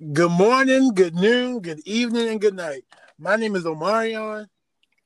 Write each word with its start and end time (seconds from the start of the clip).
Good 0.00 0.30
morning, 0.32 0.92
good 0.94 1.14
noon, 1.14 1.60
good 1.60 1.80
evening, 1.86 2.28
and 2.28 2.40
good 2.40 2.54
night. 2.54 2.82
My 3.18 3.36
name 3.36 3.54
is 3.54 3.64
Omarion. 3.64 4.46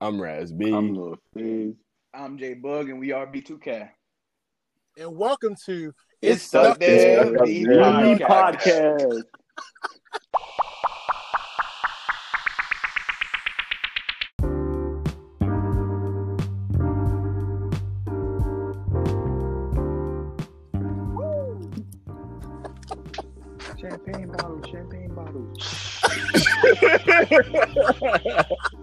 I'm 0.00 0.20
Raz 0.20 0.50
B. 0.52 0.72
I'm 0.72 0.94
Lil 0.94 1.16
Fizz. 1.34 1.74
I'm 2.14 2.38
J 2.38 2.54
Bug, 2.54 2.88
and 2.88 2.98
we 2.98 3.12
are 3.12 3.26
B2K. 3.26 3.90
and 4.96 5.14
welcome 5.16 5.54
to 5.66 5.92
It's 6.22 6.42
Stuck 6.42 6.78
the 6.78 6.86
There 6.86 7.24
There 7.32 7.44
B 7.44 7.64
B 7.64 7.70
Podcast. 7.70 8.20
Podcast. 8.20 9.22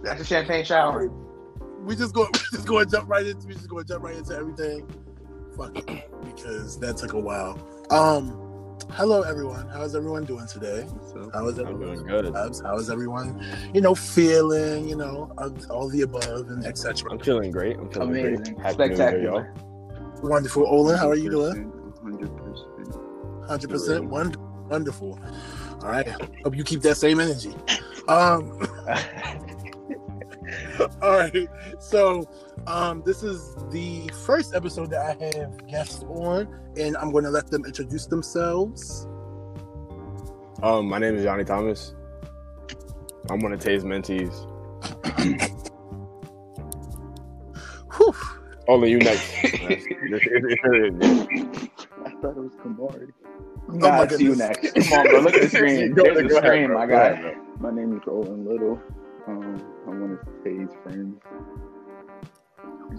That's 0.04 0.22
a 0.22 0.26
champagne 0.26 0.66
shower. 0.66 1.08
We 1.82 1.96
just 1.96 2.14
go, 2.14 2.28
we 2.34 2.40
just 2.52 2.68
going 2.68 2.86
to 2.86 2.92
jump 2.92 3.10
right 3.10 3.26
into, 3.26 3.48
we 3.48 3.54
just 3.54 3.70
going 3.70 3.86
to 3.86 3.94
jump 3.94 4.04
right 4.04 4.16
into 4.16 4.36
everything. 4.36 4.88
Fuck 5.58 5.78
it, 5.78 6.10
because 6.24 6.78
that 6.80 6.98
took 6.98 7.14
a 7.14 7.20
while. 7.20 7.58
Um, 7.92 8.42
hello 8.92 9.22
everyone. 9.22 9.70
How's 9.70 9.96
everyone 9.96 10.26
doing 10.26 10.48
today? 10.48 10.86
So, 11.14 11.30
How 11.34 11.48
is 11.48 11.58
I'm 11.60 11.68
everyone? 11.68 11.96
doing 11.96 12.08
good. 12.08 12.34
How's, 12.34 12.60
how 12.62 12.76
is 12.78 12.90
everyone? 12.90 13.44
You 13.74 13.82
know, 13.82 13.96
feeling. 13.96 14.90
You 14.90 14.96
know, 14.98 15.32
of 15.38 15.70
all 15.70 15.88
the 15.90 16.02
above 16.02 16.50
and 16.50 16.66
etc. 16.66 17.12
I'm 17.12 17.20
feeling 17.20 17.52
great. 17.52 17.78
I'm 17.78 17.90
feeling 17.90 18.10
Amazing. 18.10 18.56
great. 18.56 18.60
Happy 18.60 18.78
New 18.78 18.86
Year, 18.86 18.96
Spectacular. 18.96 19.54
Wonderful, 20.24 20.66
Olin. 20.68 20.98
How 20.98 21.10
are 21.10 21.16
you 21.16 21.30
doing? 21.30 21.72
100%. 22.04 23.48
Hundred 23.48 23.70
percent. 23.70 24.06
Wonderful. 24.06 25.20
All 25.84 25.90
right. 25.90 26.08
Hope 26.44 26.56
you 26.56 26.64
keep 26.64 26.82
that 26.82 26.96
same 26.96 27.20
energy. 27.20 27.54
Um. 28.08 28.68
All 31.02 31.12
right. 31.12 31.48
So, 31.80 32.28
um, 32.68 33.02
this 33.06 33.24
is 33.24 33.56
the 33.72 34.10
first 34.26 34.54
episode 34.54 34.90
that 34.92 35.02
I 35.02 35.38
have 35.38 35.68
guests 35.68 36.04
on, 36.04 36.48
and 36.78 36.96
I'm 36.98 37.12
going 37.12 37.24
to 37.24 37.30
let 37.30 37.48
them 37.48 37.66
introduce 37.66 38.06
themselves. 38.06 39.08
Um, 40.64 40.88
my 40.88 41.00
name 41.00 41.16
is 41.16 41.26
Ajani 41.26 41.46
Thomas. 41.46 41.94
I'm 43.30 43.40
one 43.40 43.54
of 43.54 43.60
Tay's 43.60 43.84
mentees. 43.84 44.34
Whew. 47.98 48.14
Only 48.68 48.92
you 48.92 49.00
next. 49.00 49.32
I 49.44 49.48
thought 52.22 52.38
it 52.38 52.44
was 52.44 52.56
Kamahri. 52.64 53.12
My 53.68 53.78
Nah, 53.90 54.02
it's 54.04 54.20
you 54.20 54.36
next. 54.36 54.74
Come 54.90 55.00
on, 55.00 55.08
bro. 55.10 55.20
Look 55.22 55.34
at 55.36 55.42
the 55.44 55.50
screen. 55.58 55.94
Go- 55.94 56.04
There's 56.04 56.32
go 56.32 56.38
a 56.38 56.42
screen, 56.42 56.74
my 56.74 56.86
guy. 56.86 57.36
My 57.60 57.72
name 57.72 57.96
is 57.98 58.04
Olin 58.08 58.46
Little. 58.48 58.80
Um, 59.28 59.62
I'm 59.88 60.02
one 60.02 60.12
of 60.12 60.44
Tay's 60.44 60.70
friends. 60.84 61.20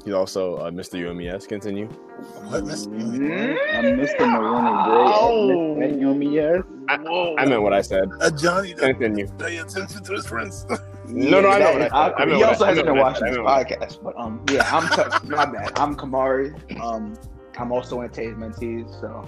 He's 0.04 0.12
also 0.12 0.56
uh, 0.56 0.70
Mr. 0.70 0.98
UMES. 1.00 1.46
Continue. 1.48 1.86
What, 1.86 2.64
Mr. 2.64 2.88
Mhm. 2.88 3.56
I'm 3.72 3.84
Mr. 3.96 4.28
Marina 4.28 5.76
Gray 5.76 5.86
at 5.88 5.94
Yomi 5.96 7.38
I 7.38 7.44
meant 7.46 7.62
what 7.62 7.72
I 7.72 7.80
said. 7.82 8.10
Uh, 8.20 8.28
Ajani 8.30 8.74
doesn't 8.74 8.98
Continue. 8.98 9.28
pay 9.38 9.58
attention 9.58 10.02
to 10.02 10.12
his 10.12 10.26
friends. 10.26 10.66
No, 11.08 11.40
no, 11.40 11.48
I 11.50 11.58
know 11.60 11.72
what 11.72 11.82
I 11.82 11.84
said. 11.84 11.92
I- 11.92 12.12
I 12.24 12.26
he 12.36 12.42
also 12.42 12.64
I 12.64 12.68
hasn't 12.70 12.86
been 12.88 12.96
watching 12.98 13.20
said. 13.20 13.28
this 13.28 13.38
I 13.38 13.38
know 13.38 13.44
what 13.44 13.68
podcast, 13.68 14.02
but 14.02 14.18
um, 14.18 14.44
yeah, 14.50 14.68
I'm 14.76 14.88
t- 15.22 15.28
my 15.36 15.44
bad. 15.46 15.70
I'm 15.78 15.94
Kamahri. 15.94 16.80
Um, 16.80 17.14
I'm 17.56 17.70
also 17.70 18.00
in 18.00 18.10
Tay's 18.10 18.34
mentees, 18.34 18.90
so 19.00 19.22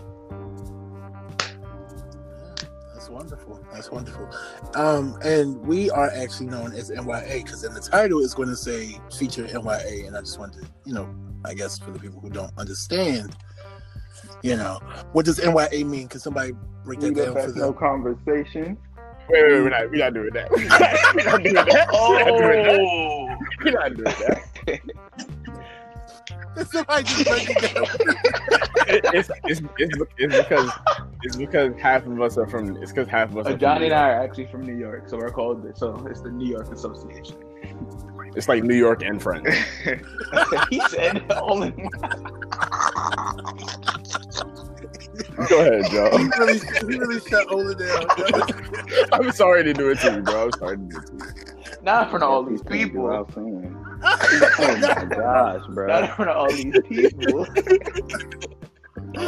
wonderful. 3.19 3.67
That's 3.73 3.91
wonderful. 3.91 4.31
Um, 4.75 5.19
and 5.25 5.61
we 5.67 5.91
are 5.91 6.11
actually 6.11 6.47
known 6.47 6.73
as 6.73 6.91
NYA 6.91 7.45
because 7.45 7.65
in 7.65 7.75
the 7.75 7.81
title 7.81 8.21
is 8.21 8.33
going 8.33 8.49
to 8.49 8.57
say 8.57 8.99
feature 9.17 9.45
NYA, 9.45 10.07
and 10.07 10.17
I 10.17 10.21
just 10.21 10.39
wanted 10.39 10.63
to, 10.63 10.69
you 10.85 10.95
know, 10.95 11.13
I 11.45 11.55
guess 11.55 11.79
for 11.79 11.91
the 11.91 11.99
people 11.99 12.21
who 12.21 12.31
don't 12.31 12.53
understand, 12.57 13.37
you 14.43 14.57
know, 14.57 14.79
what 15.13 15.25
does 15.25 15.41
NYA 15.41 15.85
mean? 15.85 16.09
Can 16.09 16.21
somebody 16.21 16.53
break 16.85 17.01
We 17.01 17.11
that 17.11 17.17
down 17.17 17.35
for 17.35 17.43
best 17.47 17.57
no 17.57 17.73
conversation. 17.73 18.79
Wait, 19.29 19.43
wait, 19.43 19.53
we're 19.63 19.69
not, 19.69 19.91
we're 19.91 19.99
not 19.99 20.15
doing 20.15 20.31
that. 20.33 20.51
we're 21.15 21.25
not 21.25 21.43
doing 21.43 21.55
that. 21.55 21.89
Oh. 21.93 23.37
We're 23.65 23.73
not 23.73 23.95
doing 23.95 24.05
that. 24.05 24.43
Can 26.55 26.67
somebody 26.73 27.03
just 27.03 27.27
break 27.27 27.51
it 27.51 27.75
down? 27.75 28.59
It- 28.89 29.05
it's, 29.15 29.31
it's, 29.45 29.61
it's, 29.79 29.93
it's 30.19 30.37
because 30.37 30.71
it's 31.23 31.37
because 31.37 31.75
half 31.81 32.07
of 32.07 32.21
us 32.21 32.37
are 32.39 32.47
from. 32.47 32.77
It's 32.83 32.93
because 32.93 33.09
half 33.09 33.31
of 33.31 33.39
us. 33.39 33.47
Uh, 33.47 33.51
Are 33.51 33.57
Ajani 33.57 33.85
and 33.87 33.93
I 33.95 34.11
are 34.11 34.23
actually 34.23 34.47
from 34.47 34.63
New 34.63 34.77
York, 34.77 35.09
so 35.09 35.17
we're 35.17 35.31
called 35.31 35.67
so 35.77 36.05
it's 36.11 36.21
the 36.21 36.31
New 36.31 36.49
York 36.49 36.71
Association. 36.73 37.37
It's 38.37 38.49
like 38.49 38.63
New 38.63 38.77
York 38.77 39.03
and 39.03 39.21
Friends. 39.23 39.49
he 40.71 40.81
said 40.89 41.31
all 41.33 41.63
in 41.63 41.73
one. 41.73 41.91
Go 45.49 45.61
ahead, 45.61 45.91
Joe. 45.91 46.17
he 46.19 46.25
really, 46.39 46.59
he 46.59 46.99
really 46.99 47.21
shut 47.29 47.51
Ola 47.51 47.75
down. 47.75 48.07
That 48.17 49.09
I'm 49.13 49.33
sorry 49.33 49.65
to 49.65 49.73
do 49.73 49.91
it 49.91 49.99
to 50.01 50.15
you, 50.17 50.23
bro. 50.23 50.45
I'm 50.45 50.53
sorry 50.53 50.77
to 50.77 50.83
do 50.85 50.99
it 50.99 51.07
to 51.07 51.13
you. 51.15 51.79
Not 51.83 52.05
in 52.05 52.11
front 52.11 52.23
of 52.25 52.31
all 52.31 52.43
these 52.45 52.63
people. 52.63 53.09
I'm 53.11 53.33
saying. 53.33 53.85
Oh 54.03 54.79
my 54.81 55.05
gosh, 55.05 55.63
Not 55.67 55.75
bro. 55.75 55.99
in 55.99 56.09
front 56.11 56.31
of 56.31 56.37
all 56.37 56.51
these 56.51 56.81
people. 56.89 57.47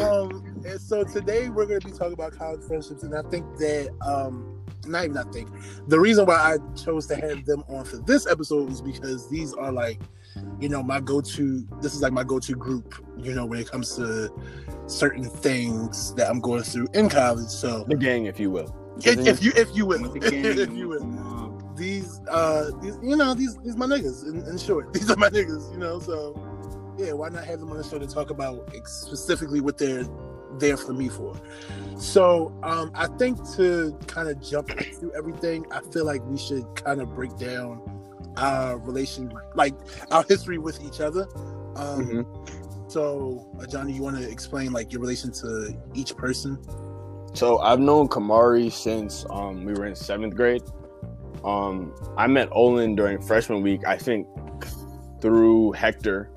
Um, 0.00 0.62
and 0.66 0.81
so 0.81 1.05
today 1.05 1.49
we're 1.49 1.66
going 1.66 1.81
to 1.81 1.87
be 1.87 1.93
talking 1.93 2.12
about 2.12 2.33
college 2.33 2.62
friendships, 2.62 3.03
and 3.03 3.15
I 3.15 3.22
think 3.22 3.44
that 3.59 3.91
um, 4.06 4.61
not 4.87 5.05
even 5.05 5.16
I 5.16 5.25
think 5.25 5.50
the 5.88 5.99
reason 5.99 6.27
why 6.27 6.34
I 6.37 6.75
chose 6.75 7.06
to 7.09 7.16
have 7.16 7.44
them 7.44 7.65
on 7.69 7.84
for 7.84 7.99
this 7.99 8.27
episode 8.27 8.69
was 8.69 8.81
because 8.81 9.28
these 9.28 9.53
are 9.55 9.72
like, 9.72 10.00
you 10.59 10.69
know, 10.69 10.83
my 10.83 11.00
go-to. 11.00 11.66
This 11.81 11.94
is 11.94 12.03
like 12.03 12.12
my 12.12 12.25
go-to 12.25 12.55
group, 12.55 12.94
you 13.19 13.34
know, 13.34 13.44
when 13.44 13.59
it 13.59 13.71
comes 13.71 13.97
to 13.97 14.33
certain 14.87 15.25
things 15.25 16.15
that 16.15 16.31
I'm 16.31 16.41
going 16.41 16.62
through 16.62 16.89
in 16.94 17.09
college. 17.09 17.49
So, 17.49 17.84
The 17.84 17.97
gang, 17.97 18.27
if 18.27 18.39
you 18.41 18.50
will. 18.50 18.75
if, 19.05 19.27
if 19.27 19.43
you 19.43 19.53
if 19.56 19.75
you 19.75 19.87
will, 19.87 20.10
the 20.10 20.21
gang. 20.21 20.44
if 20.44 20.72
you 20.72 20.89
will, 20.89 21.75
these 21.77 22.21
uh, 22.28 22.71
these 22.81 22.99
you 23.03 23.16
know 23.16 23.34
these 23.34 23.56
these 23.59 23.77
my 23.77 23.87
niggas. 23.87 24.27
In, 24.28 24.47
in 24.49 24.59
short, 24.59 24.93
these 24.93 25.10
are 25.10 25.16
my 25.16 25.31
niggas. 25.31 25.71
You 25.72 25.78
know, 25.78 25.99
so 25.99 26.34
yeah, 27.00 27.12
why 27.12 27.28
not 27.28 27.44
have 27.44 27.61
them 27.61 27.71
on 27.71 27.78
the 27.78 27.84
show 27.84 27.99
to 27.99 28.06
talk 28.06 28.31
about 28.31 28.71
specifically 28.87 29.61
what 29.61 29.78
they're 29.78 30.05
there 30.59 30.77
for 30.77 30.93
me 30.93 31.09
for? 31.09 31.34
So 31.97 32.55
um, 32.62 32.91
I 32.94 33.06
think 33.19 33.38
to 33.56 33.97
kind 34.06 34.28
of 34.28 34.41
jump 34.43 34.71
into 34.71 35.12
everything, 35.15 35.65
I 35.71 35.81
feel 35.93 36.05
like 36.05 36.22
we 36.27 36.39
should 36.39 36.65
kind 36.77 37.00
of 37.00 37.15
break 37.15 37.37
down 37.39 37.81
our 38.37 38.78
relation, 38.78 39.33
like 39.55 39.75
our 40.10 40.25
history 40.28 40.59
with 40.59 40.83
each 40.84 41.00
other. 41.00 41.27
Um, 41.77 42.06
Mhm. 42.06 42.91
So, 42.91 43.47
uh, 43.56 43.62
Ajani, 43.62 43.94
you 43.94 44.03
want 44.03 44.16
to 44.16 44.28
explain 44.28 44.72
like 44.72 44.93
your 44.93 45.00
relation 45.00 45.31
to 45.31 45.72
each 45.94 46.16
person? 46.16 46.59
So 47.34 47.59
I've 47.59 47.78
known 47.78 48.09
Kamahri 48.09 48.72
since 48.72 49.25
um, 49.31 49.65
we 49.65 49.72
were 49.75 49.87
in 49.87 49.94
seventh 49.94 50.34
grade. 50.34 50.62
Um, 51.44 51.94
I 52.19 52.27
met 52.27 52.49
Olin 52.50 52.97
during 52.97 53.22
freshman 53.22 53.62
week, 53.62 53.87
I 53.87 53.97
think, 53.97 54.27
through 55.21 55.72
Hector, 55.72 56.31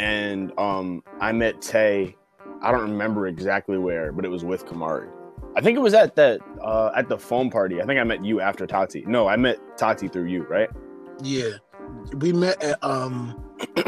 and 0.00 0.52
um, 0.58 1.02
I 1.20 1.32
met 1.32 1.60
Tay. 1.60 2.16
I 2.62 2.72
don't 2.72 2.82
remember 2.90 3.26
exactly 3.26 3.78
where, 3.78 4.12
but 4.12 4.24
it 4.24 4.28
was 4.28 4.44
with 4.44 4.64
Kamahri. 4.66 5.08
I 5.56 5.60
think 5.60 5.76
it 5.76 5.80
was 5.80 5.94
at 5.94 6.14
that 6.16 6.40
uh, 6.62 6.90
at 6.96 7.08
the 7.08 7.18
foam 7.18 7.50
party. 7.50 7.80
I 7.82 7.84
think 7.86 8.00
I 8.00 8.04
met 8.04 8.24
you 8.24 8.40
after 8.40 8.66
Tati. 8.66 9.04
No, 9.06 9.26
I 9.28 9.36
met 9.36 9.58
Tati 9.76 10.08
through 10.08 10.26
you, 10.26 10.44
right? 10.44 10.68
Yeah, 11.22 11.50
we 12.16 12.32
met 12.32 12.62
at 12.62 12.82
um 12.82 13.34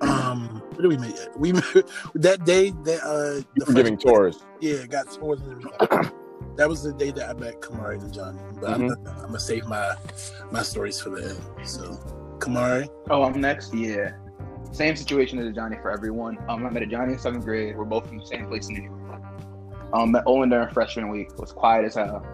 um 0.00 0.62
where 0.74 0.82
did 0.82 0.88
we 0.88 0.96
meet? 0.98 1.18
At? 1.18 1.38
We 1.38 1.52
met 1.52 1.64
that 2.14 2.44
day 2.44 2.70
that 2.84 3.00
uh 3.04 3.42
You 3.54 3.64
were 3.66 3.74
giving 3.74 3.96
freshman- 3.96 4.14
tours. 4.14 4.44
Yeah, 4.60 4.86
got 4.86 5.10
tours 5.12 5.40
and 5.42 5.52
everything. 5.64 6.12
that 6.56 6.68
was 6.68 6.82
the 6.82 6.92
day 6.92 7.10
that 7.12 7.28
I 7.28 7.32
met 7.34 7.60
Kamahri 7.60 8.00
and 8.02 8.12
Ajani. 8.12 8.60
But 8.60 8.70
I'm, 8.70 8.82
Mhm. 8.82 8.88
gonna, 9.04 9.10
I'm 9.20 9.26
gonna 9.26 9.40
save 9.40 9.66
my 9.66 9.94
my 10.52 10.62
stories 10.62 11.00
for 11.00 11.10
the 11.10 11.30
end. 11.30 11.68
So, 11.68 11.92
Kamahri, 12.38 12.88
Oh, 13.10 13.22
I'm 13.22 13.40
next. 13.40 13.72
Yeah, 13.74 14.12
same 14.74 14.96
situation 14.96 15.38
as 15.38 15.46
Ajani 15.54 15.80
for 15.80 15.90
everyone. 15.90 16.36
Um, 16.48 16.66
I 16.66 16.70
met 16.70 16.82
Ajani 16.82 17.12
in 17.12 17.18
seventh 17.18 17.44
grade. 17.44 17.76
We're 17.76 17.84
both 17.84 18.08
from 18.08 18.18
the 18.18 18.26
same 18.26 18.46
place 18.48 18.68
in 18.68 18.74
New 18.74 18.82
York. 18.84 19.22
Um, 19.92 20.10
met 20.12 20.24
Olin 20.26 20.48
during 20.50 20.68
freshman 20.70 21.08
week. 21.08 21.38
Was 21.38 21.52
quiet 21.52 21.84
as 21.84 21.94
hell. 21.94 22.26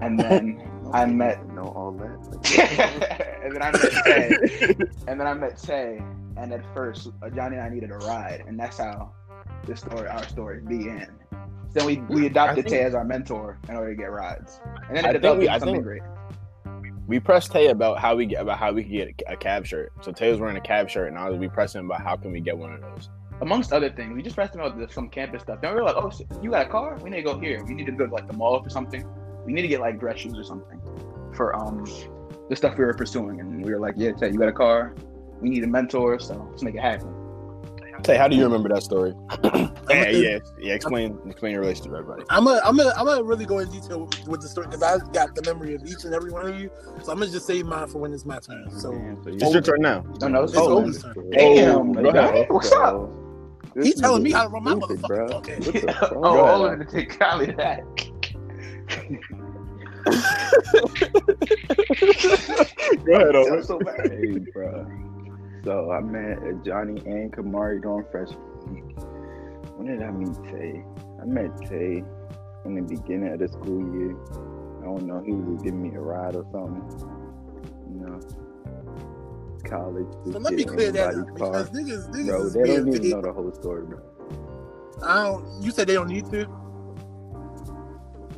And 0.00 0.18
then 0.20 0.62
I 0.92 1.04
met 1.06 1.44
know 1.54 1.64
all 1.64 1.92
that. 1.92 3.40
and 3.42 3.52
then 3.54 3.62
I 3.62 3.70
met 3.72 3.92
Tay. 4.04 4.74
And 5.08 5.20
then 5.20 5.26
I 5.26 5.34
met 5.34 5.56
Tay. 5.58 6.00
And 6.36 6.52
at 6.52 6.62
first, 6.74 7.08
uh, 7.22 7.26
Ajani 7.28 7.52
and 7.52 7.60
I 7.62 7.68
needed 7.70 7.90
a 7.90 7.96
ride, 7.96 8.44
and 8.46 8.60
that's 8.60 8.76
how 8.76 9.10
this 9.64 9.80
story, 9.80 10.06
our 10.06 10.22
story, 10.28 10.60
began. 10.60 11.10
Then 11.72 11.86
we, 11.86 11.96
we 12.10 12.26
adopted 12.26 12.66
think- 12.66 12.76
Tay 12.76 12.82
as 12.82 12.94
our 12.94 13.04
mentor 13.04 13.58
in 13.70 13.74
order 13.74 13.90
to 13.90 13.96
get 13.96 14.10
rides, 14.12 14.60
and 14.88 14.96
then 14.96 15.06
I 15.06 15.08
it 15.08 15.12
think 15.12 15.22
developed 15.22 15.40
we- 15.40 15.46
into 15.46 15.54
I 15.54 15.58
something 15.58 15.74
think- 15.76 15.84
great. 15.84 16.02
We 17.06 17.20
pressed 17.20 17.52
Tay 17.52 17.68
about 17.68 17.98
how 17.98 18.16
we 18.16 18.26
get 18.26 18.40
about 18.40 18.58
how 18.58 18.72
we 18.72 18.82
could 18.82 18.92
get 18.92 19.22
a, 19.28 19.36
cab 19.36 19.66
shirt. 19.66 19.92
So 20.00 20.12
Tay 20.12 20.30
was 20.30 20.40
wearing 20.40 20.56
a 20.56 20.60
cab 20.60 20.88
shirt, 20.90 21.08
and 21.08 21.18
I 21.18 21.28
was 21.28 21.38
we 21.38 21.48
pressed 21.48 21.74
him 21.74 21.86
about 21.86 22.02
how 22.02 22.16
can 22.16 22.32
we 22.32 22.40
get 22.40 22.56
one 22.56 22.72
of 22.72 22.80
those. 22.80 23.10
Amongst 23.40 23.72
other 23.72 23.90
things, 23.90 24.14
we 24.14 24.22
just 24.22 24.36
pressed 24.36 24.54
him 24.54 24.62
about 24.62 24.92
some 24.92 25.08
campus 25.08 25.42
stuff. 25.42 25.60
Then 25.60 25.74
we 25.74 25.80
were 25.80 25.84
like, 25.84 25.96
"Oh, 25.96 26.10
you 26.42 26.50
got 26.50 26.66
a 26.66 26.68
car? 26.68 26.98
We 27.02 27.10
need 27.10 27.18
to 27.18 27.22
go 27.22 27.38
here. 27.38 27.62
We 27.64 27.74
need 27.74 27.86
to 27.86 27.92
go 27.92 28.06
to 28.06 28.12
like 28.12 28.26
the 28.26 28.32
mall 28.32 28.60
or 28.62 28.70
something." 28.70 29.04
we 29.46 29.52
need 29.52 29.62
to 29.62 29.68
get 29.68 29.80
like 29.80 29.98
dress 29.98 30.18
shoes 30.18 30.36
or 30.36 30.44
something 30.44 30.80
for 31.34 31.56
um 31.56 31.86
the 32.48 32.56
stuff 32.56 32.76
we 32.78 32.84
were 32.84 32.94
pursuing, 32.94 33.40
and 33.40 33.64
we 33.64 33.72
were 33.72 33.80
like, 33.80 33.94
yeah, 33.96 34.12
Tay, 34.12 34.30
you 34.30 34.38
got 34.38 34.48
a 34.48 34.52
car, 34.52 34.94
we 35.40 35.48
need 35.48 35.64
a 35.64 35.66
mentor, 35.66 36.20
so 36.20 36.46
let's 36.48 36.62
make 36.62 36.76
it 36.76 36.80
happen. 36.80 37.12
Tay, 38.02 38.16
how 38.16 38.28
do 38.28 38.36
you 38.36 38.44
remember 38.44 38.68
that 38.68 38.82
story? 38.82 39.14
yeah, 39.44 39.50
gonna- 39.88 40.10
yeah, 40.12 40.38
yeah. 40.58 40.74
Explain, 40.74 41.18
explain 41.26 41.52
your 41.52 41.60
relationship 41.60 41.92
to 41.92 41.98
everybody. 41.98 42.22
I'm 42.30 42.44
gonna, 42.44 42.60
I'm 42.64 42.76
gonna, 42.76 42.92
I'm 42.96 43.04
gonna 43.06 43.22
really 43.24 43.46
go 43.46 43.58
in 43.58 43.68
detail 43.70 44.00
with, 44.00 44.28
with 44.28 44.40
the 44.42 44.48
story 44.48 44.66
because 44.68 44.82
I 44.82 44.98
got 45.12 45.34
the 45.34 45.42
memory 45.42 45.74
of 45.74 45.84
each 45.84 46.04
and 46.04 46.14
every 46.14 46.30
one 46.30 46.46
of 46.48 46.58
you. 46.60 46.70
So 47.02 47.12
I'm 47.12 47.18
gonna 47.18 47.30
just 47.30 47.46
save 47.46 47.66
mine 47.66 47.88
for 47.88 47.98
when 47.98 48.12
it's 48.12 48.24
my 48.24 48.38
turn. 48.38 48.70
So 48.70 48.92
Man, 48.92 49.18
so 49.22 49.30
you- 49.30 49.36
It's 49.40 49.52
your 49.52 49.62
turn 49.62 49.80
now. 49.80 50.04
No, 50.20 50.28
no, 50.28 50.42
it's 50.44 50.52
It's 50.52 50.60
Olin's. 50.60 51.04
Olin's 51.04 51.14
turn. 51.16 51.30
Damn, 51.30 51.92
go 51.92 52.08
ahead. 52.10 52.46
What's 52.50 52.72
up? 52.72 52.78
So, 52.90 53.12
this 53.74 53.86
He 53.88 53.94
telling 53.94 54.22
me 54.22 54.30
nigga 54.32 54.34
how 54.36 54.42
to 54.44 54.48
run 54.50 54.64
my 54.64 54.70
stupid, 54.72 54.98
motherfucker. 55.00 55.06
bro. 55.06 55.26
Okay. 55.38 55.56
What 55.56 55.72
the 55.74 56.16
oh, 56.16 56.20
Go 56.22 56.44
ahead, 56.44 56.54
Olin 56.54 56.78
to 56.80 56.84
take 56.86 57.18
Cali 57.18 57.46
to 57.46 57.52
that. 57.54 57.82
Go 63.04 63.12
ahead, 63.14 63.36
I'm 63.36 63.62
so 63.62 63.78
bad. 63.80 64.10
Hey, 64.10 64.38
bro. 64.52 64.86
So 65.66 65.90
I 65.90 65.98
met 65.98 66.38
uh, 66.38 66.52
Ajani 66.52 67.04
and 67.06 67.32
Kamahri 67.32 67.82
during 67.82 68.06
freshman 68.12 68.38
week. 68.72 68.96
When 69.74 69.88
did 69.88 70.00
I 70.00 70.12
meet 70.12 70.36
Tay? 70.44 70.84
I 71.20 71.24
met 71.24 71.60
Tay 71.62 72.04
in 72.64 72.74
the 72.76 72.82
beginning 72.82 73.32
of 73.32 73.40
the 73.40 73.48
school 73.48 73.82
year. 73.92 74.16
I 74.80 74.84
don't 74.84 75.08
know. 75.08 75.20
He 75.26 75.32
was 75.32 75.60
giving 75.64 75.82
me 75.82 75.96
a 75.96 75.98
ride 75.98 76.36
or 76.36 76.46
something. 76.52 76.86
You 77.90 78.06
know, 78.06 78.20
college. 79.68 80.06
So 80.30 80.38
let 80.38 80.54
me 80.54 80.62
clear 80.62 80.92
that 80.92 81.16
up 81.16 81.34
because 81.34 81.70
niggas, 81.70 82.10
niggas 82.10 82.26
Bro, 82.28 82.50
they 82.50 82.76
don't 82.76 82.94
even 82.94 83.10
know 83.10 83.22
the 83.22 83.32
whole 83.32 83.52
story, 83.52 83.86
bro. 83.86 83.98
I 85.02 85.24
don't. 85.24 85.62
You 85.62 85.72
said 85.72 85.88
they 85.88 85.94
don't 85.94 86.08
need 86.08 86.30
to. 86.30 86.46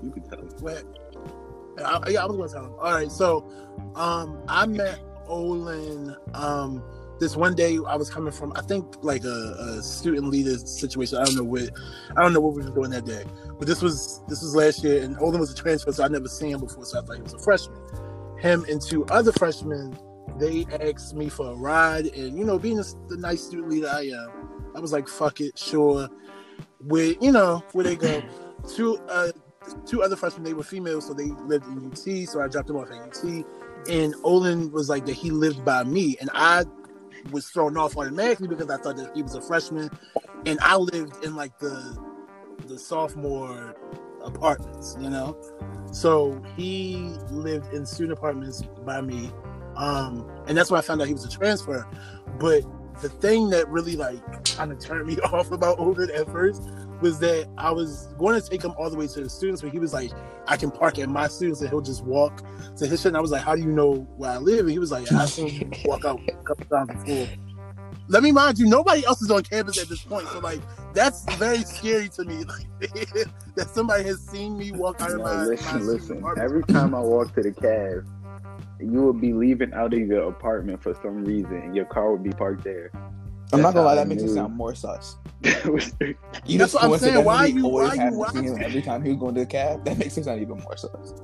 You 0.02 0.10
can 0.12 0.22
tell 0.30 0.40
me. 0.40 0.48
What? 0.60 0.82
I, 1.84 2.08
yeah, 2.08 2.22
I 2.22 2.26
was 2.26 2.38
gonna 2.38 2.48
tell 2.48 2.64
him. 2.64 2.80
All 2.80 2.94
right, 2.94 3.12
so 3.12 3.46
um, 3.96 4.42
I 4.48 4.64
met 4.64 4.98
Olin 5.26 6.16
um, 6.32 6.82
this 7.18 7.36
one 7.36 7.54
day. 7.54 7.78
I 7.86 7.96
was 7.96 8.10
coming 8.10 8.32
from, 8.32 8.52
I 8.56 8.62
think, 8.62 9.02
like 9.02 9.24
a, 9.24 9.76
a 9.78 9.82
student 9.82 10.28
leader 10.28 10.58
situation. 10.58 11.18
I 11.18 11.24
don't 11.24 11.36
know 11.36 11.44
what, 11.44 11.70
I 12.16 12.22
don't 12.22 12.32
know 12.32 12.40
what 12.40 12.54
we 12.54 12.62
were 12.62 12.70
doing 12.70 12.90
that 12.90 13.04
day, 13.04 13.24
but 13.58 13.66
this 13.66 13.82
was 13.82 14.22
this 14.28 14.42
was 14.42 14.54
last 14.54 14.82
year, 14.84 15.02
and 15.02 15.18
Olin 15.18 15.40
was 15.40 15.50
a 15.50 15.54
transfer, 15.54 15.92
so 15.92 16.04
I 16.04 16.08
never 16.08 16.28
seen 16.28 16.50
him 16.50 16.60
before, 16.60 16.84
so 16.84 17.00
I 17.00 17.02
thought 17.02 17.16
he 17.16 17.22
was 17.22 17.34
a 17.34 17.38
freshman. 17.38 17.78
Him 18.38 18.64
and 18.68 18.80
two 18.80 19.04
other 19.06 19.32
freshmen, 19.32 19.98
they 20.38 20.64
asked 20.80 21.14
me 21.14 21.28
for 21.28 21.50
a 21.50 21.54
ride, 21.54 22.06
and 22.06 22.38
you 22.38 22.44
know, 22.44 22.58
being 22.58 22.76
the, 22.76 22.94
the 23.08 23.16
nice 23.16 23.42
student 23.42 23.68
leader 23.68 23.88
I 23.88 24.02
am, 24.02 24.72
I 24.76 24.80
was 24.80 24.92
like, 24.92 25.08
"Fuck 25.08 25.40
it, 25.40 25.58
sure." 25.58 26.08
Where 26.80 27.14
you 27.20 27.32
know 27.32 27.64
where 27.72 27.84
they 27.84 27.96
go, 27.96 28.22
two 28.76 28.98
uh, 29.08 29.32
two 29.86 30.02
other 30.02 30.16
freshmen, 30.16 30.44
they 30.44 30.54
were 30.54 30.62
females, 30.62 31.06
so 31.06 31.14
they 31.14 31.26
lived 31.26 31.66
in 31.66 31.86
UT. 31.86 32.28
So 32.28 32.40
I 32.40 32.48
dropped 32.48 32.68
them 32.68 32.76
off 32.76 32.90
at 32.90 32.96
UT. 32.96 33.44
And 33.88 34.14
Olin 34.22 34.70
was 34.72 34.88
like 34.88 35.06
that 35.06 35.14
he 35.14 35.30
lived 35.30 35.64
by 35.64 35.84
me. 35.84 36.16
And 36.20 36.30
I 36.34 36.64
was 37.30 37.48
thrown 37.48 37.76
off 37.76 37.96
automatically 37.96 38.48
because 38.48 38.70
I 38.70 38.76
thought 38.76 38.96
that 38.96 39.14
he 39.14 39.22
was 39.22 39.34
a 39.34 39.42
freshman. 39.42 39.90
And 40.46 40.58
I 40.60 40.76
lived 40.76 41.24
in 41.24 41.36
like 41.36 41.58
the 41.58 41.98
the 42.66 42.78
sophomore 42.78 43.74
apartments, 44.22 44.96
you 45.00 45.10
know? 45.10 45.36
So 45.92 46.42
he 46.56 46.96
lived 47.30 47.72
in 47.72 47.86
student 47.86 48.18
apartments 48.18 48.62
by 48.84 49.00
me. 49.00 49.32
Um, 49.76 50.28
and 50.46 50.58
that's 50.58 50.70
when 50.70 50.78
I 50.78 50.82
found 50.82 51.00
out 51.00 51.06
he 51.06 51.14
was 51.14 51.24
a 51.24 51.30
transfer. 51.30 51.86
But 52.38 52.62
the 53.00 53.08
thing 53.08 53.50
that 53.50 53.68
really 53.68 53.96
like 53.96 54.44
kind 54.56 54.72
of 54.72 54.80
turned 54.80 55.06
me 55.06 55.18
off 55.32 55.50
about 55.50 55.78
Olin 55.78 56.10
at 56.10 56.26
first 56.30 56.62
was 57.00 57.18
that 57.20 57.48
I 57.56 57.70
was 57.70 58.08
going 58.18 58.40
to 58.40 58.48
take 58.48 58.62
him 58.62 58.72
all 58.78 58.90
the 58.90 58.96
way 58.96 59.06
to 59.06 59.20
the 59.20 59.30
students, 59.30 59.62
but 59.62 59.70
he 59.70 59.78
was 59.78 59.92
like, 59.92 60.10
I 60.46 60.56
can 60.56 60.70
park 60.70 60.98
at 60.98 61.08
my 61.08 61.28
students 61.28 61.60
and 61.60 61.70
he'll 61.70 61.80
just 61.80 62.04
walk 62.04 62.42
to 62.76 62.86
his 62.86 63.00
shit. 63.00 63.06
And 63.06 63.16
I 63.16 63.20
was 63.20 63.30
like, 63.30 63.42
How 63.42 63.54
do 63.54 63.62
you 63.62 63.68
know 63.68 64.08
where 64.16 64.30
I 64.30 64.38
live? 64.38 64.60
And 64.60 64.70
he 64.70 64.78
was 64.78 64.90
like, 64.90 65.10
I've 65.12 65.28
seen 65.28 65.48
you 65.48 65.70
walk 65.84 66.04
out 66.04 66.20
a 66.28 66.32
couple 66.44 66.64
times 66.66 67.04
before. 67.04 67.28
Let 68.10 68.22
me 68.22 68.32
mind 68.32 68.58
you, 68.58 68.66
nobody 68.66 69.04
else 69.04 69.20
is 69.20 69.30
on 69.30 69.42
campus 69.42 69.80
at 69.80 69.88
this 69.88 70.00
point. 70.02 70.26
So 70.28 70.38
like 70.40 70.60
that's 70.94 71.24
very 71.36 71.62
scary 71.62 72.08
to 72.10 72.24
me. 72.24 72.44
Like 72.80 73.28
that 73.56 73.70
somebody 73.74 74.04
has 74.04 74.20
seen 74.20 74.56
me 74.56 74.72
walk 74.72 75.00
out 75.00 75.10
of 75.10 75.18
No, 75.18 75.24
my, 75.24 75.34
my 75.34 75.44
listen, 75.44 75.66
student 75.66 75.86
listen. 75.86 76.24
Every 76.40 76.62
time 76.62 76.94
I 76.94 77.00
walk 77.00 77.34
to 77.34 77.42
the 77.42 77.52
cab, 77.52 78.06
you 78.80 79.02
would 79.02 79.20
be 79.20 79.32
leaving 79.32 79.74
out 79.74 79.92
of 79.92 79.98
your 79.98 80.28
apartment 80.28 80.82
for 80.82 80.94
some 81.02 81.24
reason, 81.24 81.54
and 81.56 81.74
your 81.74 81.84
car 81.86 82.12
would 82.12 82.22
be 82.22 82.30
parked 82.30 82.62
there. 82.64 82.90
I'm 83.52 83.62
not 83.62 83.74
gonna 83.74 83.86
lie, 83.86 83.94
how 83.96 84.00
I 84.00 84.04
that 84.04 84.08
makes 84.08 84.22
it 84.22 84.34
sound 84.34 84.54
more 84.54 84.74
sus. 84.74 85.16
you 85.44 85.80
You 86.46 86.58
That's 86.58 86.72
just 86.72 86.74
what 86.74 86.84
I'm 86.84 86.98
saying. 86.98 87.24
Why 87.24 87.46
coincidentally 87.48 87.52
you- 87.52 87.68
why 87.68 87.80
always 87.80 87.94
you 87.94 88.00
had 88.00 88.10
to 88.10 88.16
watching 88.16 88.44
him 88.44 88.62
every 88.64 88.82
time 88.82 89.02
he 89.02 89.10
was 89.10 89.18
going 89.18 89.34
to 89.34 89.40
the 89.40 89.46
cab. 89.46 89.84
That 89.84 89.98
makes 89.98 90.16
it 90.18 90.24
sound 90.24 90.40
even 90.40 90.58
more 90.58 90.76
sus. 90.76 91.14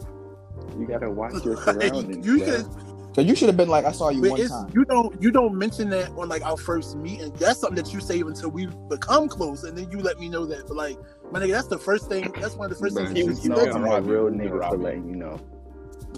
You 0.79 0.87
gotta 0.87 1.11
watch 1.11 1.45
your 1.45 1.57
surroundings. 1.65 2.27
you 2.27 2.39
bro. 2.39 2.47
should 2.47 2.67
So 3.15 3.21
you 3.21 3.35
should 3.37 3.49
have 3.49 3.57
been 3.57 3.69
like, 3.69 3.85
I 3.85 3.93
saw 3.93 4.09
you 4.11 4.21
But 4.23 4.31
one 4.31 4.49
time. 4.49 4.71
you 4.75 4.85
don't 4.85 5.23
you 5.23 5.31
don't 5.31 5.55
mention 5.57 5.89
that 5.91 6.11
on 6.17 6.29
like 6.29 6.45
our 6.45 6.57
first 6.57 6.97
meeting. 6.97 7.33
That's 7.39 7.61
something 7.61 7.77
that 7.77 7.93
you 7.93 8.01
save 8.01 8.27
until 8.27 8.51
we 8.51 8.67
become 8.89 9.29
close, 9.29 9.63
and 9.65 9.77
then 9.77 9.91
you 9.91 10.01
let 10.01 10.19
me 10.19 10.29
know 10.29 10.47
that. 10.47 10.67
But 10.67 10.77
like, 10.77 10.97
my 11.31 11.41
nigga, 11.41 11.53
that's 11.53 11.69
the 11.69 11.79
first 11.79 12.09
thing. 12.09 12.33
That's 12.41 12.57
one 12.57 12.71
of 12.71 12.77
the 12.77 12.83
first 12.83 12.97
things 12.97 13.11
he 13.13 13.21
you, 13.21 13.27
was 13.27 13.45
you 13.45 13.51
know 13.51 13.65
know. 13.65 13.73
I'm 13.73 13.85
a 13.85 14.01
real 14.01 14.29
nigga 14.31 14.69
for 14.69 14.77
letting 14.79 15.09
you 15.09 15.17
know. 15.17 15.41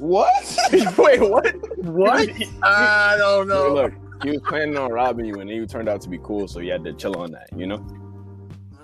What? 0.00 0.32
Wait, 0.98 1.20
what? 1.20 1.54
What? 1.78 2.28
I 2.62 3.16
don't 3.19 3.46
Hey, 3.48 3.54
know. 3.54 3.75
look, 3.75 3.93
he 4.23 4.31
was 4.31 4.41
planning 4.43 4.77
on 4.77 4.91
robbing 4.91 5.27
you, 5.27 5.41
and 5.41 5.49
then 5.49 5.57
you 5.57 5.67
turned 5.67 5.89
out 5.89 6.01
to 6.03 6.09
be 6.09 6.19
cool, 6.23 6.49
so 6.49 6.61
you 6.61 6.73
had 6.73 6.85
to 6.85 6.93
chill 6.93 7.17
on 7.17 7.33
that, 7.33 7.49
you 7.57 7.67
know? 7.67 7.85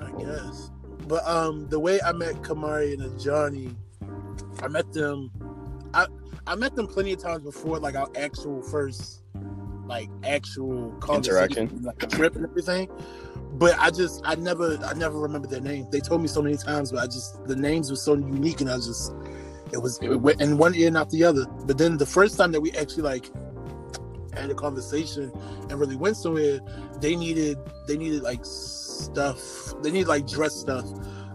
I 0.00 0.11
guess. 0.20 0.70
But 1.06 1.26
um, 1.26 1.69
the 1.69 1.79
way 1.79 2.00
I 2.00 2.12
met 2.12 2.37
Kamahri 2.43 2.94
and 2.94 3.02
Ajani, 3.02 3.75
I 4.62 4.69
met 4.69 4.93
them. 4.93 5.31
I 5.94 6.06
I 6.46 6.55
met 6.55 6.75
them 6.75 6.87
plenty 6.87 7.12
of 7.12 7.20
times 7.20 7.43
before, 7.43 7.79
like 7.79 7.94
our 7.94 8.08
actual 8.17 8.62
first, 8.62 9.23
like 9.87 10.08
actual 10.25 10.93
conversation, 11.00 11.69
Interaction. 11.69 11.82
like 11.82 12.11
trip 12.11 12.37
and 12.37 12.46
everything. 12.46 12.88
But 13.55 13.79
I 13.79 13.90
just 13.90 14.23
I 14.25 14.34
never 14.37 14.79
I 14.84 14.94
never 14.94 15.19
remember 15.19 15.49
their 15.49 15.61
name. 15.61 15.87
They 15.90 16.00
told 16.00 16.23
me 16.23 16.29
so 16.29 16.43
many 16.43 16.56
times, 16.56 16.90
but 16.93 17.00
I 17.00 17.06
just 17.06 17.44
the 17.44 17.56
names 17.56 17.90
were 17.90 17.96
so 17.96 18.14
unique, 18.14 18.61
and 18.61 18.70
I 18.70 18.76
just 18.76 19.12
it 19.73 19.79
was 19.79 19.99
it 20.02 20.17
went 20.17 20.40
in 20.40 20.56
one 20.56 20.75
ear 20.75 20.90
not 20.90 21.11
the 21.11 21.25
other. 21.25 21.46
But 21.67 21.79
then 21.79 21.96
the 21.96 22.06
first 22.06 22.37
time 22.37 22.52
that 22.52 22.61
we 22.61 22.73
actually 22.73 23.02
like 23.02 23.31
had 24.34 24.50
a 24.50 24.55
conversation 24.55 25.32
and 25.69 25.73
really 25.73 25.96
went 25.96 26.17
somewhere, 26.17 26.61
they 27.00 27.17
needed 27.17 27.58
they 27.87 27.96
needed 27.96 28.23
like 28.23 28.44
stuff. 28.44 29.75
They 29.82 29.90
needed 29.90 30.08
like 30.08 30.26
dress 30.26 30.55
stuff 30.55 30.87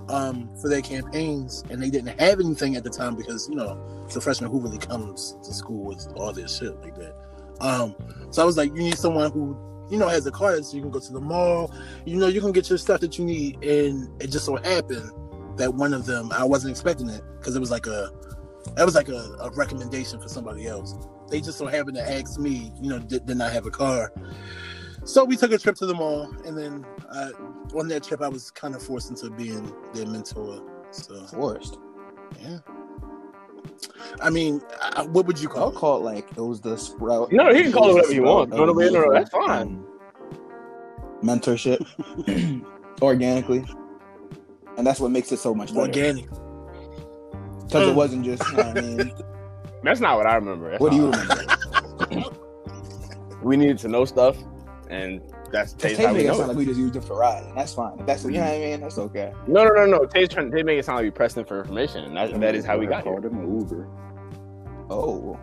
um, 0.10 0.50
for 0.62 0.70
their 0.70 0.82
campaigns, 0.82 1.64
and 1.70 1.82
they 1.82 1.90
didn't 1.90 2.20
have 2.20 2.40
anything 2.40 2.76
at 2.76 2.84
the 2.84 2.90
time 2.90 3.16
because 3.16 3.50
you 3.50 3.56
know 3.56 3.82
a 4.16 4.22
freshman 4.22 4.50
who 4.50 4.60
really 4.60 4.78
comes 4.78 5.38
to 5.44 5.54
school 5.54 5.86
with 5.86 6.08
all 6.16 6.32
this 6.32 6.58
shit 6.58 6.80
like 6.82 6.96
that. 6.96 7.16
Um, 7.60 7.96
so 8.32 8.42
I 8.42 8.46
was 8.46 8.58
like, 8.58 8.70
you 8.70 8.84
need 8.84 8.98
someone 8.98 9.32
who 9.32 9.58
you 9.90 9.98
know 9.98 10.08
has 10.08 10.26
a 10.26 10.32
car 10.32 10.62
so 10.62 10.76
you 10.76 10.82
can 10.82 10.92
go 10.92 11.00
to 11.00 11.14
the 11.14 11.22
mall. 11.22 11.74
You 12.06 12.18
know, 12.18 12.28
you 12.28 12.42
can 12.42 12.52
get 12.52 12.70
your 12.70 12.78
stuff 12.78 13.02
that 13.02 13.18
you 13.18 13.26
need, 13.26 13.64
and 13.64 14.10
it 14.22 14.32
just 14.32 14.46
so 14.46 14.56
happened 14.58 15.12
that 15.58 15.74
one 15.74 15.94
of 15.94 16.06
them 16.06 16.32
I 16.32 16.44
wasn't 16.44 16.72
expecting 16.72 17.10
it 17.10 17.22
because 17.40 17.56
it 17.56 17.60
was 17.60 17.72
like 17.72 17.88
a 17.88 18.12
that 18.76 18.86
was 18.86 18.96
like 18.96 19.10
a, 19.10 19.38
a 19.42 19.52
recommendation 19.52 20.20
for 20.20 20.30
somebody 20.30 20.68
else. 20.68 20.96
They 21.30 21.42
just 21.42 21.58
so 21.58 21.66
happened 21.66 21.98
to 21.98 22.12
ask 22.12 22.40
me, 22.40 22.72
you 22.82 22.90
know, 22.90 23.00
did, 23.00 23.26
did 23.26 23.42
I 23.42 23.50
have 23.50 23.66
a 23.66 23.72
car? 23.72 24.12
So 25.04 25.24
we 25.24 25.38
took 25.38 25.52
a 25.52 25.58
trip 25.58 25.76
to 25.78 25.86
the 25.86 25.94
mall, 25.94 26.30
and 26.46 26.58
then 26.58 26.86
uh, 27.10 27.30
on 27.76 27.88
that 27.88 28.04
trip, 28.04 28.22
I 28.22 28.28
was 28.28 28.52
kind 28.52 28.76
of 28.76 28.84
forced 28.84 29.10
into 29.10 29.30
being 29.30 29.74
their 29.94 30.06
mentor. 30.06 30.62
So 30.92 31.26
Forced. 31.28 31.78
yeah, 32.42 32.60
I 34.22 34.30
mean, 34.30 34.62
I, 34.82 35.04
what 35.04 35.26
would 35.26 35.40
you 35.40 35.48
call 35.48 35.64
I'll 35.64 35.70
it? 35.70 35.76
call 35.76 35.98
it 35.98 36.02
like 36.02 36.30
it 36.32 36.42
was 36.42 36.62
the 36.62 36.78
sprout. 36.78 37.32
No, 37.32 37.54
he 37.54 37.64
can 37.64 37.72
call 37.72 37.92
it 37.92 37.94
whatever 37.94 38.14
you 38.14 38.24
want. 38.24 38.50
Sprout 38.50 38.68
No, 38.68 38.74
no, 38.74 38.86
of 38.86 38.94
no, 38.94 39.02
no, 39.06 39.14
that's 39.14 39.30
fine. 39.30 39.84
Mentorship, 41.24 41.86
organically, 43.02 43.66
and 44.78 44.86
that's 44.86 45.00
what 45.00 45.12
makes 45.12 45.32
it 45.32 45.38
so 45.38 45.54
much 45.54 45.70
better. 45.70 45.82
Organic. 45.82 46.30
Because 47.64 47.90
it 47.90 47.96
wasn't 47.96 48.26
just. 48.26 48.44
You 48.52 48.58
know 48.58 48.68
what 48.68 48.78
I 48.78 48.82
mean, 48.82 49.14
That's 49.88 50.02
not 50.02 50.18
what 50.18 50.28
I 50.28 50.36
remember. 50.36 50.72
That's 50.72 50.82
what 50.82 50.92
do 50.92 50.98
you 50.98 51.10
remember? 51.10 51.46
We 53.42 53.56
needed 53.56 53.78
to 53.80 53.88
know 53.88 54.04
stuff, 54.04 54.36
and 54.90 55.22
that's 55.50 55.72
Tay's 55.72 55.96
Tay 55.96 56.04
how 56.04 56.12
we 56.12 56.18
make 56.18 56.26
it 56.26 56.28
know 56.28 56.34
sound 56.34 56.50
like 56.50 56.58
we 56.58 56.66
just 56.66 56.78
used 56.78 56.98
it 56.98 57.06
for 57.06 57.20
ride, 57.20 57.46
and 57.46 57.58
that's 57.58 57.74
fine. 57.74 57.98
If 57.98 58.06
That's 58.06 58.26
you 58.26 58.32
know 58.32 58.42
what 58.42 58.50
I 58.50 58.60
mean. 58.60 58.82
That's 58.82 58.98
okay. 58.98 59.32
No, 59.48 59.64
no, 59.64 59.74
no, 59.74 59.86
no. 59.86 60.06
Tay's 60.06 60.28
trying. 60.28 60.52
Tay 60.52 60.62
make 60.64 60.78
it 60.78 60.84
sound 60.84 60.98
like 60.98 61.06
we 61.06 61.12
pressed 61.12 61.38
him 61.38 61.46
for 61.46 61.62
information, 61.62 62.04
and 62.04 62.18
that, 62.18 62.38
that 62.42 62.54
is 62.54 62.66
how 62.66 62.78
we 62.78 62.86
I 62.88 62.90
got 62.90 63.04
here. 63.06 63.14
called 63.14 63.26
him 63.28 63.60
Uber. 63.60 63.88
Oh, 64.90 65.40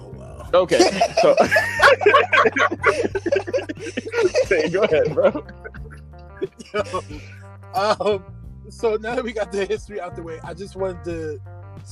Oh 0.00 0.08
wow. 0.16 0.48
Okay, 0.52 0.80
so 1.22 1.36
Tay, 4.46 4.70
go 4.70 4.82
ahead, 4.82 5.14
bro. 5.14 5.46
um, 7.74 8.24
so 8.68 8.96
now 8.96 9.14
that 9.14 9.22
we 9.22 9.32
got 9.32 9.52
the 9.52 9.64
history 9.66 10.00
out 10.00 10.16
the 10.16 10.22
way, 10.24 10.40
I 10.42 10.52
just 10.52 10.74
wanted 10.74 11.04
to 11.04 11.38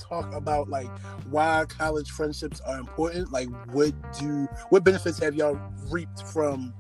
talk 0.01 0.33
about 0.35 0.69
like 0.69 0.89
why 1.31 1.65
college 1.69 2.11
friendships 2.11 2.61
are 2.61 2.79
important. 2.79 3.33
Like, 3.33 3.49
what 3.73 3.93
do 4.19 4.47
what 4.71 4.85
benefits 4.85 5.19
have 5.21 5.35
y'all 5.35 5.59
reaped 5.91 6.23
from 6.23 6.75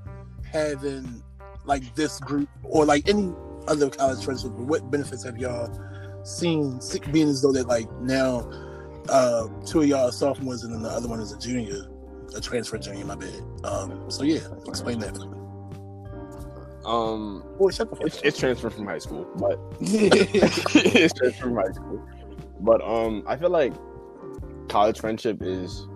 having 0.50 1.22
like 1.64 1.94
this 1.94 2.20
group 2.20 2.48
or 2.62 2.84
like 2.84 3.08
any 3.08 3.32
other 3.66 3.90
college 3.90 4.24
friendship? 4.24 4.52
What 4.52 4.90
benefits 4.90 5.24
have 5.24 5.38
y'all 5.38 5.72
seeing 6.24 6.80
see- 6.80 7.00
being 7.12 7.28
as 7.28 7.42
though 7.42 7.52
that 7.52 7.66
like 7.66 7.90
now 8.00 8.50
uh 9.08 9.48
two 9.66 9.82
of 9.82 9.88
y'all 9.88 10.08
are 10.08 10.12
sophomores 10.12 10.64
and 10.64 10.74
then 10.74 10.82
the 10.82 10.88
other 10.88 11.08
one 11.08 11.20
is 11.20 11.32
a 11.32 11.38
junior, 11.38 11.86
a 12.36 12.40
transfer 12.40 12.78
junior, 12.78 13.04
my 13.04 13.14
bad. 13.14 13.42
Um 13.64 14.10
so 14.10 14.22
yeah, 14.22 14.40
explain 14.66 14.98
that 15.00 15.16
for 15.16 15.26
me. 15.26 15.44
Um, 16.84 17.42
Boy, 17.58 17.70
shut 17.70 17.90
the 17.90 17.96
fuck 17.96 18.06
it's, 18.06 18.18
up. 18.18 18.24
it's 18.24 18.38
transferred 18.38 18.74
from 18.74 18.86
high 18.86 18.98
school, 18.98 19.26
but 19.36 19.58
it's 19.80 21.14
transferred 21.14 21.34
from 21.36 21.56
high 21.56 21.72
school. 21.72 22.06
But 22.60 22.82
um, 22.82 23.24
I 23.26 23.36
feel 23.36 23.50
like 23.50 23.74
college 24.68 24.98
friendship 25.00 25.42
is 25.42 25.86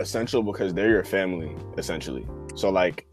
essential 0.00 0.42
because 0.42 0.74
they're 0.74 0.90
your 0.90 1.04
family, 1.04 1.54
essentially. 1.78 2.26
So 2.54 2.70
like 2.70 3.06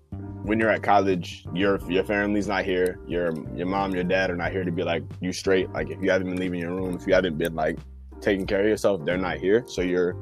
when 0.43 0.59
you're 0.59 0.69
at 0.69 0.83
college, 0.83 1.45
your 1.53 1.79
your 1.89 2.03
family's 2.03 2.47
not 2.47 2.65
here. 2.65 2.99
Your 3.07 3.31
your 3.55 3.67
mom, 3.67 3.93
your 3.93 4.03
dad 4.03 4.29
are 4.29 4.35
not 4.35 4.51
here 4.51 4.63
to 4.63 4.71
be 4.71 4.83
like 4.83 5.03
you 5.21 5.31
straight. 5.31 5.71
Like 5.71 5.89
if 5.89 6.01
you 6.01 6.11
haven't 6.11 6.29
been 6.29 6.39
leaving 6.39 6.59
your 6.59 6.75
room, 6.75 6.95
if 6.95 7.07
you 7.07 7.13
haven't 7.13 7.37
been 7.37 7.55
like 7.55 7.77
taking 8.21 8.45
care 8.45 8.61
of 8.61 8.67
yourself, 8.67 9.05
they're 9.05 9.17
not 9.17 9.37
here. 9.37 9.63
So 9.67 9.81
your 9.81 10.15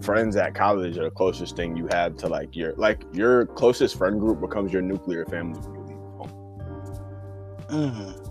friends 0.00 0.36
at 0.36 0.54
college 0.54 0.96
are 0.96 1.04
the 1.04 1.10
closest 1.10 1.56
thing 1.56 1.76
you 1.76 1.88
have 1.90 2.16
to 2.16 2.28
like 2.28 2.54
your 2.54 2.74
like 2.76 3.02
your 3.12 3.46
closest 3.46 3.96
friend 3.96 4.20
group 4.20 4.40
becomes 4.40 4.72
your 4.72 4.82
nuclear 4.82 5.24
family. 5.26 5.60
Mhm. 7.68 8.24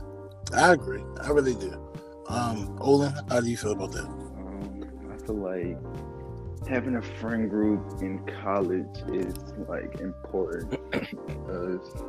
I 0.53 0.74
agree. 0.74 1.03
I 1.22 1.29
really 1.29 1.55
do. 1.55 1.87
Um, 2.29 2.77
Olin, 2.81 3.13
how 3.29 3.39
do 3.39 3.50
you 3.50 3.57
feel 3.57 3.72
about 3.72 3.91
that? 3.93 4.05
Um, 4.05 4.84
I 5.12 5.25
feel 5.25 5.36
like 5.36 5.77
having 6.67 6.98
a 6.98 7.01
friend 7.01 7.50
group 7.50 8.01
in 8.01 8.19
college 8.43 8.98
is 9.13 9.34
like 9.69 10.01
important 10.01 10.72
because 10.91 12.03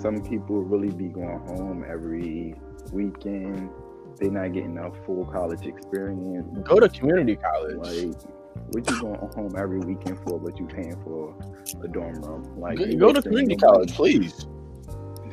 some 0.00 0.22
people 0.22 0.62
really 0.62 0.90
be 0.90 1.08
going 1.08 1.40
home 1.40 1.84
every 1.88 2.54
weekend. 2.92 3.68
They're 4.16 4.30
not 4.30 4.52
getting 4.52 4.78
a 4.78 4.90
full 5.04 5.26
college 5.26 5.66
experience. 5.66 6.58
Go 6.66 6.80
to 6.80 6.88
community 6.88 7.36
college. 7.36 7.76
Like, 7.76 8.22
what 8.70 8.90
you 8.90 9.00
going 9.00 9.30
home 9.34 9.54
every 9.58 9.80
weekend 9.80 10.18
for? 10.20 10.38
But 10.38 10.58
you 10.58 10.66
paying 10.66 11.00
for 11.02 11.34
a 11.82 11.88
dorm 11.88 12.22
room? 12.22 12.58
Like, 12.58 12.78
go, 12.78 12.84
you 12.84 12.96
go 12.96 13.12
to 13.12 13.22
community 13.22 13.56
college, 13.56 13.94
please. 13.94 14.46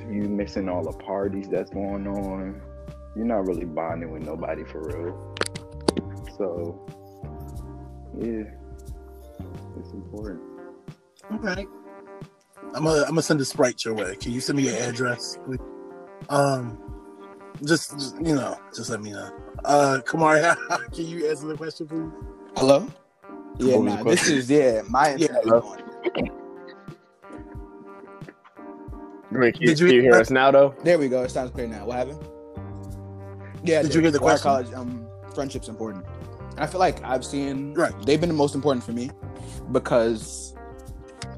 You 0.10 0.24
missing 0.24 0.70
all 0.70 0.84
the 0.84 0.98
parties 0.98 1.48
that's 1.50 1.70
going 1.70 2.08
on. 2.08 2.62
You're 3.18 3.26
not 3.26 3.48
really 3.48 3.66
bonding 3.66 4.12
with 4.12 4.22
nobody 4.22 4.64
for 4.64 4.80
real. 4.84 5.36
So, 6.38 6.86
yeah, 8.16 8.44
it's 9.80 9.92
important. 9.92 10.40
All 11.32 11.40
right. 11.40 11.68
I'm 12.76 12.84
gonna 12.84 13.02
I'm 13.02 13.10
gonna 13.10 13.22
send 13.24 13.42
a 13.42 13.46
sprite 13.46 13.84
your 13.86 13.96
way. 13.96 14.16
Can 14.18 14.34
you 14.34 14.40
send 14.40 14.58
me 14.58 14.66
your 14.70 14.78
address, 14.78 15.40
please? 15.46 15.58
Um, 16.30 16.78
just, 17.66 17.98
just 17.98 18.18
you 18.18 18.36
know, 18.36 18.60
just 18.76 18.92
let 18.92 19.02
me 19.02 19.12
know. 19.12 19.32
Uh, 19.66 20.00
Kamahri, 20.06 20.56
can 20.94 21.06
you 21.08 21.28
answer 21.28 21.48
the 21.48 21.58
question, 21.58 21.88
please? 21.88 22.12
Hello? 22.56 22.88
Yeah, 23.58 23.78
nah, 23.80 24.04
this 24.04 24.28
is 24.30 24.48
yeah, 24.48 24.84
my 24.88 25.16
Yeah, 25.16 25.28
internet 25.28 25.44
hello. 25.44 25.58
is 25.58 25.64
going. 25.64 26.32
Wait, 29.32 29.56
can, 29.56 29.66
Did 29.66 29.80
you, 29.80 29.88
you- 29.88 29.92
can 29.92 29.96
you 29.96 30.02
hear 30.04 30.16
us 30.22 30.30
now, 30.30 30.52
though? 30.52 30.76
There 30.84 31.00
we 31.00 31.10
go. 31.10 31.24
It 31.24 31.32
sounds 31.32 31.50
clear 31.50 31.68
now. 31.68 31.86
What 31.86 31.98
happened? 31.98 32.20
Yeah, 33.68 33.82
Did 33.82 33.94
you 33.94 34.02
hear 34.02 34.12
the 34.12 34.20
question? 34.20 34.50
College, 34.50 34.74
um, 34.74 35.08
friendship's 35.34 35.70
important. 35.70 36.06
And 36.52 36.60
I 36.62 36.68
feel 36.68 36.80
like 36.80 37.04
I've 37.04 37.26
seen 37.26 37.74
Right. 37.74 37.94
they've 38.06 38.20
been 38.20 38.30
the 38.30 38.36
most 38.36 38.56
important 38.56 38.84
for 38.84 38.92
me 38.94 39.12
because, 39.72 40.56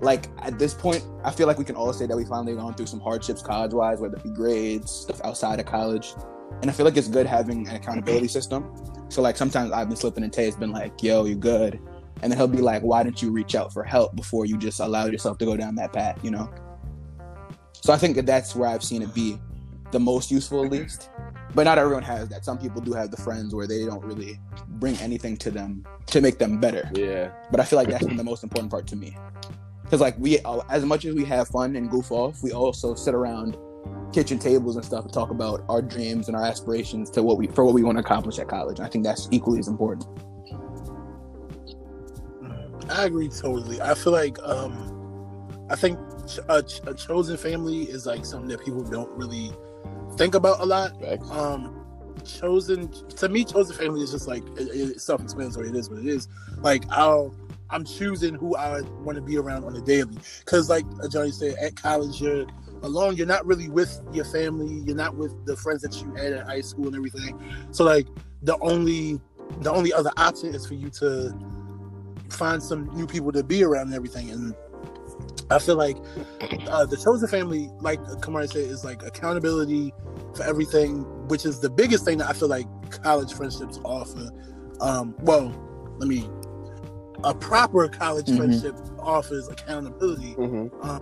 like, 0.02 0.30
at 0.40 0.58
this 0.60 0.74
point, 0.74 1.04
I 1.24 1.32
feel 1.32 1.48
like 1.48 1.58
we 1.58 1.66
can 1.66 1.76
all 1.76 1.92
say 1.92 2.06
that 2.06 2.16
we 2.16 2.26
finally 2.26 2.56
gone 2.56 2.74
through 2.74 2.86
some 2.86 3.00
hardships 3.00 3.42
college 3.42 3.74
wise, 3.74 4.00
whether 4.00 4.16
it 4.16 4.24
be 4.24 4.30
grades, 4.30 4.92
stuff 4.92 5.20
outside 5.24 5.60
of 5.60 5.66
college. 5.66 6.14
And 6.62 6.70
I 6.70 6.74
feel 6.74 6.86
like 6.86 6.98
it's 6.98 7.08
good 7.08 7.26
having 7.26 7.68
an 7.68 7.76
accountability 7.76 8.28
system. 8.28 8.74
So, 9.10 9.22
like, 9.22 9.36
sometimes 9.36 9.72
I've 9.72 9.88
been 9.88 9.98
slipping 9.98 10.24
and 10.24 10.32
Tay's 10.32 10.56
been 10.56 10.72
like, 10.72 11.02
yo, 11.02 11.26
you 11.26 11.36
good? 11.36 11.80
And 12.22 12.32
then 12.32 12.38
he'll 12.38 12.48
be 12.48 12.58
like, 12.62 12.82
why 12.82 13.04
didn't 13.04 13.22
you 13.22 13.32
reach 13.32 13.56
out 13.56 13.72
for 13.74 13.84
help 13.84 14.16
before 14.16 14.46
you 14.46 14.58
just 14.58 14.80
allowed 14.80 15.12
yourself 15.12 15.38
to 15.40 15.46
go 15.46 15.56
down 15.58 15.76
that 15.76 15.94
path, 15.94 16.20
you 16.24 16.32
know? 16.32 16.50
So 17.82 17.94
I 17.94 17.98
think 17.98 18.16
that 18.18 18.26
that's 18.26 18.56
where 18.56 18.68
I've 18.70 18.84
seen 18.84 19.02
it 19.02 19.14
be 19.14 19.40
the 19.92 20.00
most 20.00 20.30
useful, 20.30 20.66
at 20.66 20.72
least. 20.72 21.10
But 21.56 21.64
not 21.64 21.78
everyone 21.78 22.04
has 22.04 22.30
that. 22.30 22.46
Some 22.46 22.58
people 22.58 22.80
do 22.82 22.94
have 22.94 23.12
the 23.12 23.18
friends 23.18 23.56
where 23.56 23.68
they 23.68 23.86
don't 23.86 24.04
really 24.04 24.40
bring 24.68 24.96
anything 24.98 25.36
to 25.38 25.52
them 25.52 25.86
to 26.08 26.22
make 26.22 26.38
them 26.38 26.60
better. 26.60 26.90
Yeah. 26.94 27.32
But 27.52 27.60
I 27.60 27.66
feel 27.66 27.78
like 27.78 27.90
that's 27.90 28.06
been 28.06 28.18
the 28.18 28.24
most 28.24 28.44
important 28.44 28.72
part 28.72 28.86
to 28.88 28.96
me. 28.96 29.18
Because 29.84 30.02
like 30.02 30.18
we, 30.20 30.40
uh, 30.40 30.62
as 30.70 30.86
much 30.86 31.06
as 31.06 31.16
we 31.16 31.26
have 31.26 31.48
fun 31.48 31.76
and 31.76 31.90
goof 31.90 32.12
off, 32.12 32.44
we 32.44 32.52
also 32.52 32.94
sit 32.94 33.16
around 33.16 33.58
kitchen 34.14 34.38
tables 34.38 34.76
and 34.76 34.86
stuff 34.86 35.06
and 35.06 35.14
talk 35.14 35.32
about 35.32 35.64
our 35.70 35.82
dreams 35.82 36.28
and 36.28 36.38
our 36.38 36.46
aspirations 36.46 37.10
to 37.12 37.24
what 37.24 37.38
we 37.38 37.48
for 37.48 37.66
what 37.66 37.74
we 37.74 37.84
want 37.84 37.98
to 37.98 38.04
accomplish 38.04 38.38
at 38.38 38.48
college. 38.48 38.78
And 38.78 38.86
I 38.86 38.90
think 38.90 39.04
that's 39.04 39.28
equally 39.32 39.60
as 39.60 39.68
important. 39.68 40.06
I 42.90 43.06
agree 43.06 43.30
totally. 43.30 43.82
I 43.82 43.94
feel 43.94 44.14
like 44.14 44.38
um, 44.44 45.66
I 45.70 45.76
think 45.76 46.00
a, 46.50 46.62
ch- 46.64 46.82
a 46.86 46.94
chosen 46.94 47.38
family 47.38 47.84
is 47.84 48.06
like 48.06 48.26
something 48.26 48.50
that 48.50 48.64
people 48.64 48.84
don't 48.84 49.12
really 49.12 49.52
think 50.18 50.36
about 50.36 50.60
a 50.60 50.66
lot. 50.66 51.00
Facts. 51.02 51.30
um 51.32 51.76
chosen 52.26 52.92
to 53.08 53.30
me 53.30 53.46
chosen 53.46 53.76
family 53.76 54.02
is 54.02 54.12
just 54.12 54.28
like 54.28 54.44
it, 54.58 54.68
it's 54.74 55.04
self-explanatory. 55.04 55.70
It 55.70 55.76
is 55.76 55.90
what 55.90 56.00
it 56.00 56.06
is. 56.06 56.28
Like 56.58 56.84
i'll 56.92 57.34
i'm 57.72 57.86
choosing 57.86 58.34
who 58.34 58.56
i 58.56 58.82
want 59.04 59.16
to 59.16 59.22
be 59.22 59.38
around 59.38 59.64
on 59.64 59.76
a 59.76 59.82
daily. 59.82 60.18
Because 60.40 60.70
like 60.70 60.86
Ajani 60.86 61.34
said 61.34 61.56
at 61.62 61.76
college 61.76 62.22
you're 62.22 62.46
alone. 62.84 63.16
You're 63.16 63.28
not 63.28 63.46
really 63.46 63.70
with 63.70 64.02
your 64.14 64.26
family. 64.26 64.82
You're 64.86 64.96
not 64.96 65.16
with 65.16 65.46
the 65.46 65.56
friends 65.56 65.82
that 65.82 66.02
you 66.02 66.14
had 66.16 66.34
at 66.34 66.46
high 66.46 66.62
school 66.62 66.88
and 66.88 66.96
everything. 66.96 67.40
So 67.72 67.84
like 67.84 68.08
the 68.42 68.58
only 68.60 69.20
the 69.62 69.72
only 69.72 69.92
other 69.94 70.12
option 70.18 70.54
is 70.54 70.66
for 70.66 70.76
you 70.76 70.90
to 70.92 71.34
find 72.30 72.62
some 72.62 72.94
new 72.96 73.08
people 73.08 73.32
to 73.32 73.44
be 73.44 73.64
around 73.64 73.88
and 73.88 73.96
everything. 73.96 74.30
And 74.32 74.56
i 75.50 75.60
feel 75.60 75.76
like 75.76 75.98
uh, 76.68 76.86
the 76.86 76.98
chosen 76.98 77.28
family, 77.28 77.70
like 77.80 78.00
Kamahri 78.22 78.48
said, 78.52 78.62
is 78.70 78.84
like 78.84 79.02
accountability 79.04 79.94
for 80.36 80.44
everything, 80.44 81.02
which 81.28 81.46
is 81.46 81.60
the 81.60 81.70
biggest 81.70 82.06
thing 82.06 82.18
that 82.20 82.30
I 82.30 82.34
feel 82.34 82.48
like 82.48 82.68
college 83.04 83.34
friendships 83.34 83.80
offer. 83.84 84.30
Um, 84.82 85.16
well, 85.22 85.54
let 85.98 86.08
me. 86.08 86.30
A 87.24 87.34
proper 87.34 87.88
college 87.90 88.28
Mhm. 88.28 88.38
friendship 88.38 88.76
offers 89.00 89.48
accountability. 89.50 90.36
Mm-hmm. 90.36 90.98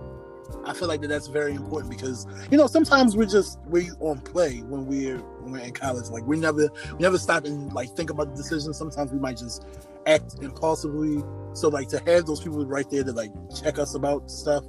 I 0.64 0.72
feel 0.72 0.88
like 0.88 1.00
that 1.02 1.08
that's 1.08 1.28
very 1.28 1.52
important 1.54 1.90
because 1.90 2.26
you 2.50 2.56
know 2.56 2.66
sometimes 2.66 3.16
we're 3.16 3.26
just 3.26 3.58
we 3.66 3.90
on 4.00 4.18
play 4.20 4.58
when 4.60 4.86
we're 4.86 5.18
when 5.18 5.52
we're 5.52 5.58
in 5.64 5.72
college. 5.72 6.08
Like 6.10 6.26
we 6.26 6.38
never 6.38 6.68
we 6.92 6.98
never 6.98 7.18
stop 7.18 7.44
and 7.44 7.72
like 7.72 7.90
think 7.96 8.10
about 8.10 8.30
the 8.30 8.36
decisions. 8.36 8.76
Sometimes 8.78 9.12
we 9.12 9.18
might 9.18 9.36
just 9.36 9.64
act 10.08 10.36
impulsively. 10.42 11.22
So 11.52 11.68
like 11.68 11.88
to 11.88 11.98
have 12.06 12.26
those 12.26 12.40
people 12.40 12.64
right 12.66 12.88
there 12.90 13.04
to 13.04 13.12
like 13.12 13.30
check 13.54 13.78
us 13.78 13.94
about 13.94 14.30
stuff, 14.30 14.64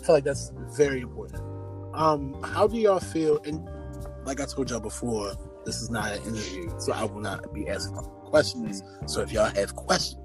I 0.00 0.04
feel 0.04 0.14
like 0.16 0.24
that's 0.24 0.52
very 0.76 1.00
important. 1.00 1.42
Um, 1.94 2.40
how 2.42 2.66
do 2.66 2.78
y'all 2.78 3.00
feel? 3.00 3.40
And 3.44 3.68
like 4.24 4.40
I 4.40 4.44
told 4.44 4.70
y'all 4.70 4.80
before, 4.80 5.34
this 5.64 5.80
is 5.80 5.90
not 5.90 6.12
an 6.12 6.22
interview, 6.24 6.72
so 6.78 6.92
I 6.92 7.04
will 7.04 7.20
not 7.20 7.52
be 7.52 7.68
asking 7.68 7.94
questions. 7.94 8.82
So 9.06 9.20
if 9.20 9.32
y'all 9.32 9.50
have 9.54 9.76
questions 9.76 10.20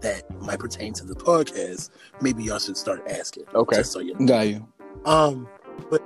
that 0.00 0.22
might 0.40 0.58
pertain 0.58 0.92
to 0.94 1.04
the 1.04 1.14
podcast, 1.14 1.90
maybe 2.20 2.44
y'all 2.44 2.58
should 2.58 2.76
start 2.76 3.06
asking. 3.08 3.44
Okay. 3.54 3.82
So 3.82 4.00
you 4.00 4.14
know. 4.14 4.26
Got 4.26 4.48
you. 4.48 4.66
Um, 5.04 5.48
but 5.90 6.02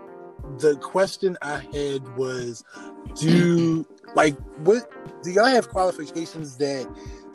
the 0.58 0.76
question 0.76 1.36
I 1.42 1.58
had 1.72 2.16
was, 2.16 2.64
do 3.14 3.86
like 4.14 4.36
what 4.64 4.90
do 5.22 5.30
y'all 5.30 5.46
have 5.46 5.68
qualifications 5.68 6.56
that 6.56 6.86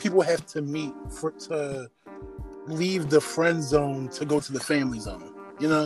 people 0.04 0.22
have 0.22 0.44
to 0.54 0.60
meet 0.62 0.94
for 1.10 1.30
to 1.48 1.88
leave 2.66 3.08
the 3.08 3.20
friend 3.20 3.62
zone 3.62 4.08
to 4.08 4.24
go 4.24 4.38
to 4.38 4.52
the 4.52 4.60
family 4.60 5.00
zone? 5.00 5.34
You 5.58 5.68
know, 5.68 5.84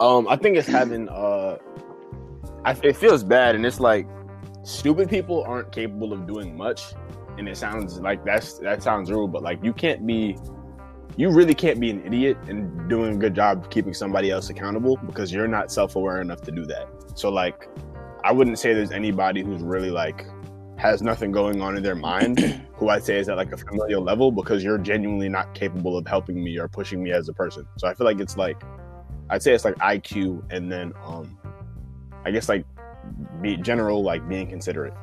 Um, 0.00 0.26
I 0.28 0.36
think 0.36 0.56
it's 0.56 0.68
having 0.68 1.08
uh, 1.08 1.58
I, 2.64 2.72
it 2.82 2.96
feels 2.96 3.22
bad, 3.22 3.54
and 3.56 3.66
it's 3.66 3.80
like 3.80 4.06
stupid 4.62 5.08
people 5.08 5.42
aren't 5.42 5.70
capable 5.72 6.12
of 6.12 6.26
doing 6.26 6.56
much, 6.56 6.94
and 7.38 7.48
it 7.48 7.56
sounds 7.56 8.00
like 8.00 8.24
that's 8.24 8.58
that 8.58 8.82
sounds 8.82 9.10
rude, 9.10 9.32
but 9.32 9.42
like 9.42 9.62
you 9.62 9.72
can't 9.72 10.06
be, 10.06 10.36
you 11.16 11.30
really 11.30 11.54
can't 11.54 11.80
be 11.80 11.90
an 11.90 12.00
idiot 12.06 12.36
and 12.48 12.88
doing 12.88 13.14
a 13.14 13.18
good 13.18 13.34
job 13.34 13.70
keeping 13.70 13.94
somebody 13.94 14.30
else 14.30 14.50
accountable 14.50 14.96
because 15.06 15.32
you're 15.32 15.48
not 15.48 15.70
self-aware 15.70 16.20
enough 16.20 16.40
to 16.42 16.50
do 16.50 16.64
that. 16.66 16.88
So 17.14 17.28
like, 17.28 17.68
I 18.24 18.32
wouldn't 18.32 18.58
say 18.58 18.74
there's 18.74 18.92
anybody 18.92 19.42
who's 19.42 19.62
really 19.62 19.90
like 19.90 20.26
has 20.82 21.00
nothing 21.00 21.30
going 21.30 21.62
on 21.62 21.76
in 21.76 21.82
their 21.84 21.94
mind 21.94 22.40
who 22.74 22.88
I'd 22.88 23.04
say 23.04 23.16
is 23.16 23.28
at 23.28 23.36
like 23.36 23.52
a 23.52 23.56
familial 23.56 24.02
level 24.02 24.32
because 24.32 24.64
you're 24.64 24.78
genuinely 24.78 25.28
not 25.28 25.54
capable 25.54 25.96
of 25.96 26.08
helping 26.08 26.42
me 26.42 26.58
or 26.58 26.66
pushing 26.66 27.00
me 27.00 27.12
as 27.12 27.28
a 27.28 27.32
person. 27.32 27.64
So 27.78 27.86
I 27.86 27.94
feel 27.94 28.04
like 28.04 28.18
it's 28.18 28.36
like 28.36 28.60
I'd 29.30 29.44
say 29.44 29.54
it's 29.54 29.64
like 29.64 29.76
IQ 29.76 30.42
and 30.50 30.70
then 30.72 30.92
um 31.04 31.38
I 32.24 32.32
guess 32.32 32.48
like 32.48 32.64
be 33.40 33.56
general 33.56 34.02
like 34.02 34.28
being 34.28 34.48
considerate. 34.48 34.94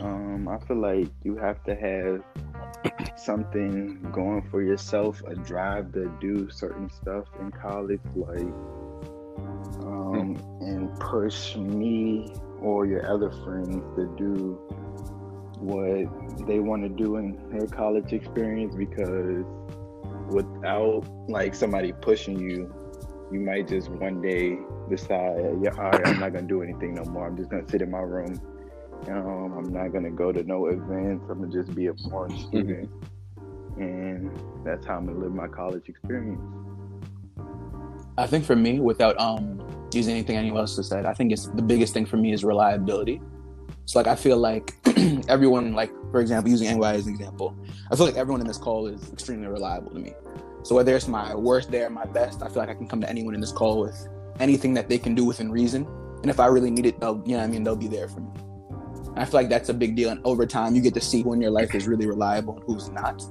Um, 0.00 0.48
I 0.48 0.58
feel 0.66 0.78
like 0.78 1.08
you 1.22 1.36
have 1.36 1.62
to 1.64 1.74
have 1.74 2.22
something 3.14 4.00
going 4.10 4.40
for 4.50 4.62
yourself, 4.62 5.22
a 5.26 5.34
drive 5.34 5.92
to 5.92 6.10
do 6.18 6.48
certain 6.48 6.88
stuff 6.88 7.26
in 7.40 7.50
college, 7.50 8.00
like 8.14 8.38
um, 9.82 10.38
and 10.60 10.98
push 10.98 11.56
me 11.56 12.32
or 12.62 12.86
your 12.86 13.10
other 13.10 13.30
friends 13.30 13.82
to 13.96 14.06
do 14.16 14.58
what 15.60 16.46
they 16.46 16.60
want 16.60 16.82
to 16.82 16.88
do 16.88 17.16
in 17.16 17.38
their 17.50 17.66
college 17.66 18.12
experience 18.12 18.74
because 18.74 19.44
without 20.28 21.04
like 21.28 21.54
somebody 21.54 21.92
pushing 21.92 22.38
you, 22.38 22.72
you 23.32 23.40
might 23.40 23.68
just 23.68 23.88
one 23.90 24.20
day 24.20 24.58
decide, 24.88 25.58
yeah, 25.62 25.70
all 25.76 25.90
right, 25.90 26.06
I'm 26.06 26.20
not 26.20 26.32
gonna 26.32 26.46
do 26.46 26.62
anything 26.62 26.94
no 26.94 27.04
more. 27.04 27.26
I'm 27.26 27.36
just 27.36 27.50
gonna 27.50 27.68
sit 27.68 27.82
in 27.82 27.90
my 27.90 28.00
room. 28.00 28.40
Um, 29.08 29.52
I'm 29.56 29.72
not 29.72 29.92
gonna 29.92 30.10
go 30.10 30.32
to 30.32 30.42
no 30.44 30.66
events. 30.66 31.26
I'm 31.30 31.40
gonna 31.40 31.52
just 31.52 31.74
be 31.74 31.86
a 31.86 31.94
boring 31.94 32.38
student, 32.38 32.90
and 33.76 34.30
that's 34.64 34.86
how 34.86 34.96
I'm 34.96 35.06
gonna 35.06 35.18
live 35.18 35.34
my 35.34 35.48
college 35.48 35.88
experience. 35.88 36.40
I 38.16 38.26
think 38.26 38.44
for 38.44 38.56
me, 38.56 38.80
without 38.80 39.18
um 39.20 39.60
using 39.94 40.14
anything 40.14 40.36
anyone 40.36 40.60
else 40.60 40.76
has 40.76 40.88
said, 40.88 41.06
I 41.06 41.14
think 41.14 41.32
it's 41.32 41.46
the 41.46 41.62
biggest 41.62 41.94
thing 41.94 42.06
for 42.06 42.16
me 42.16 42.32
is 42.32 42.44
reliability. 42.44 43.20
So 43.84 43.98
like 43.98 44.06
I 44.06 44.16
feel 44.16 44.36
like 44.36 44.74
everyone, 45.28 45.72
like 45.72 45.90
for 46.10 46.20
example, 46.20 46.50
using 46.50 46.78
NY 46.78 46.94
as 46.94 47.06
an 47.06 47.14
example, 47.14 47.56
I 47.90 47.96
feel 47.96 48.06
like 48.06 48.16
everyone 48.16 48.40
in 48.40 48.46
this 48.46 48.58
call 48.58 48.86
is 48.86 49.10
extremely 49.12 49.46
reliable 49.46 49.90
to 49.92 49.98
me. 49.98 50.12
So 50.62 50.74
whether 50.74 50.94
it's 50.94 51.08
my 51.08 51.34
worst 51.34 51.70
day 51.70 51.82
or 51.82 51.90
my 51.90 52.04
best, 52.04 52.42
I 52.42 52.48
feel 52.48 52.58
like 52.58 52.68
I 52.68 52.74
can 52.74 52.86
come 52.86 53.00
to 53.00 53.08
anyone 53.08 53.34
in 53.34 53.40
this 53.40 53.52
call 53.52 53.80
with 53.80 54.08
anything 54.40 54.74
that 54.74 54.88
they 54.88 54.98
can 54.98 55.14
do 55.14 55.24
within 55.24 55.50
reason. 55.50 55.86
And 56.20 56.30
if 56.30 56.40
I 56.40 56.46
really 56.46 56.70
need 56.70 56.84
it, 56.84 57.00
they'll, 57.00 57.22
you 57.24 57.36
know, 57.36 57.42
I 57.42 57.46
mean, 57.46 57.64
they'll 57.64 57.76
be 57.76 57.88
there 57.88 58.08
for 58.08 58.20
me. 58.20 58.30
And 59.06 59.20
I 59.20 59.24
feel 59.24 59.40
like 59.40 59.48
that's 59.48 59.68
a 59.68 59.74
big 59.74 59.96
deal. 59.96 60.10
And 60.10 60.20
over 60.24 60.44
time, 60.46 60.74
you 60.74 60.82
get 60.82 60.94
to 60.94 61.00
see 61.00 61.22
who 61.22 61.32
in 61.32 61.40
your 61.40 61.50
life 61.50 61.74
is 61.74 61.88
really 61.88 62.06
reliable 62.06 62.56
and 62.56 62.64
who's 62.64 62.90
not. 62.90 63.22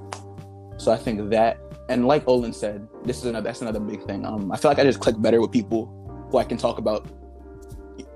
So 0.78 0.92
I 0.92 0.98
think 0.98 1.30
that, 1.30 1.60
and 1.90 2.08
like 2.08 2.28
Olin 2.28 2.54
said, 2.54 2.88
this 3.04 3.18
is 3.20 3.26
another 3.26 3.44
that's 3.44 3.62
another 3.62 3.80
big 3.80 4.04
thing. 4.06 4.26
Um, 4.26 4.52
I 4.52 4.58
feel 4.58 4.72
like 4.72 4.80
I 4.80 4.84
just 4.84 5.00
click 5.00 5.22
better 5.22 5.40
with 5.40 5.52
people 5.52 5.94
who 6.30 6.38
I 6.38 6.44
can 6.44 6.58
talk 6.58 6.78
about 6.78 7.08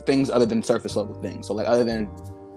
things 0.05 0.29
other 0.29 0.45
than 0.45 0.63
surface 0.63 0.95
level 0.95 1.13
things. 1.21 1.47
So 1.47 1.53
like 1.53 1.67
other 1.67 1.83
than 1.83 2.07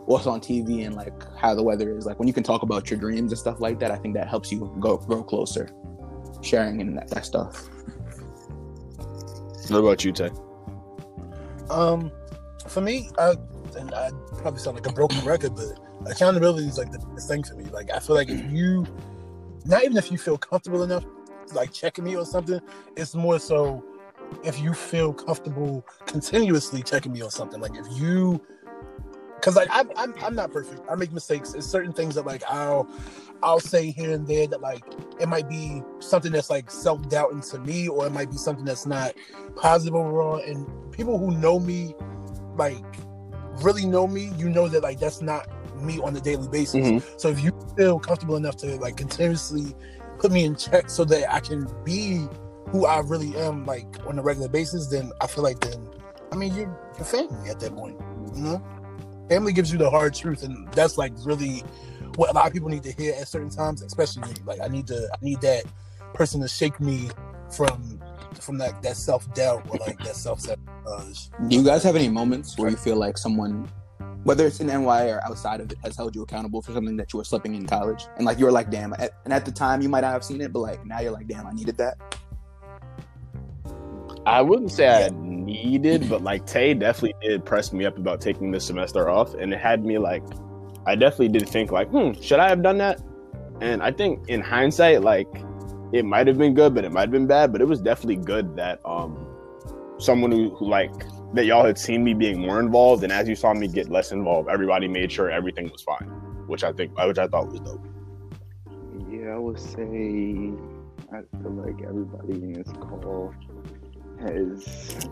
what's 0.06 0.26
on 0.26 0.40
TV 0.40 0.86
and 0.86 0.94
like 0.94 1.12
how 1.36 1.54
the 1.54 1.62
weather 1.62 1.96
is. 1.96 2.06
Like 2.06 2.18
when 2.18 2.28
you 2.28 2.34
can 2.34 2.42
talk 2.42 2.62
about 2.62 2.90
your 2.90 2.98
dreams 2.98 3.32
and 3.32 3.38
stuff 3.38 3.60
like 3.60 3.78
that, 3.80 3.90
I 3.90 3.96
think 3.96 4.14
that 4.14 4.28
helps 4.28 4.52
you 4.52 4.74
go 4.80 4.96
grow 4.98 5.22
closer, 5.22 5.70
sharing 6.42 6.80
and 6.80 6.96
that, 6.98 7.08
that 7.08 7.24
stuff. 7.24 7.68
What 9.68 9.78
about 9.78 10.04
you, 10.04 10.12
Tay? 10.12 10.30
Um, 11.70 12.12
for 12.68 12.82
me, 12.82 13.08
I, 13.18 13.34
and 13.78 13.94
I 13.94 14.10
probably 14.36 14.60
sound 14.60 14.76
like 14.76 14.86
a 14.86 14.92
broken 14.92 15.24
record, 15.24 15.54
but 15.54 15.78
accountability 16.10 16.66
is 16.66 16.76
like 16.76 16.92
the 16.92 16.98
biggest 16.98 17.28
thing 17.28 17.42
for 17.42 17.54
me. 17.54 17.64
Like 17.64 17.90
I 17.90 17.98
feel 17.98 18.14
like 18.14 18.28
if 18.28 18.52
you, 18.52 18.86
not 19.64 19.84
even 19.84 19.96
if 19.96 20.12
you 20.12 20.18
feel 20.18 20.36
comfortable 20.36 20.82
enough, 20.82 21.04
like 21.54 21.72
checking 21.72 22.04
me 22.04 22.14
or 22.14 22.26
something, 22.26 22.60
it's 22.96 23.14
more 23.14 23.38
so 23.38 23.82
if 24.42 24.60
you 24.60 24.74
feel 24.74 25.12
comfortable 25.12 25.86
continuously 26.06 26.82
checking 26.82 27.12
me 27.12 27.22
on 27.22 27.30
something. 27.30 27.60
Like 27.60 27.76
if 27.76 27.86
you, 27.90 28.44
because 29.36 29.56
like 29.56 29.68
I'm, 29.70 29.90
I'm 29.96 30.14
I'm 30.22 30.34
not 30.34 30.52
perfect. 30.52 30.82
I 30.90 30.94
make 30.94 31.12
mistakes. 31.12 31.54
It's 31.54 31.66
certain 31.66 31.92
things 31.92 32.14
that 32.14 32.26
like 32.26 32.42
I'll 32.48 32.88
I'll 33.42 33.60
say 33.60 33.90
here 33.90 34.12
and 34.12 34.26
there 34.26 34.46
that 34.46 34.60
like 34.60 34.84
it 35.20 35.28
might 35.28 35.48
be 35.48 35.82
something 36.00 36.32
that's 36.32 36.50
like 36.50 36.70
self 36.70 37.08
doubting 37.08 37.42
to 37.42 37.58
me, 37.60 37.88
or 37.88 38.06
it 38.06 38.10
might 38.10 38.30
be 38.30 38.36
something 38.36 38.64
that's 38.64 38.86
not 38.86 39.14
positive 39.56 39.94
overall. 39.94 40.36
And 40.36 40.66
people 40.92 41.18
who 41.18 41.36
know 41.38 41.58
me, 41.58 41.94
like 42.56 42.84
really 43.62 43.86
know 43.86 44.06
me, 44.06 44.32
you 44.36 44.48
know 44.48 44.68
that 44.68 44.82
like 44.82 44.98
that's 44.98 45.20
not 45.20 45.48
me 45.80 46.00
on 46.00 46.16
a 46.16 46.20
daily 46.20 46.48
basis. 46.48 46.86
Mhm. 46.86 47.20
So 47.20 47.28
if 47.28 47.42
you 47.42 47.52
feel 47.76 47.98
comfortable 47.98 48.36
enough 48.36 48.56
to 48.58 48.76
like 48.76 48.96
continuously 48.96 49.74
put 50.18 50.32
me 50.32 50.44
in 50.44 50.56
check 50.56 50.88
so 50.88 51.04
that 51.04 51.32
I 51.32 51.40
can 51.40 51.66
be 51.84 52.26
who 52.74 52.86
I 52.86 52.98
really 52.98 53.36
am, 53.36 53.64
like 53.66 53.86
on 54.04 54.18
a 54.18 54.22
regular 54.22 54.48
basis, 54.48 54.88
then 54.88 55.12
I 55.20 55.28
feel 55.28 55.44
like 55.44 55.60
then 55.60 55.88
I 56.32 56.34
mean 56.34 56.52
you're 56.56 56.76
your 56.96 57.04
family 57.04 57.48
at 57.48 57.60
that 57.60 57.76
point. 57.76 57.96
You 58.34 58.42
know, 58.42 58.64
family 59.28 59.52
gives 59.52 59.70
you 59.70 59.78
the 59.78 59.88
hard 59.88 60.12
truth, 60.12 60.42
and 60.42 60.66
that's 60.72 60.98
like 60.98 61.12
really 61.24 61.60
what 62.16 62.30
a 62.30 62.32
lot 62.32 62.48
of 62.48 62.52
people 62.52 62.68
need 62.68 62.82
to 62.82 62.90
hear 62.90 63.14
at 63.14 63.28
certain 63.28 63.48
times, 63.48 63.80
especially 63.82 64.22
me. 64.22 64.34
Like 64.44 64.60
I 64.60 64.66
need 64.66 64.88
to, 64.88 65.08
I 65.12 65.24
need 65.24 65.40
that 65.42 65.62
person 66.14 66.40
to 66.40 66.48
shake 66.48 66.80
me 66.80 67.10
from 67.48 68.00
from 68.40 68.58
that 68.58 68.82
that 68.82 68.96
self 68.96 69.32
doubt 69.34 69.64
or 69.68 69.78
like 69.78 69.98
that 69.98 70.16
self 70.16 70.40
sabotage. 70.40 71.28
Do 71.46 71.56
you 71.56 71.62
guys 71.62 71.84
have 71.84 71.94
any 71.94 72.08
moments 72.08 72.58
where 72.58 72.70
you 72.70 72.76
feel 72.76 72.96
like 72.96 73.16
someone, 73.16 73.70
whether 74.24 74.48
it's 74.48 74.58
in 74.58 74.66
NY 74.66 75.10
or 75.10 75.22
outside 75.22 75.60
of 75.60 75.70
it, 75.70 75.78
has 75.84 75.96
held 75.96 76.16
you 76.16 76.22
accountable 76.22 76.60
for 76.60 76.72
something 76.72 76.96
that 76.96 77.12
you 77.12 77.18
were 77.18 77.24
slipping 77.24 77.54
in 77.54 77.68
college, 77.68 78.06
and 78.16 78.26
like 78.26 78.40
you 78.40 78.46
were 78.46 78.52
like, 78.52 78.72
damn, 78.72 78.94
and 78.94 79.32
at 79.32 79.44
the 79.44 79.52
time 79.52 79.80
you 79.80 79.88
might 79.88 80.00
not 80.00 80.12
have 80.12 80.24
seen 80.24 80.40
it, 80.40 80.52
but 80.52 80.58
like 80.58 80.84
now 80.84 80.98
you're 80.98 81.12
like, 81.12 81.28
damn, 81.28 81.46
I 81.46 81.52
needed 81.52 81.76
that. 81.76 81.98
I 84.26 84.40
wouldn't 84.40 84.72
say 84.72 84.88
I 84.88 85.10
needed, 85.10 86.08
but 86.08 86.22
like 86.22 86.46
Tay 86.46 86.74
definitely 86.74 87.14
did 87.20 87.44
press 87.44 87.72
me 87.72 87.84
up 87.84 87.98
about 87.98 88.20
taking 88.20 88.50
this 88.50 88.66
semester 88.66 89.10
off, 89.10 89.34
and 89.34 89.52
it 89.52 89.60
had 89.60 89.84
me 89.84 89.98
like, 89.98 90.22
I 90.86 90.94
definitely 90.94 91.28
did 91.28 91.48
think 91.48 91.70
like, 91.70 91.88
hmm, 91.90 92.12
should 92.20 92.40
I 92.40 92.48
have 92.48 92.62
done 92.62 92.78
that? 92.78 93.02
And 93.60 93.82
I 93.82 93.90
think 93.90 94.28
in 94.28 94.40
hindsight, 94.40 95.02
like, 95.02 95.28
it 95.92 96.04
might 96.04 96.26
have 96.26 96.38
been 96.38 96.54
good, 96.54 96.74
but 96.74 96.84
it 96.84 96.92
might 96.92 97.02
have 97.02 97.10
been 97.10 97.26
bad. 97.26 97.52
But 97.52 97.60
it 97.60 97.66
was 97.66 97.80
definitely 97.80 98.16
good 98.16 98.56
that 98.56 98.80
um, 98.84 99.26
someone 99.98 100.32
who, 100.32 100.50
who 100.56 100.68
like 100.68 100.92
that 101.34 101.44
y'all 101.44 101.64
had 101.64 101.78
seen 101.78 102.02
me 102.02 102.14
being 102.14 102.40
more 102.40 102.60
involved, 102.60 103.04
and 103.04 103.12
as 103.12 103.28
you 103.28 103.36
saw 103.36 103.52
me 103.52 103.68
get 103.68 103.90
less 103.90 104.10
involved, 104.10 104.48
everybody 104.48 104.88
made 104.88 105.12
sure 105.12 105.30
everything 105.30 105.68
was 105.70 105.82
fine, 105.82 106.08
which 106.46 106.64
I 106.64 106.72
think, 106.72 106.98
which 106.98 107.18
I 107.18 107.28
thought 107.28 107.48
was 107.48 107.60
dope. 107.60 107.86
Yeah, 109.10 109.34
I 109.34 109.38
would 109.38 109.60
say 109.60 110.52
I 111.12 111.20
feel 111.42 111.52
like 111.52 111.82
everybody 111.82 112.32
in 112.32 112.52
this 112.54 112.72
call 112.80 113.34
has 114.20 115.08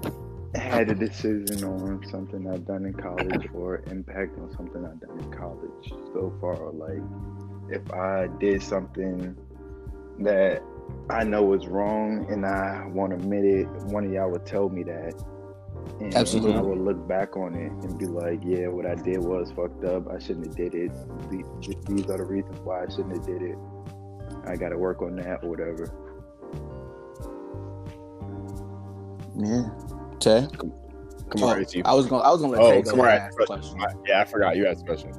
had 0.55 0.91
a 0.91 0.95
decision 0.95 1.65
on 1.65 2.05
something 2.11 2.47
I've 2.49 2.67
done 2.67 2.85
in 2.85 2.93
college 2.93 3.49
or 3.55 3.83
impact 3.91 4.39
on 4.39 4.55
something 4.57 4.85
I've 4.85 5.01
done 5.01 5.19
in 5.19 5.33
college 5.33 5.93
so 6.13 6.33
far. 6.41 6.71
Like 6.71 7.03
if 7.71 7.91
I 7.93 8.29
did 8.39 8.63
something 8.63 9.37
that 10.21 10.63
I 11.09 11.25
know 11.25 11.55
is 11.55 11.67
wrong 11.67 12.27
and 12.31 12.45
I 12.45 12.87
won't 12.87 13.13
admit 13.15 13.45
it, 13.45 13.67
one 13.87 14.05
of 14.05 14.13
y'all 14.13 14.31
would 14.31 14.47
tell 14.47 14.69
me 14.69 14.83
that. 14.85 15.15
And 16.01 16.15
Absolutely. 16.15 16.55
I 16.55 16.61
would 16.61 16.79
look 16.79 17.09
back 17.09 17.37
on 17.37 17.55
it 17.55 17.73
and 17.73 17.99
be 17.99 18.07
like, 18.07 18.41
yeah, 18.45 18.69
what 18.69 18.87
I 18.87 18.95
did 18.95 19.19
was 19.19 19.51
fucked 19.53 19.85
up. 19.85 20.09
I 20.09 20.19
shouldn't 20.19 20.47
have 20.47 20.57
did 20.57 20.75
it. 20.75 20.93
These 21.31 22.11
are 22.11 22.19
the 22.19 22.25
reasons 22.25 22.59
why 22.61 22.85
I 22.85 22.89
shouldn't 22.89 23.17
have 23.17 23.27
did 23.27 23.43
it. 23.43 23.57
I 24.47 24.57
got 24.57 24.69
to 24.69 24.79
work 24.79 25.03
on 25.03 25.17
that 25.17 25.43
or 25.43 25.51
whatever. 25.51 25.93
Yeah, 29.37 29.65
Tay. 30.21 30.47
Come 31.31 31.45
on, 31.45 31.65
Oh, 31.65 31.83
I 31.85 31.95
was 31.95 32.07
gonna, 32.07 32.23
I 32.23 32.31
was 32.31 32.41
gonna 32.43 32.53
let 32.53 32.63
Oh, 32.63 32.71
Tay 32.73 32.83
go 32.83 32.91
come 32.91 33.01
on, 33.01 33.07
and 33.09 33.15
ask 33.15 33.27
ask 33.27 33.37
the 33.37 33.41
the 33.41 33.47
question. 33.47 33.81
yeah, 34.07 34.21
I 34.21 34.25
forgot 34.25 34.57
you 34.57 34.67
asked 34.67 34.83
a 34.83 34.85
question. 34.85 35.13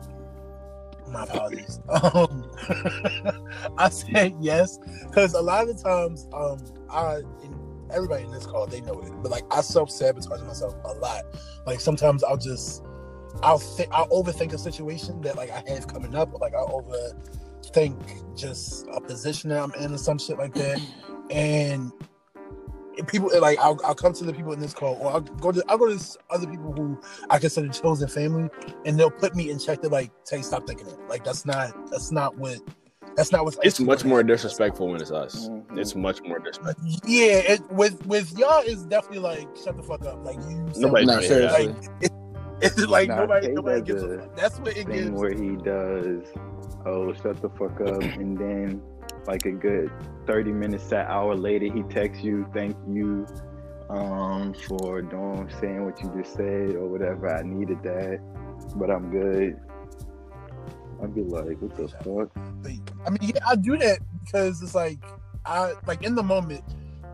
My 1.12 1.24
apologies. 1.24 1.80
Um, 1.90 2.50
I 3.78 3.90
said 3.90 4.34
yes 4.40 4.80
because 5.08 5.34
a 5.34 5.42
lot 5.42 5.68
of 5.68 5.76
the 5.76 5.84
times, 5.84 6.28
um, 6.34 6.60
I 6.90 7.16
and 7.44 7.56
everybody 7.92 8.24
in 8.24 8.32
this 8.32 8.46
call 8.46 8.68
they 8.68 8.82
know 8.82 9.00
it, 9.02 9.12
but 9.22 9.32
like 9.32 9.44
I 9.52 9.62
self 9.62 9.90
sabotage 9.90 10.42
myself 10.42 10.76
a 10.86 10.94
lot. 10.94 11.24
Like 11.66 11.80
sometimes 11.80 12.24
I'll 12.24 12.38
just 12.38 12.84
I'll 13.42 13.58
think 13.60 13.90
I'll 13.92 14.08
overthink 14.10 14.54
a 14.54 14.58
situation 14.58 15.22
that 15.22 15.36
like 15.36 15.50
I 15.50 15.64
have 15.68 15.88
coming 15.88 16.16
up, 16.16 16.34
or 16.34 16.40
like 16.40 16.54
I'll 16.54 16.82
overthink 16.82 18.36
just 18.38 18.86
a 18.92 19.02
position 19.02 19.50
that 19.50 19.62
I'm 19.64 19.74
in 19.84 19.94
or 19.94 19.98
some 19.98 20.18
shit 20.20 20.38
like 20.38 20.54
that, 20.56 20.80
and 21.32 21.92
people 23.08 23.30
like 23.42 23.58
I'll, 23.60 23.80
I'll 23.84 23.96
come 23.96 24.14
to 24.14 24.24
the 24.24 24.34
people 24.34 24.54
in 24.54 24.60
this 24.60 24.74
call 24.74 24.96
or 25.02 25.12
I'll 25.12 25.22
go 25.22 25.52
to 25.52 25.64
I'll 25.68 25.78
go 25.78 25.88
to 25.90 25.96
s- 25.96 26.18
other 26.30 26.48
people 26.48 26.72
who 26.74 27.00
I 27.30 27.40
consider 27.40 27.68
chosen 27.70 28.08
family 28.08 28.50
and 28.86 29.00
they'll 29.00 29.12
put 29.12 29.36
me 29.36 29.50
in 29.50 29.60
check 29.60 29.82
to 29.82 29.90
like 29.90 30.12
say 30.24 30.42
stop 30.42 30.68
thinking 30.68 30.88
it 30.88 30.98
like 31.10 31.24
that's 31.24 31.46
not 31.46 31.74
that's 31.92 32.12
not 32.12 32.38
what 32.38 32.60
that's 33.16 33.32
not 33.32 33.46
what's 33.46 33.58
It's 33.64 33.80
much 33.80 34.04
more 34.06 34.24
disrespectful 34.24 34.88
when 34.88 35.02
it's 35.02 35.12
us. 35.12 35.48
Mhm. 35.50 35.78
It's 35.78 35.96
much 35.96 36.22
more 36.24 36.40
disrespectful. 36.40 36.88
yeah 37.06 37.34
it, 37.54 37.72
with 37.72 38.06
with 38.06 38.38
y'all 38.38 38.62
is 38.64 38.84
definitely 38.86 39.20
like 39.20 39.48
shut 39.56 39.76
the 39.78 39.84
fuck 39.84 40.06
up 40.06 40.24
like 40.26 40.36
you 40.38 40.66
sound 40.74 40.78
Nobody 40.82 41.06
No, 41.06 41.14
trying 41.14 41.22
to 41.22 41.28
seriously. 41.28 41.68
like 41.68 41.76
it, 42.02 42.12
it's 42.62 42.86
like 42.88 43.10
Nah, 43.10 43.16
nobody 43.18 43.48
nobody 43.50 43.82
does 43.82 43.88
gives 44.02 44.04
a 44.04 44.08
a 44.16 44.20
fuck 44.20 44.36
that's 44.38 44.60
what 44.60 44.70
it 44.78 44.86
thing 44.88 44.96
gives 44.96 45.12
where 45.12 45.34
he 45.34 45.56
does, 45.58 46.24
oh, 46.86 47.14
shut 47.14 47.42
the 47.42 47.50
fuck 47.50 47.80
up, 47.82 48.02
and 48.22 48.38
then 48.38 48.82
like 49.28 49.46
a 49.46 49.52
good 49.52 49.92
thirty 50.26 50.52
minutes, 50.52 50.92
an 50.92 51.06
hour 51.08 51.36
later, 51.36 51.72
he 51.74 51.84
texts 51.84 52.24
you, 52.24 52.46
thank 52.54 52.76
you, 52.88 53.28
um, 53.90 54.54
for 54.54 55.02
doing 55.02 55.50
saying 55.60 55.86
what 55.86 56.02
you 56.02 56.12
just 56.22 56.36
said 56.36 56.76
or 56.76 56.88
whatever. 56.88 57.34
I 57.34 57.44
needed 57.44 57.82
that, 57.84 58.20
but 58.76 58.90
I'm 58.90 59.12
good. 59.12 59.60
I'd 61.02 61.14
be 61.14 61.24
like, 61.24 61.62
what 61.62 61.76
the 61.76 61.88
fuck? 61.88 62.30
I 63.06 63.10
mean, 63.10 63.20
yeah, 63.22 63.40
I 63.46 63.56
do 63.56 63.78
that 63.78 64.00
because 64.24 64.62
it's 64.62 64.76
like 64.76 65.00
I 65.46 65.74
like 65.86 66.04
in 66.04 66.16
the 66.16 66.24
moment. 66.24 66.64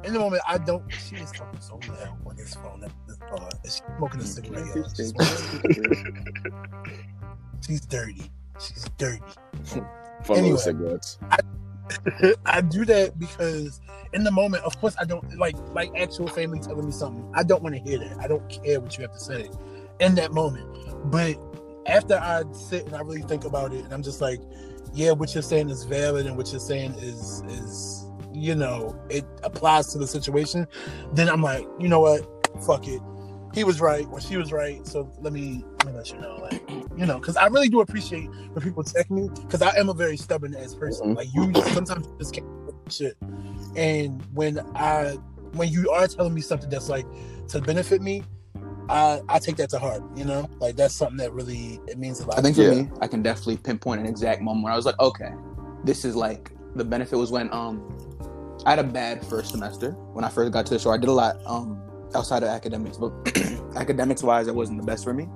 In 0.05 0.13
the 0.13 0.19
moment, 0.19 0.41
I 0.47 0.57
don't. 0.57 0.83
She 0.93 1.17
is 1.17 1.29
talking 1.31 1.59
so 1.59 1.77
loud 1.89 2.17
on 2.25 2.37
this 2.37 2.53
phone. 2.53 2.79
This, 2.79 3.17
uh, 3.33 3.49
she's 3.65 3.81
smoking 3.97 4.21
a 4.21 4.23
cigarette. 4.23 4.65
y'all. 4.73 4.87
She's, 7.65 7.81
dirty. 7.81 8.31
She's 8.59 8.85
dirty. 8.97 9.21
Fun 9.65 9.85
Anyway. 10.29 10.41
little 10.41 10.57
cigarettes. 10.57 11.17
I 11.29 11.39
do 12.69 12.85
that 12.85 13.17
because 13.17 13.81
in 14.13 14.23
the 14.23 14.31
moment, 14.31 14.63
of 14.63 14.79
course, 14.79 14.95
I 14.99 15.05
don't 15.05 15.37
like 15.37 15.55
like 15.73 15.91
actual 15.97 16.27
family 16.27 16.59
telling 16.59 16.85
me 16.85 16.91
something. 16.91 17.29
I 17.35 17.43
don't 17.43 17.63
want 17.63 17.75
to 17.75 17.81
hear 17.81 17.99
that. 17.99 18.17
I 18.19 18.27
don't 18.27 18.47
care 18.49 18.79
what 18.79 18.97
you 18.97 19.03
have 19.03 19.13
to 19.13 19.19
say. 19.19 19.49
in 19.99 20.15
that 20.15 20.31
moment. 20.33 20.65
But 21.11 21.37
after 21.85 22.15
I 22.15 22.43
sit 22.53 22.85
and 22.85 22.95
I 22.95 23.01
really 23.01 23.21
think 23.21 23.45
about 23.45 23.73
it, 23.73 23.83
and 23.83 23.93
I'm 23.93 24.03
just 24.03 24.21
like, 24.21 24.39
yeah, 24.93 25.11
what 25.11 25.33
you're 25.33 25.43
saying 25.43 25.69
is 25.69 25.83
valid, 25.83 26.25
and 26.25 26.37
what 26.37 26.51
you're 26.51 26.59
saying 26.59 26.93
is 26.95 27.43
is 27.47 28.05
you 28.33 28.55
know 28.55 28.95
it 29.09 29.25
applies 29.43 29.87
to 29.93 29.97
the 29.97 30.07
situation. 30.07 30.67
Then 31.13 31.29
I'm 31.29 31.41
like, 31.41 31.67
you 31.79 31.87
know 31.87 31.99
what, 31.99 32.25
fuck 32.65 32.87
it. 32.87 33.01
He 33.53 33.63
was 33.63 33.81
right 33.81 34.05
or 34.11 34.21
she 34.21 34.37
was 34.37 34.51
right. 34.51 34.85
So 34.87 35.11
let 35.21 35.33
me 35.33 35.63
let 35.79 35.87
me 35.87 35.93
let 35.93 36.11
you 36.11 36.19
know, 36.19 36.37
like 36.41 36.61
you 36.95 37.05
know, 37.05 37.19
because 37.19 37.35
I 37.37 37.47
really 37.47 37.69
do 37.69 37.81
appreciate 37.81 38.29
when 38.53 38.63
people 38.63 38.83
text 38.83 39.09
me 39.09 39.29
because 39.41 39.61
I 39.61 39.71
am 39.77 39.89
a 39.89 39.93
very 39.93 40.17
stubborn 40.17 40.55
ass 40.55 40.75
person. 40.75 41.09
Mhm. 41.09 41.15
Like 41.15 41.33
you 41.33 41.53
sometimes 41.73 42.05
you 42.07 42.13
just 42.19 42.33
can't 42.33 42.45
shit. 42.89 43.17
And 43.75 44.21
when 44.33 44.59
I 44.75 45.17
when 45.53 45.69
you 45.69 45.89
are 45.89 46.07
telling 46.07 46.33
me 46.33 46.41
something 46.41 46.69
that's 46.69 46.89
like 46.89 47.05
to 47.49 47.59
benefit 47.61 48.01
me, 48.01 48.23
I 48.89 49.21
I 49.29 49.39
take 49.39 49.55
that 49.57 49.69
to 49.71 49.79
heart. 49.79 50.03
You 50.15 50.25
know, 50.25 50.47
like 50.59 50.75
that's 50.75 50.93
something 50.93 51.17
that 51.17 51.33
really 51.33 51.79
it 51.87 51.97
means 51.97 52.19
a 52.21 52.27
lot. 52.27 52.37
I 52.37 52.41
think 52.41 52.55
for 52.55 52.63
Yeah. 52.63 52.71
me, 52.83 52.89
I 53.01 53.07
can 53.07 53.21
definitely 53.23 53.57
pinpoint 53.57 54.01
an 54.01 54.07
exact 54.07 54.41
moment 54.41 54.63
where 54.63 54.73
I 54.73 54.75
was 54.75 54.85
like, 54.85 54.99
okay, 54.99 55.31
this 55.83 56.05
is 56.05 56.15
like 56.15 56.51
the 56.75 56.83
benefit 56.83 57.17
was 57.17 57.31
when 57.31 57.51
um 57.53 57.81
I 58.65 58.71
had 58.71 58.79
a 58.79 58.83
bad 58.83 59.25
first 59.25 59.51
semester 59.51 59.91
when 60.13 60.23
I 60.23 60.29
first 60.29 60.51
got 60.51 60.65
to 60.67 60.73
the 60.73 60.79
show. 60.79 60.91
I 60.91 60.97
did 60.97 61.09
a 61.09 61.13
lot 61.13 61.37
um 61.45 61.81
outside 62.15 62.43
of 62.43 62.49
academics, 62.49 62.97
but 62.97 63.11
academics 63.75 64.23
wise, 64.23 64.47
it 64.47 64.55
wasn't 64.55 64.79
the 64.79 64.85
best 64.85 65.03
for 65.03 65.13
me. 65.13 65.27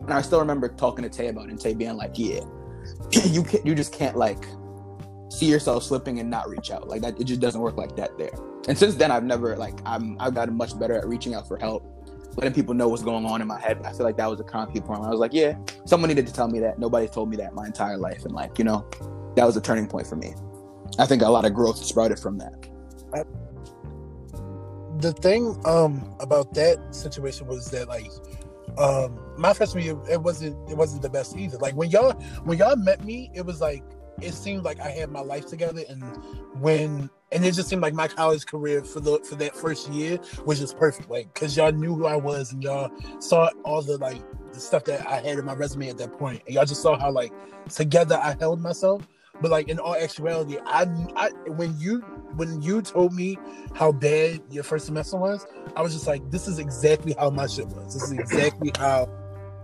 And 0.00 0.12
I 0.12 0.22
still 0.22 0.40
remember 0.40 0.68
talking 0.68 1.02
to 1.04 1.10
Tay 1.10 1.28
about 1.28 1.46
it, 1.46 1.50
and 1.50 1.60
Tay 1.60 1.74
being 1.74 1.96
like, 1.96 2.18
"Yeah, 2.18 2.40
you 3.24 3.42
can't, 3.42 3.64
you 3.64 3.74
just 3.74 3.92
can't 3.92 4.16
like 4.16 4.44
see 5.30 5.46
yourself 5.46 5.84
slipping 5.84 6.18
and 6.18 6.28
not 6.28 6.48
reach 6.48 6.70
out 6.70 6.88
like 6.88 7.02
that. 7.02 7.20
It 7.20 7.24
just 7.24 7.40
doesn't 7.40 7.60
work 7.60 7.76
like 7.76 7.96
that 7.96 8.16
there." 8.18 8.32
And 8.68 8.76
since 8.76 8.94
then, 8.94 9.10
I've 9.10 9.24
never 9.24 9.56
like 9.56 9.74
I'm 9.84 10.16
I've 10.20 10.34
gotten 10.34 10.56
much 10.56 10.78
better 10.78 10.94
at 10.94 11.06
reaching 11.06 11.34
out 11.34 11.46
for 11.46 11.56
help, 11.56 11.84
letting 12.36 12.52
people 12.52 12.74
know 12.74 12.88
what's 12.88 13.02
going 13.02 13.24
on 13.26 13.40
in 13.40 13.46
my 13.46 13.60
head. 13.60 13.80
I 13.84 13.92
feel 13.92 14.04
like 14.04 14.16
that 14.16 14.28
was 14.28 14.40
a 14.40 14.44
concrete 14.44 14.84
point. 14.84 15.04
I 15.04 15.10
was 15.10 15.20
like, 15.20 15.32
"Yeah, 15.32 15.56
someone 15.84 16.08
needed 16.08 16.26
to 16.26 16.32
tell 16.32 16.48
me 16.48 16.58
that. 16.60 16.78
Nobody's 16.78 17.10
told 17.10 17.30
me 17.30 17.36
that 17.36 17.54
my 17.54 17.66
entire 17.66 17.96
life, 17.96 18.24
and 18.24 18.34
like 18.34 18.58
you 18.58 18.64
know, 18.64 18.88
that 19.36 19.44
was 19.44 19.56
a 19.56 19.60
turning 19.60 19.86
point 19.86 20.06
for 20.06 20.16
me. 20.16 20.34
I 20.98 21.06
think 21.06 21.22
a 21.22 21.28
lot 21.28 21.44
of 21.44 21.54
growth 21.54 21.76
sprouted 21.78 22.18
from 22.18 22.38
that. 22.38 22.68
The 25.02 25.12
thing 25.12 25.60
um 25.64 26.16
about 26.20 26.54
that 26.54 26.94
situation 26.94 27.46
was 27.46 27.70
that 27.70 27.88
like 27.88 28.10
um 28.78 29.18
my 29.36 29.52
freshman 29.52 29.84
year 29.84 29.98
it 30.10 30.22
wasn't 30.22 30.56
it 30.70 30.76
wasn't 30.76 31.02
the 31.02 31.10
best 31.10 31.36
either. 31.36 31.58
Like 31.58 31.74
when 31.74 31.90
y'all 31.90 32.12
when 32.44 32.58
y'all 32.58 32.76
met 32.76 33.04
me 33.04 33.30
it 33.34 33.44
was 33.44 33.60
like 33.60 33.82
it 34.20 34.32
seemed 34.32 34.62
like 34.62 34.78
i 34.80 34.90
had 34.90 35.10
my 35.10 35.20
life 35.20 35.46
together 35.46 35.82
and 35.88 36.02
when 36.60 37.08
and 37.32 37.44
it 37.44 37.52
just 37.52 37.68
seemed 37.68 37.80
like 37.80 37.94
my 37.94 38.06
college 38.06 38.44
career 38.44 38.84
for 38.84 39.00
the 39.00 39.18
for 39.20 39.36
that 39.36 39.56
first 39.56 39.88
year 39.88 40.18
was 40.44 40.60
just 40.60 40.76
perfect 40.76 41.08
like 41.10 41.32
because 41.32 41.56
y'all 41.56 41.72
knew 41.72 41.94
who 41.94 42.06
i 42.06 42.14
was 42.14 42.52
and 42.52 42.62
y'all 42.62 42.90
saw 43.20 43.48
all 43.64 43.80
the 43.80 43.96
like 43.98 44.20
the 44.52 44.60
stuff 44.60 44.84
that 44.84 45.06
i 45.08 45.16
had 45.16 45.38
in 45.38 45.44
my 45.44 45.54
resume 45.54 45.88
at 45.88 45.96
that 45.98 46.12
point. 46.12 46.42
And 46.46 46.54
y'all 46.54 46.66
just 46.66 46.82
saw 46.82 46.98
how 46.98 47.10
like 47.10 47.32
together 47.70 48.20
i 48.22 48.36
held 48.38 48.60
myself 48.60 49.02
but 49.40 49.50
like 49.50 49.68
in 49.68 49.78
all 49.78 49.96
actuality 49.96 50.58
i 50.66 50.82
i 51.16 51.30
when 51.50 51.74
you 51.78 52.02
when 52.36 52.62
you 52.62 52.82
told 52.82 53.12
me 53.12 53.38
how 53.74 53.92
bad 53.92 54.40
your 54.50 54.64
first 54.64 54.86
semester 54.86 55.16
was, 55.16 55.46
I 55.76 55.82
was 55.82 55.92
just 55.92 56.06
like, 56.06 56.30
this 56.30 56.48
is 56.48 56.58
exactly 56.58 57.14
how 57.18 57.30
my 57.30 57.46
shit 57.46 57.66
was. 57.68 57.94
This 57.94 58.04
is 58.04 58.12
exactly 58.12 58.72
how 58.78 59.08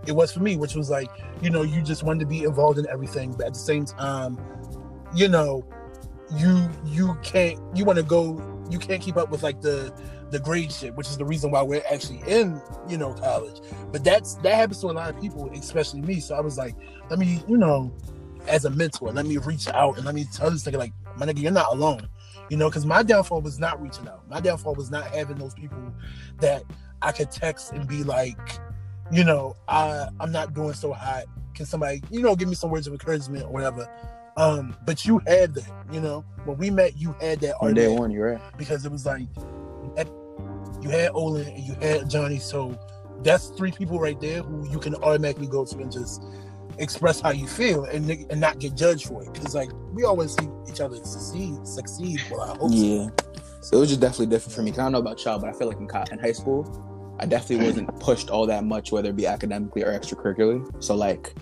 it 0.05 0.11
was 0.11 0.31
for 0.31 0.39
me, 0.39 0.55
which 0.55 0.75
was 0.75 0.89
like, 0.89 1.09
you 1.41 1.49
know, 1.49 1.61
you 1.61 1.81
just 1.81 2.03
wanted 2.03 2.21
to 2.21 2.25
be 2.25 2.43
involved 2.43 2.79
in 2.79 2.87
everything, 2.89 3.33
but 3.33 3.47
at 3.47 3.53
the 3.53 3.59
same 3.59 3.85
time, 3.85 4.37
you 5.15 5.27
know, 5.27 5.65
you 6.35 6.69
you 6.85 7.17
can't 7.23 7.59
you 7.75 7.83
want 7.83 7.97
to 7.97 8.03
go 8.03 8.39
you 8.69 8.77
can't 8.77 9.01
keep 9.01 9.17
up 9.17 9.31
with 9.31 9.41
like 9.41 9.61
the 9.61 9.91
the 10.29 10.39
grade 10.39 10.71
shit, 10.71 10.95
which 10.95 11.07
is 11.07 11.17
the 11.17 11.25
reason 11.25 11.49
why 11.49 11.63
we're 11.63 11.81
actually 11.91 12.21
in, 12.27 12.61
you 12.87 12.99
know, 12.99 13.13
college. 13.13 13.61
But 13.91 14.03
that's 14.03 14.35
that 14.35 14.53
happens 14.53 14.79
to 14.81 14.87
a 14.87 14.91
lot 14.91 15.09
of 15.09 15.19
people, 15.19 15.49
especially 15.53 16.01
me. 16.01 16.19
So 16.19 16.35
I 16.35 16.39
was 16.39 16.55
like, 16.55 16.75
let 17.09 17.17
me, 17.17 17.43
you 17.47 17.57
know, 17.57 17.91
as 18.47 18.65
a 18.65 18.69
mentor, 18.69 19.11
let 19.11 19.25
me 19.25 19.37
reach 19.37 19.67
out 19.67 19.97
and 19.97 20.05
let 20.05 20.15
me 20.15 20.25
tell 20.33 20.49
this 20.51 20.63
nigga, 20.65 20.77
like, 20.77 20.93
my 21.17 21.25
nigga, 21.25 21.41
you're 21.41 21.51
not 21.51 21.71
alone. 21.73 22.07
You 22.49 22.57
know 22.57 22.67
because 22.67 22.83
my 22.85 23.03
downfall 23.03 23.41
was 23.41 23.59
not 23.59 23.79
reaching 23.79 24.07
out. 24.07 24.27
My 24.27 24.39
downfall 24.39 24.73
was 24.73 24.89
not 24.89 25.05
having 25.05 25.37
those 25.37 25.53
people 25.53 25.77
that 26.39 26.63
i 27.01 27.11
could 27.11 27.29
text 27.29 27.71
and 27.73 27.87
be 27.87 28.03
like 28.03 28.37
you 29.11 29.23
know 29.23 29.55
i 29.67 30.07
i'm 30.19 30.31
not 30.31 30.55
doing 30.55 30.73
so 30.73 30.91
hot. 30.91 31.25
Can 31.53 31.67
somebody 31.67 32.01
you 32.09 32.23
know 32.23 32.35
give 32.35 32.49
me 32.49 32.55
some 32.55 32.71
words 32.71 32.87
of 32.87 32.93
encouragement 32.93 33.45
or 33.45 33.51
whatever. 33.51 33.87
Um 34.35 34.75
but 34.83 35.05
you 35.05 35.19
had 35.27 35.53
that 35.53 35.71
you 35.91 36.01
know? 36.01 36.25
When 36.45 36.57
we 36.57 36.71
met 36.71 36.97
you 36.97 37.15
had 37.21 37.39
that 37.41 37.55
On 37.61 37.71
day 37.75 37.87
one, 37.87 38.09
you're 38.09 38.31
right. 38.31 38.57
because 38.57 38.83
it 38.83 38.91
was 38.91 39.05
like 39.05 39.27
you 40.81 40.89
had 40.89 41.11
Olin 41.13 41.47
and 41.47 41.63
you 41.63 41.73
had 41.75 42.01
Ajani, 42.01 42.41
so 42.41 42.77
that's 43.21 43.49
three 43.49 43.71
people 43.71 43.99
right 43.99 44.19
there 44.19 44.41
who 44.41 44.67
you 44.71 44.79
can 44.79 44.95
automatically 44.95 45.47
go 45.47 45.65
to 45.65 45.77
and 45.79 45.91
just 45.91 46.23
express 46.79 47.19
how 47.19 47.31
you 47.31 47.47
feel 47.47 47.85
and 47.85 48.09
and 48.09 48.39
not 48.39 48.59
get 48.59 48.75
judged 48.75 49.07
for 49.07 49.23
it. 49.23 49.33
Because 49.33 49.53
like 49.55 49.69
we 49.93 50.03
always 50.03 50.35
see 50.35 50.49
each 50.67 50.81
other 50.81 50.95
succeed, 50.97 51.65
succeed. 51.65 52.21
Well, 52.31 52.41
I 52.41 52.47
hope 52.57 52.71
so. 52.71 52.75
Yeah. 52.75 53.09
So 53.61 53.77
it 53.77 53.79
was 53.81 53.89
just 53.89 54.01
definitely 54.01 54.27
different 54.27 54.55
for 54.55 54.61
me. 54.61 54.71
Cause 54.71 54.79
I 54.79 54.83
don't 54.83 54.93
know 54.93 54.99
about 54.99 55.23
y'all, 55.23 55.37
but 55.39 55.49
I 55.49 55.53
feel 55.53 55.67
like 55.67 55.77
in, 55.77 55.87
co- 55.87 56.05
in 56.11 56.19
high 56.19 56.31
school, 56.31 57.15
I 57.19 57.25
definitely 57.25 57.65
mm. 57.65 57.69
wasn't 57.69 57.99
pushed 57.99 58.29
all 58.29 58.45
that 58.47 58.63
much, 58.63 58.91
whether 58.91 59.09
it 59.09 59.15
be 59.15 59.27
academically 59.27 59.83
or 59.83 59.87
extracurricularly. 59.87 60.83
So 60.83 60.95
like 60.95 61.33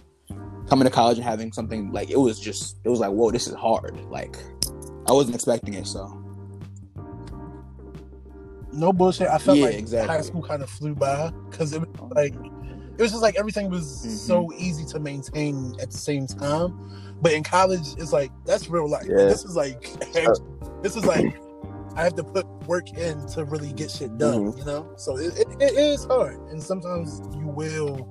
coming 0.67 0.86
to 0.86 0.91
college 0.91 1.17
and 1.17 1.26
having 1.26 1.52
something 1.52 1.91
like 1.91 2.10
it 2.10 2.19
was 2.19 2.39
just 2.39 2.78
it 2.84 2.89
was 2.89 3.00
like 3.00 3.12
whoa, 3.12 3.32
this 3.32 3.47
is 3.47 3.54
hard. 3.54 4.00
Like 4.10 4.38
I 5.08 5.13
wasn't 5.13 5.36
expecting 5.36 5.76
it. 5.76 5.88
So 5.88 6.23
No 8.73 8.91
bullshit. 8.91 9.28
I 9.28 9.38
felt 9.38 9.58
Yeah, 9.58 9.65
like 9.65 9.76
exactly. 9.76 10.15
high 10.15 10.21
school 10.21 10.41
kind 10.41 10.62
of 10.62 10.69
flew 10.69 10.95
by 10.95 11.32
because 11.50 11.73
it 11.73 11.80
was 11.80 11.89
oh, 12.00 12.10
like 12.15 12.36
it 12.97 13.01
was 13.01 13.12
just 13.12 13.21
like 13.23 13.36
everything 13.38 13.69
was 13.69 13.86
Mhm. 14.05 14.10
so 14.12 14.51
easy 14.57 14.86
to 14.86 14.99
maintain 14.99 15.75
at 15.81 15.91
the 15.91 15.97
same 15.97 16.27
time. 16.27 16.77
But 17.21 17.33
in 17.33 17.43
college, 17.43 17.88
it's 17.97 18.13
like 18.13 18.31
that's 18.45 18.69
real 18.69 18.89
life. 18.89 19.05
Yeah. 19.07 19.25
this 19.25 19.43
is 19.45 19.55
like 19.55 19.81
this 20.81 20.95
is 20.95 21.05
like 21.05 21.36
I 21.95 22.03
have 22.03 22.15
to 22.15 22.23
put 22.23 22.45
work 22.67 22.91
in 22.97 23.25
to 23.29 23.43
really 23.45 23.73
get 23.73 23.89
shit 23.89 24.17
done. 24.17 24.51
Mhm. 24.51 24.57
You 24.60 24.65
know, 24.65 24.88
so 24.97 25.17
it, 25.17 25.38
it, 25.39 25.47
it 25.60 25.73
is 25.73 26.05
hard, 26.05 26.38
and 26.51 26.62
sometimes 26.62 27.21
you 27.36 27.47
will 27.47 28.07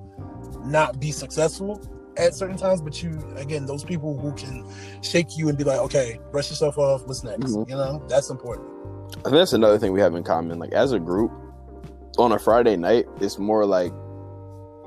not 0.65 0.99
be 0.99 1.13
successful 1.13 1.81
at 2.17 2.35
certain 2.35 2.57
times. 2.57 2.81
But 2.83 3.01
you 3.03 3.19
again, 3.37 3.65
those 3.67 3.85
people 3.85 4.19
who 4.19 4.33
can 4.33 4.65
shake 5.03 5.37
you 5.39 5.49
and 5.49 5.57
be 5.57 5.63
like, 5.65 5.79
okay, 5.81 6.19
brush 6.33 6.51
yourself 6.51 6.79
off. 6.79 7.07
What's 7.07 7.23
next? 7.23 7.53
Mhm. 7.53 7.69
You 7.69 7.77
know, 7.77 8.03
that's 8.09 8.31
important. 8.31 8.67
I 9.19 9.23
think 9.25 9.37
that's 9.37 9.53
another 9.53 9.79
thing 9.79 9.93
we 9.93 10.01
have 10.01 10.15
in 10.17 10.25
common. 10.25 10.59
Like 10.59 10.73
as 10.73 10.91
a 10.93 10.99
group, 10.99 11.31
on 12.19 12.33
a 12.33 12.39
Friday 12.41 12.77
night, 12.77 13.07
it's 13.21 13.39
more 13.39 13.65
like 13.65 13.93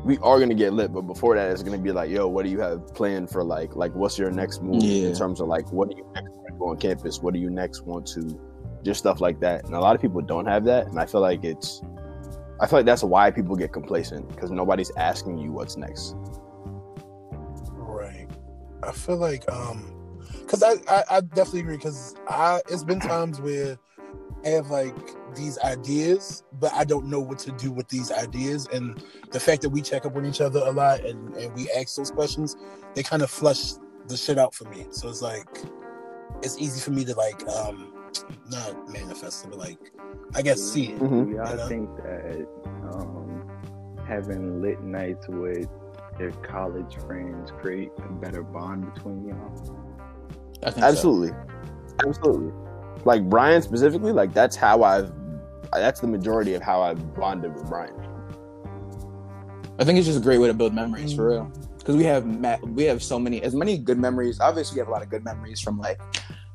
we 0.03 0.17
are 0.19 0.39
gonna 0.39 0.53
get 0.55 0.73
lit, 0.73 0.93
but 0.93 1.01
before 1.01 1.35
that, 1.35 1.51
it's 1.51 1.63
gonna 1.63 1.77
be 1.77 1.91
like, 1.91 2.09
yo, 2.09 2.27
what 2.27 2.45
do 2.45 2.51
you 2.51 2.59
have 2.61 2.87
planned 2.93 3.29
for 3.29 3.43
like, 3.43 3.75
like 3.75 3.93
what's 3.95 4.17
your 4.17 4.31
next 4.31 4.61
move 4.61 4.81
Yeah. 4.83 5.09
in 5.09 5.15
terms 5.15 5.39
of 5.41 5.47
like, 5.47 5.71
what 5.71 5.89
do 5.89 5.97
you 5.97 6.05
next 6.15 6.29
want 6.29 6.47
to 6.47 6.53
go 6.53 6.67
on 6.69 6.77
campus? 6.77 7.21
What 7.21 7.33
do 7.33 7.39
you 7.39 7.49
next 7.49 7.81
want 7.81 8.07
to, 8.07 8.39
just 8.83 8.99
stuff 8.99 9.19
like 9.19 9.39
that. 9.41 9.65
And 9.65 9.75
a 9.75 9.79
lot 9.79 9.95
of 9.95 10.01
people 10.01 10.21
don't 10.21 10.45
have 10.45 10.63
that, 10.65 10.87
and 10.87 10.99
I 10.99 11.05
feel 11.05 11.21
like 11.21 11.43
it's, 11.43 11.81
I 12.61 12.67
feel 12.67 12.79
like 12.79 12.85
that's 12.85 13.03
why 13.03 13.29
people 13.31 13.55
get 13.55 13.71
complacent 13.73 14.27
because 14.29 14.51
nobody's 14.51 14.91
asking 14.97 15.37
you 15.37 15.51
what's 15.51 15.77
next. 15.77 16.15
Right. 17.71 18.27
I 18.83 18.91
feel 18.91 19.17
like 19.17 19.49
um 19.51 19.93
because 20.41 20.63
I, 20.63 20.73
I 20.89 21.03
I 21.09 21.21
definitely 21.21 21.61
agree 21.61 21.77
because 21.77 22.15
I 22.27 22.61
it's 22.69 22.83
been 22.83 22.99
times 22.99 23.39
where 23.41 23.77
I 24.45 24.49
have 24.49 24.69
like 24.69 24.95
these 25.35 25.57
ideas, 25.59 26.43
but 26.59 26.73
I 26.73 26.83
don't 26.85 27.07
know 27.07 27.19
what 27.19 27.39
to 27.39 27.51
do 27.51 27.71
with 27.71 27.87
these 27.89 28.11
ideas. 28.11 28.67
And 28.73 29.03
the 29.31 29.39
fact 29.39 29.61
that 29.63 29.69
we 29.69 29.81
check 29.81 30.05
up 30.05 30.15
on 30.15 30.25
each 30.25 30.41
other 30.41 30.59
a 30.59 30.71
lot 30.71 31.01
and, 31.05 31.35
and 31.35 31.53
we 31.55 31.69
ask 31.71 31.95
those 31.95 32.11
questions, 32.11 32.55
they 32.95 33.03
kind 33.03 33.21
of 33.21 33.29
flush 33.29 33.73
the 34.07 34.15
shit 34.17 34.37
out 34.37 34.53
for 34.55 34.63
me. 34.69 34.85
So 34.91 35.09
it's 35.09 35.21
like 35.21 35.47
it's 36.41 36.57
easy 36.57 36.79
for 36.79 36.91
me 36.91 37.03
to 37.05 37.13
like 37.15 37.45
um 37.49 37.93
not 38.49 38.89
manifest 38.91 39.45
it, 39.45 39.49
but 39.51 39.59
like 39.59 39.91
I 40.35 40.41
guess 40.41 40.61
see 40.61 40.93
it. 40.93 40.99
Mhm. 40.99 41.25
Do 41.29 41.35
y'all 41.35 41.49
You 41.51 41.55
know? 41.57 41.67
think 41.67 41.95
that 41.97 42.47
um, 42.93 43.49
having 44.07 44.61
lit 44.61 44.81
nights 44.81 45.27
with 45.27 45.67
your 46.19 46.31
college 46.31 46.95
friends 47.05 47.51
create 47.61 47.91
a 47.97 48.11
better 48.13 48.41
bond 48.43 48.93
between 48.93 49.27
y'all? 49.27 49.75
I 50.63 50.71
think 50.71 50.77
so. 50.83 50.89
Absolutely, 50.89 51.31
absolutely. 52.05 52.53
Like 53.05 53.29
Brian 53.29 53.61
specifically, 53.61 54.11
like 54.11 54.33
that's 54.33 54.55
how 54.55 54.83
I've, 54.83 55.11
that's 55.71 55.99
the 55.99 56.07
majority 56.07 56.53
of 56.53 56.61
how 56.61 56.81
I've 56.81 57.13
bonded 57.15 57.53
with 57.53 57.67
Brian. 57.67 57.93
I 59.79 59.85
think 59.85 59.97
it's 59.97 60.07
just 60.07 60.19
a 60.19 60.21
great 60.21 60.39
way 60.39 60.47
to 60.47 60.53
build 60.53 60.73
memories 60.73 61.13
for 61.13 61.29
real. 61.29 61.51
Because 61.77 61.95
we 61.95 62.03
have 62.03 62.25
ma- 62.25 62.57
we 62.63 62.83
have 62.83 63.01
so 63.01 63.17
many 63.17 63.41
as 63.41 63.55
many 63.55 63.77
good 63.77 63.97
memories. 63.97 64.39
Obviously, 64.41 64.75
we 64.75 64.79
have 64.79 64.89
a 64.89 64.91
lot 64.91 65.01
of 65.01 65.09
good 65.09 65.23
memories 65.23 65.61
from 65.61 65.79
like 65.79 65.99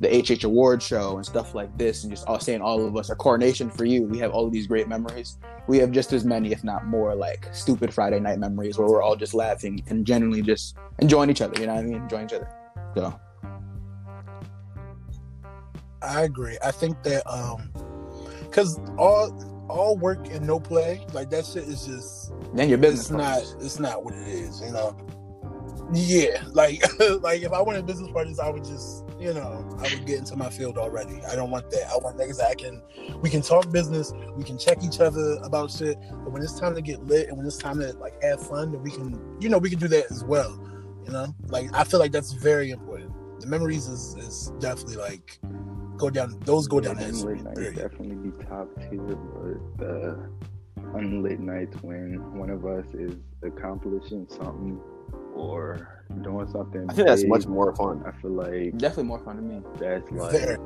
the 0.00 0.22
HH 0.22 0.44
Award 0.44 0.82
show 0.82 1.16
and 1.16 1.24
stuff 1.24 1.54
like 1.54 1.76
this, 1.78 2.04
and 2.04 2.12
just 2.12 2.26
all 2.26 2.38
saying 2.38 2.60
all 2.60 2.86
of 2.86 2.96
us 2.96 3.08
are 3.08 3.16
coronation 3.16 3.70
for 3.70 3.86
you. 3.86 4.02
We 4.02 4.18
have 4.18 4.32
all 4.32 4.46
of 4.46 4.52
these 4.52 4.66
great 4.66 4.88
memories. 4.88 5.38
We 5.66 5.78
have 5.78 5.90
just 5.90 6.12
as 6.12 6.26
many, 6.26 6.52
if 6.52 6.62
not 6.62 6.86
more, 6.86 7.14
like 7.14 7.48
stupid 7.52 7.94
Friday 7.94 8.20
night 8.20 8.38
memories 8.38 8.76
where 8.76 8.86
we're 8.86 9.02
all 9.02 9.16
just 9.16 9.32
laughing 9.32 9.82
and 9.86 10.06
genuinely 10.06 10.42
just 10.42 10.76
enjoying 10.98 11.30
each 11.30 11.40
other. 11.40 11.58
You 11.58 11.66
know 11.66 11.74
what 11.74 11.84
I 11.84 11.86
mean? 11.86 12.02
Enjoying 12.02 12.26
each 12.26 12.34
other. 12.34 12.48
So 12.94 13.18
I 16.04 16.22
agree. 16.22 16.58
I 16.62 16.70
think 16.70 17.02
that 17.02 17.26
um 17.30 17.72
because 18.42 18.78
all 18.98 19.32
all 19.68 19.96
work 19.96 20.28
and 20.30 20.46
no 20.46 20.60
play, 20.60 21.04
like 21.12 21.30
that 21.30 21.46
shit 21.46 21.64
is 21.64 21.86
just 21.86 22.32
Then 22.54 22.68
your 22.68 22.78
business 22.78 23.00
it's 23.00 23.10
not 23.10 23.64
it's 23.64 23.78
not 23.78 24.04
what 24.04 24.14
it 24.14 24.28
is, 24.28 24.60
you 24.60 24.72
know. 24.72 24.96
Yeah, 25.92 26.42
like 26.52 26.82
like 27.20 27.42
if 27.42 27.52
I 27.52 27.60
wanted 27.60 27.86
business 27.86 28.10
partners, 28.12 28.38
I 28.38 28.48
would 28.50 28.64
just 28.64 29.04
you 29.18 29.32
know 29.32 29.66
I 29.78 29.82
would 29.82 30.06
get 30.06 30.18
into 30.18 30.36
my 30.36 30.50
field 30.50 30.78
already. 30.78 31.20
I 31.24 31.34
don't 31.34 31.50
want 31.50 31.70
that. 31.70 31.88
I 31.90 31.96
want 31.96 32.16
niggas 32.16 32.38
that 32.38 32.50
I 32.50 32.54
can 32.54 32.82
we 33.20 33.30
can 33.30 33.42
talk 33.42 33.70
business, 33.70 34.12
we 34.36 34.44
can 34.44 34.58
check 34.58 34.82
each 34.82 35.00
other 35.00 35.38
about 35.42 35.70
shit, 35.70 35.98
but 36.10 36.32
when 36.32 36.42
it's 36.42 36.58
time 36.58 36.74
to 36.74 36.82
get 36.82 37.04
lit 37.06 37.28
and 37.28 37.36
when 37.36 37.46
it's 37.46 37.56
time 37.56 37.78
to 37.80 37.92
like 37.94 38.22
have 38.22 38.46
fun, 38.46 38.72
then 38.72 38.82
we 38.82 38.90
can 38.90 39.18
you 39.40 39.48
know 39.48 39.58
we 39.58 39.70
can 39.70 39.78
do 39.78 39.88
that 39.88 40.10
as 40.10 40.24
well. 40.24 40.60
You 41.06 41.12
know, 41.12 41.34
like 41.48 41.68
I 41.74 41.84
feel 41.84 42.00
like 42.00 42.12
that's 42.12 42.32
very 42.32 42.70
important. 42.70 43.12
The 43.40 43.46
memories 43.46 43.88
is 43.88 44.14
is 44.16 44.52
definitely 44.58 44.96
like 44.96 45.38
go 45.96 46.10
down. 46.10 46.38
Those 46.44 46.66
go 46.68 46.80
down 46.80 46.98
Yeah, 46.98 47.06
as 47.06 47.24
late 47.24 47.42
nights 47.42 47.58
period. 47.58 47.76
definitely 47.76 48.16
be 48.30 48.44
top 48.44 48.68
tier, 48.80 49.00
but 49.00 49.78
the 49.78 50.28
unlit 50.94 51.40
nights 51.40 51.76
when 51.82 52.38
one 52.38 52.50
of 52.50 52.64
us 52.66 52.86
is 52.94 53.14
accomplishing 53.42 54.26
something 54.28 54.80
or 55.34 56.04
doing 56.22 56.46
something. 56.48 56.86
I 56.88 56.92
think 56.94 57.06
that's 57.08 57.24
much 57.26 57.46
more 57.46 57.74
fun. 57.74 58.02
I 58.06 58.12
feel 58.20 58.32
like 58.32 58.76
definitely 58.78 59.04
more 59.04 59.18
fun 59.20 59.36
to 59.36 59.42
me. 59.42 59.62
that's 59.78 60.10
like 60.10 60.32
Very. 60.32 60.58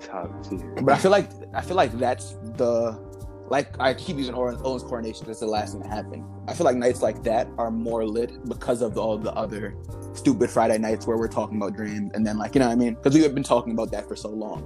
top 0.00 0.42
tier. 0.48 0.74
But 0.82 0.92
I 0.94 0.98
feel 0.98 1.10
like 1.10 1.28
I 1.54 1.60
feel 1.60 1.76
like 1.76 1.92
that's 1.98 2.32
the 2.56 2.92
like 3.48 3.78
I 3.80 3.94
keep 3.94 4.16
using 4.16 4.34
Owen- 4.34 4.58
Owen's 4.64 4.82
coronation 4.82 5.20
because 5.26 5.40
the 5.40 5.46
last 5.46 5.72
thing 5.72 5.82
that 5.82 5.90
happened. 5.90 6.24
I 6.48 6.54
feel 6.54 6.64
like 6.64 6.76
nights 6.76 7.02
like 7.02 7.22
that 7.24 7.48
are 7.58 7.70
more 7.70 8.04
lit 8.06 8.48
because 8.48 8.80
of 8.82 8.96
all 8.98 9.18
the 9.18 9.32
other 9.34 9.74
stupid 10.14 10.50
Friday 10.50 10.78
nights 10.78 11.06
where 11.06 11.16
we're 11.16 11.28
talking 11.28 11.56
about 11.56 11.74
dreams 11.76 12.10
and 12.14 12.26
then 12.26 12.38
like 12.38 12.54
you 12.54 12.60
know 12.60 12.66
what 12.68 12.72
I 12.72 12.76
mean 12.76 12.94
because 12.94 13.14
we 13.14 13.22
have 13.22 13.34
been 13.34 13.42
talking 13.44 13.72
about 13.72 13.90
that 13.92 14.08
for 14.08 14.16
so 14.16 14.28
long. 14.28 14.62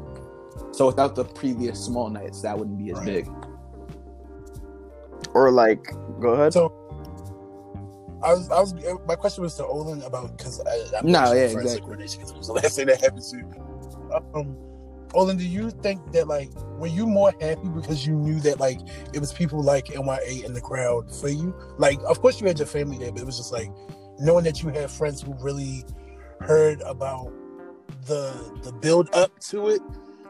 So 0.72 0.86
without 0.86 1.14
the 1.16 1.24
previous 1.24 1.82
small 1.82 2.08
nights, 2.10 2.42
that 2.42 2.56
wouldn't 2.58 2.78
be 2.78 2.90
as 2.90 2.98
Right. 2.98 3.06
big. 3.06 3.28
Or 5.34 5.50
like, 5.50 5.84
go 6.20 6.30
ahead. 6.30 6.52
So 6.52 6.72
I 8.22 8.32
was, 8.34 8.50
I 8.50 8.60
was, 8.60 8.74
my 9.06 9.14
question 9.14 9.42
was 9.42 9.54
to 9.56 9.64
Olin 9.66 10.02
about 10.02 10.36
because 10.36 10.60
I, 10.60 10.98
I'm 10.98 11.10
No, 11.10 11.18
actually 11.20 11.40
yeah, 11.40 11.48
friends 11.48 11.64
exactly. 11.72 11.80
coordination 11.80 12.20
'cause 12.20 12.30
it 12.32 12.38
was 12.38 12.46
the 12.48 12.52
last 12.52 12.76
thing 12.76 12.86
that 12.86 13.00
happened 13.00 13.22
to. 13.22 13.36
you. 13.36 14.22
Um, 14.34 14.56
Olin, 15.14 15.36
do 15.36 15.46
you 15.46 15.70
think 15.70 16.12
that 16.12 16.28
like 16.28 16.50
were 16.78 16.86
you 16.86 17.06
more 17.06 17.32
happy 17.40 17.68
because 17.68 18.06
you 18.06 18.14
knew 18.14 18.40
that 18.40 18.60
like 18.60 18.80
it 19.12 19.20
was 19.20 19.32
people 19.32 19.62
like 19.62 19.86
NYA 19.86 20.44
in 20.44 20.52
the 20.52 20.60
crowd 20.60 21.10
for 21.14 21.28
you? 21.28 21.54
Like, 21.78 21.98
of 22.06 22.20
course 22.20 22.40
you 22.40 22.46
had 22.46 22.58
your 22.58 22.66
family 22.66 22.98
there, 22.98 23.12
but 23.12 23.22
it 23.22 23.26
was 23.26 23.36
just 23.36 23.52
like 23.52 23.70
knowing 24.18 24.44
that 24.44 24.62
you 24.62 24.68
had 24.70 24.90
friends 24.90 25.22
who 25.22 25.34
really 25.40 25.84
heard 26.40 26.80
about 26.82 27.32
the 28.06 28.32
the 28.62 28.72
build 28.72 29.08
up 29.14 29.38
to 29.40 29.68
it, 29.68 29.80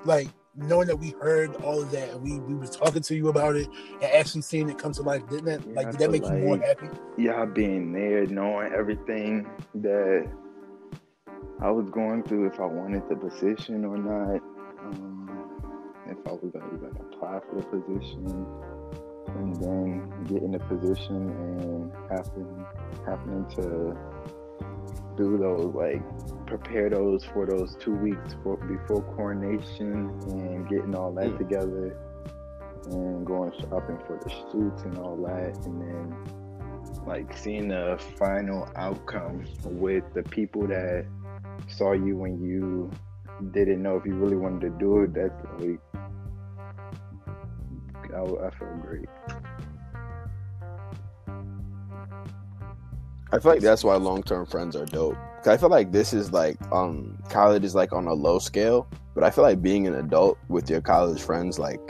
like 0.05 0.29
knowing 0.57 0.89
that 0.89 0.97
we 0.97 1.15
heard 1.21 1.55
all 1.57 1.83
of 1.83 1.91
that 1.91 2.11
and 2.11 2.23
we 2.23 2.39
we 2.41 2.55
was 2.55 2.71
talking 2.71 3.03
to 3.03 3.15
you 3.15 3.29
about 3.29 3.57
it 3.57 3.69
and 3.95 4.05
actually 4.05 4.43
seeing 4.43 4.69
it 4.69 4.79
come 4.79 4.93
to 4.93 5.03
life. 5.03 5.27
Didn't 5.29 5.45
that 5.47 5.67
Yeah, 5.67 5.75
like 5.75 5.91
did 5.91 6.01
that 6.01 6.11
make 6.11 6.25
you 6.25 6.33
more 6.39 6.59
happy? 6.59 6.89
Y'all 7.17 7.47
being 7.47 7.93
there, 7.93 8.27
knowing 8.27 8.73
everything 8.73 9.49
that 9.77 10.31
I 11.61 11.71
was 11.71 11.91
going 11.91 12.23
through, 12.23 12.47
if 12.47 12.61
I 12.61 12.67
wanted 12.67 13.09
the 13.09 13.17
position 13.17 13.85
or 13.85 13.97
not, 13.97 14.41
I 16.29 16.33
was 16.33 16.51
gonna 16.53 16.67
even 16.75 16.97
apply 17.01 17.41
for 17.49 17.57
the 17.57 17.63
position, 17.63 18.47
and 19.29 19.57
then 19.57 20.25
get 20.27 20.43
in 20.43 20.53
the 20.53 20.59
position 20.59 21.31
and 21.31 21.93
happen 22.11 22.67
happening 23.07 23.47
to 23.57 23.97
do 25.17 25.39
those 25.39 25.75
like 25.75 26.03
prepare 26.47 26.89
those 26.91 27.25
for 27.25 27.47
those 27.47 27.77
two 27.81 27.95
weeks 27.95 28.37
for 28.43 28.57
before 28.57 29.03
coronation 29.15 30.11
and 30.29 30.69
getting 30.69 30.95
all 30.95 31.13
that 31.13 31.27
Mm. 31.27 31.39
together 31.39 31.99
and 32.91 33.27
going 33.27 33.53
shopping 33.61 33.99
for 34.07 34.19
the 34.23 34.31
suits 34.51 34.83
and 34.85 34.99
all 34.99 35.17
that 35.17 35.57
and 35.67 35.81
then 35.81 36.17
like 37.07 37.37
seeing 37.37 37.69
the 37.69 37.99
final 38.17 38.69
outcome 38.77 39.45
with 39.65 40.05
the 40.15 40.23
people 40.25 40.67
that 40.69 41.05
saw 41.69 41.93
you 41.93 42.17
when 42.17 42.41
you 42.41 42.91
didn't 43.53 43.83
know 43.83 43.97
if 43.97 44.07
you 44.07 44.15
really 44.15 44.37
wanted 44.37 44.61
to 44.61 44.71
do 44.79 45.03
it 45.03 45.15
that's 45.15 45.45
like 45.61 45.81
I, 48.19 48.47
I 48.47 48.51
felt 48.51 48.83
great 48.83 49.09
I 53.31 53.39
feel 53.39 53.53
like 53.53 53.61
that's 53.61 53.85
why 53.85 53.95
long 53.97 54.23
term 54.23 54.47
friends 54.47 54.75
are 54.75 54.87
dope. 54.87 55.17
'Cause 55.39 55.49
I 55.49 55.57
feel 55.59 55.69
like 55.69 55.93
this 55.93 56.13
is 56.15 56.33
like 56.33 56.57
um 56.73 57.19
college 57.29 57.63
is 57.63 57.75
like 57.75 57.93
on 57.93 58.07
a 58.07 58.15
low 58.15 58.39
scale, 58.39 58.89
but 59.15 59.23
I 59.23 59.31
feel 59.31 59.45
like 59.45 59.61
being 59.63 59.87
an 59.87 59.95
adult 59.97 60.39
with 60.49 60.69
your 60.71 60.81
college 60.81 61.21
friends, 61.23 61.59
like, 61.59 61.81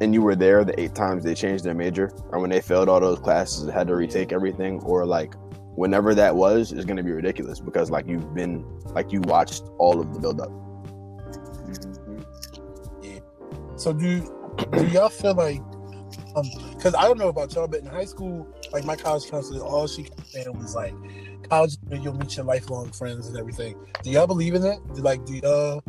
and 0.00 0.14
you 0.14 0.22
were 0.22 0.36
there 0.36 0.64
the 0.64 0.78
eight 0.80 0.94
times 0.94 1.24
they 1.24 1.34
changed 1.34 1.64
their 1.64 1.74
major, 1.74 2.12
or 2.30 2.38
when 2.38 2.50
they 2.50 2.60
failed 2.60 2.88
all 2.88 3.00
those 3.00 3.18
classes 3.18 3.62
and 3.64 3.72
had 3.72 3.88
to 3.88 3.96
retake 3.96 4.32
everything, 4.32 4.80
or 4.84 5.04
like 5.04 5.34
whenever 5.74 6.14
that 6.14 6.36
was, 6.36 6.72
is 6.72 6.84
gonna 6.84 7.02
be 7.02 7.10
ridiculous 7.12 7.58
because 7.58 7.90
like 7.90 8.06
you've 8.06 8.32
been 8.32 8.64
like 8.94 9.12
you 9.12 9.20
watched 9.22 9.64
all 9.78 10.00
of 10.00 10.14
the 10.14 10.20
build 10.20 10.40
up. 10.40 10.50
Mhm. 11.66 12.24
So 13.76 13.92
do 13.92 14.22
do 14.72 14.86
y'all 14.88 15.08
feel 15.08 15.34
like 15.34 15.60
um 16.36 16.44
because 16.72 16.94
I 16.94 17.02
don't 17.02 17.18
know 17.18 17.28
about 17.28 17.54
y'all, 17.54 17.68
but 17.68 17.80
in 17.80 17.86
high 17.86 18.04
school, 18.04 18.46
like 18.72 18.84
my 18.84 18.96
college 18.96 19.30
counselor, 19.30 19.64
all 19.64 19.86
she 19.86 20.06
said 20.24 20.48
was 20.56 20.74
like 20.74 20.94
college 21.48 21.76
you'll 21.90 22.14
meet 22.14 22.36
your 22.36 22.44
lifelong 22.46 22.90
friends 22.90 23.28
and 23.28 23.36
everything. 23.36 23.76
Do 24.02 24.10
y'all 24.10 24.26
believe 24.26 24.54
in 24.54 24.62
that? 24.62 24.78
Like 24.96 25.24
do 25.24 25.34
y'all 25.36 25.82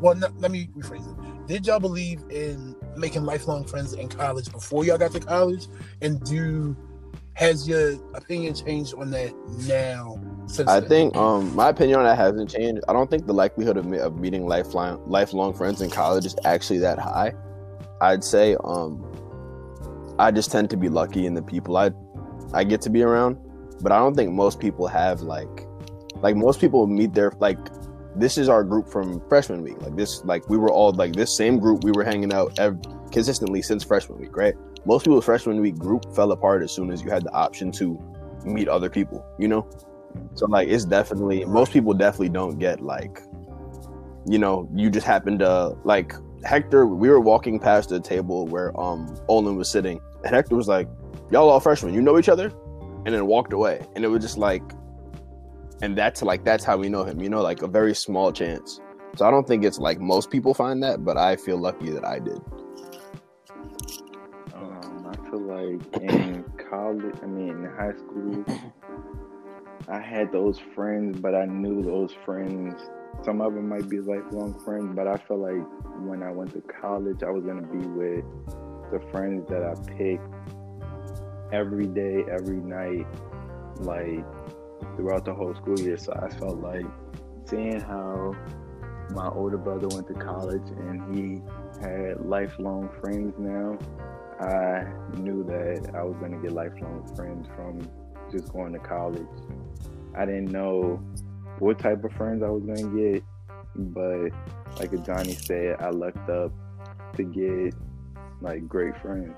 well 0.00 0.14
no, 0.14 0.28
let 0.38 0.50
me 0.50 0.68
rephrase 0.76 1.08
it. 1.10 1.46
Did 1.46 1.66
y'all 1.66 1.80
believe 1.80 2.22
in 2.30 2.74
making 2.96 3.24
lifelong 3.24 3.64
friends 3.64 3.92
in 3.92 4.08
college 4.08 4.50
before 4.50 4.84
y'all 4.84 4.98
got 4.98 5.12
to 5.12 5.20
college? 5.20 5.68
And 6.02 6.22
do 6.24 6.76
has 7.34 7.68
your 7.68 7.92
opinion 8.14 8.54
changed 8.54 8.94
on 8.94 9.10
that 9.10 9.32
now 9.66 10.18
since 10.46 10.68
I 10.68 10.80
then? 10.80 10.88
think 10.88 11.16
um 11.16 11.54
my 11.54 11.68
opinion 11.68 12.00
on 12.00 12.04
that 12.04 12.16
hasn't 12.16 12.50
changed. 12.50 12.82
I 12.88 12.92
don't 12.92 13.10
think 13.10 13.26
the 13.26 13.34
likelihood 13.34 13.76
of, 13.76 13.86
me, 13.86 13.98
of 13.98 14.18
meeting 14.18 14.46
lifelong 14.46 15.02
lifelong 15.06 15.54
friends 15.54 15.80
in 15.80 15.90
college 15.90 16.26
is 16.26 16.36
actually 16.44 16.78
that 16.78 16.98
high. 16.98 17.34
I'd 18.00 18.24
say 18.24 18.56
um 18.64 19.04
I 20.18 20.30
just 20.30 20.50
tend 20.50 20.70
to 20.70 20.76
be 20.76 20.88
lucky 20.88 21.26
in 21.26 21.34
the 21.34 21.42
people 21.42 21.76
I 21.76 21.90
I 22.52 22.64
get 22.64 22.80
to 22.82 22.90
be 22.90 23.02
around, 23.02 23.38
but 23.80 23.92
I 23.92 23.98
don't 23.98 24.14
think 24.14 24.32
most 24.32 24.60
people 24.60 24.86
have 24.86 25.22
like 25.22 25.66
like 26.22 26.36
most 26.36 26.60
people 26.60 26.86
meet 26.86 27.14
their 27.14 27.32
like 27.38 27.58
this 28.14 28.38
is 28.38 28.48
our 28.48 28.64
group 28.64 28.88
from 28.88 29.20
freshman 29.28 29.62
week. 29.62 29.80
Like 29.82 29.96
this 29.96 30.24
like 30.24 30.48
we 30.48 30.56
were 30.56 30.70
all 30.70 30.92
like 30.92 31.14
this 31.14 31.36
same 31.36 31.58
group 31.58 31.84
we 31.84 31.92
were 31.92 32.04
hanging 32.04 32.32
out 32.32 32.58
ev- 32.58 32.80
consistently 33.10 33.62
since 33.62 33.84
freshman 33.84 34.18
week, 34.18 34.36
right? 34.36 34.54
Most 34.84 35.04
people's 35.04 35.24
freshman 35.24 35.60
week 35.60 35.76
group 35.76 36.14
fell 36.14 36.32
apart 36.32 36.62
as 36.62 36.72
soon 36.72 36.90
as 36.90 37.02
you 37.02 37.10
had 37.10 37.24
the 37.24 37.32
option 37.32 37.70
to 37.72 38.00
meet 38.44 38.68
other 38.68 38.88
people, 38.88 39.24
you 39.38 39.48
know? 39.48 39.68
So 40.34 40.46
like 40.46 40.68
it's 40.68 40.84
definitely 40.84 41.44
most 41.44 41.72
people 41.72 41.92
definitely 41.92 42.30
don't 42.30 42.58
get 42.58 42.80
like 42.80 43.20
you 44.28 44.38
know, 44.38 44.68
you 44.74 44.90
just 44.90 45.06
happen 45.06 45.38
to 45.38 45.76
like 45.84 46.14
Hector, 46.46 46.86
we 46.86 47.08
were 47.08 47.20
walking 47.20 47.58
past 47.58 47.90
the 47.90 48.00
table 48.00 48.46
where 48.46 48.78
um 48.80 49.14
Olin 49.28 49.56
was 49.56 49.70
sitting, 49.70 50.00
and 50.24 50.34
Hector 50.34 50.56
was 50.56 50.68
like, 50.68 50.88
Y'all 51.30 51.48
all 51.48 51.60
freshmen, 51.60 51.92
you 51.92 52.00
know 52.00 52.18
each 52.18 52.28
other? 52.28 52.52
And 53.04 53.14
then 53.14 53.26
walked 53.26 53.52
away. 53.52 53.84
And 53.94 54.04
it 54.04 54.08
was 54.08 54.22
just 54.22 54.38
like 54.38 54.62
and 55.82 55.96
that's 55.96 56.22
like 56.22 56.44
that's 56.44 56.64
how 56.64 56.76
we 56.76 56.88
know 56.88 57.04
him, 57.04 57.20
you 57.20 57.28
know, 57.28 57.42
like 57.42 57.62
a 57.62 57.68
very 57.68 57.94
small 57.94 58.32
chance. 58.32 58.80
So 59.16 59.26
I 59.26 59.30
don't 59.30 59.46
think 59.46 59.64
it's 59.64 59.78
like 59.78 60.00
most 60.00 60.30
people 60.30 60.54
find 60.54 60.82
that, 60.82 61.04
but 61.04 61.16
I 61.16 61.36
feel 61.36 61.58
lucky 61.58 61.90
that 61.90 62.04
I 62.04 62.18
did. 62.18 62.40
Um, 64.54 65.06
I 65.06 65.30
feel 65.30 65.40
like 65.40 66.02
in 66.02 66.44
college, 66.70 67.14
I 67.22 67.26
mean, 67.26 67.48
in 67.48 67.64
high 67.76 67.92
school, 67.92 68.44
I 69.88 70.00
had 70.00 70.32
those 70.32 70.58
friends, 70.74 71.20
but 71.20 71.34
I 71.34 71.44
knew 71.44 71.82
those 71.82 72.12
friends. 72.24 72.74
Some 73.24 73.40
of 73.40 73.54
them 73.54 73.68
might 73.68 73.88
be 73.88 74.00
lifelong 74.00 74.58
friends, 74.64 74.94
but 74.96 75.06
I 75.06 75.16
felt 75.16 75.40
like 75.40 75.64
when 76.00 76.22
I 76.22 76.32
went 76.32 76.52
to 76.54 76.60
college, 76.60 77.22
I 77.22 77.30
was 77.30 77.44
gonna 77.44 77.62
be 77.62 77.86
with 77.86 78.24
the 78.90 79.00
friends 79.12 79.48
that 79.48 79.62
I 79.62 79.74
picked 79.96 80.22
every 81.52 81.86
day, 81.86 82.24
every 82.30 82.56
night, 82.56 83.06
like 83.80 84.24
throughout 84.96 85.24
the 85.24 85.34
whole 85.34 85.54
school 85.54 85.78
year. 85.78 85.96
So 85.96 86.12
I 86.12 86.30
felt 86.30 86.58
like 86.58 86.86
seeing 87.44 87.80
how 87.80 88.34
my 89.10 89.28
older 89.28 89.58
brother 89.58 89.88
went 89.88 90.08
to 90.08 90.14
college 90.14 90.68
and 90.78 91.16
he 91.16 91.42
had 91.80 92.26
lifelong 92.26 92.90
friends 93.00 93.34
now. 93.38 93.78
I 94.40 94.84
knew 95.18 95.44
that 95.44 95.94
I 95.94 96.02
was 96.02 96.16
going 96.18 96.32
to 96.32 96.38
get 96.38 96.52
lifelong 96.52 97.10
friends 97.14 97.46
from 97.54 97.80
just 98.30 98.52
going 98.52 98.72
to 98.72 98.78
college. 98.78 99.26
I 100.16 100.24
didn't 100.24 100.50
know 100.50 101.02
what 101.58 101.78
type 101.78 102.04
of 102.04 102.12
friends 102.12 102.42
I 102.42 102.48
was 102.48 102.62
going 102.64 102.90
to 102.90 103.12
get, 103.12 103.24
but 103.74 104.30
like 104.78 104.90
Ajani 104.92 105.34
said, 105.34 105.76
I 105.80 105.90
lucked 105.90 106.28
up 106.28 106.52
to 107.16 107.22
get 107.22 107.74
like 108.40 108.68
great 108.68 108.96
friends. 109.00 109.34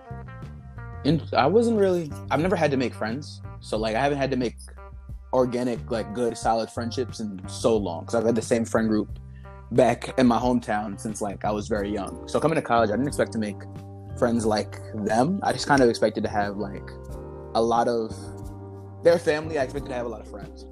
And 1.05 1.23
I 1.33 1.47
wasn't 1.47 1.79
really. 1.79 2.11
I've 2.31 2.41
never 2.41 2.57
had 2.57 2.71
to 2.73 2.77
make 2.77 2.95
friends, 2.95 3.41
so 3.61 3.77
like 3.77 3.95
I 3.95 4.03
haven't 4.03 4.19
had 4.19 4.31
to 4.33 4.37
make 4.37 4.57
organic, 5.33 5.91
like 5.91 6.13
good, 6.15 6.37
solid 6.37 6.71
friendships 6.71 7.21
in 7.21 7.41
so 7.49 7.77
long. 7.77 8.01
Because 8.01 8.17
I've 8.17 8.25
had 8.25 8.35
the 8.35 8.43
same 8.43 8.65
friend 8.65 8.89
group 8.89 9.19
back 9.73 10.19
in 10.19 10.27
my 10.27 10.39
hometown 10.39 10.99
since 10.99 11.21
like 11.21 11.45
I 11.45 11.51
was 11.51 11.69
very 11.69 11.91
young. 11.91 12.27
So 12.27 12.41
coming 12.41 12.57
to 12.57 12.63
college, 12.63 12.91
I 12.91 12.95
didn't 12.95 13.07
expect 13.07 13.33
to 13.33 13.39
make 13.39 13.57
friends 14.19 14.45
like 14.45 14.81
them. 14.95 15.41
I 15.43 15.53
just 15.53 15.67
kind 15.67 15.83
of 15.83 15.89
expected 15.89 16.25
to 16.25 16.31
have 16.31 16.57
like 16.57 16.91
a 17.55 17.63
lot 17.63 17.87
of 17.87 18.13
their 19.03 19.19
family. 19.19 19.59
I 19.59 19.65
expected 19.65 19.91
to 19.91 19.95
have 19.95 20.07
a 20.07 20.09
lot 20.09 20.21
of 20.21 20.29
friends. 20.29 20.67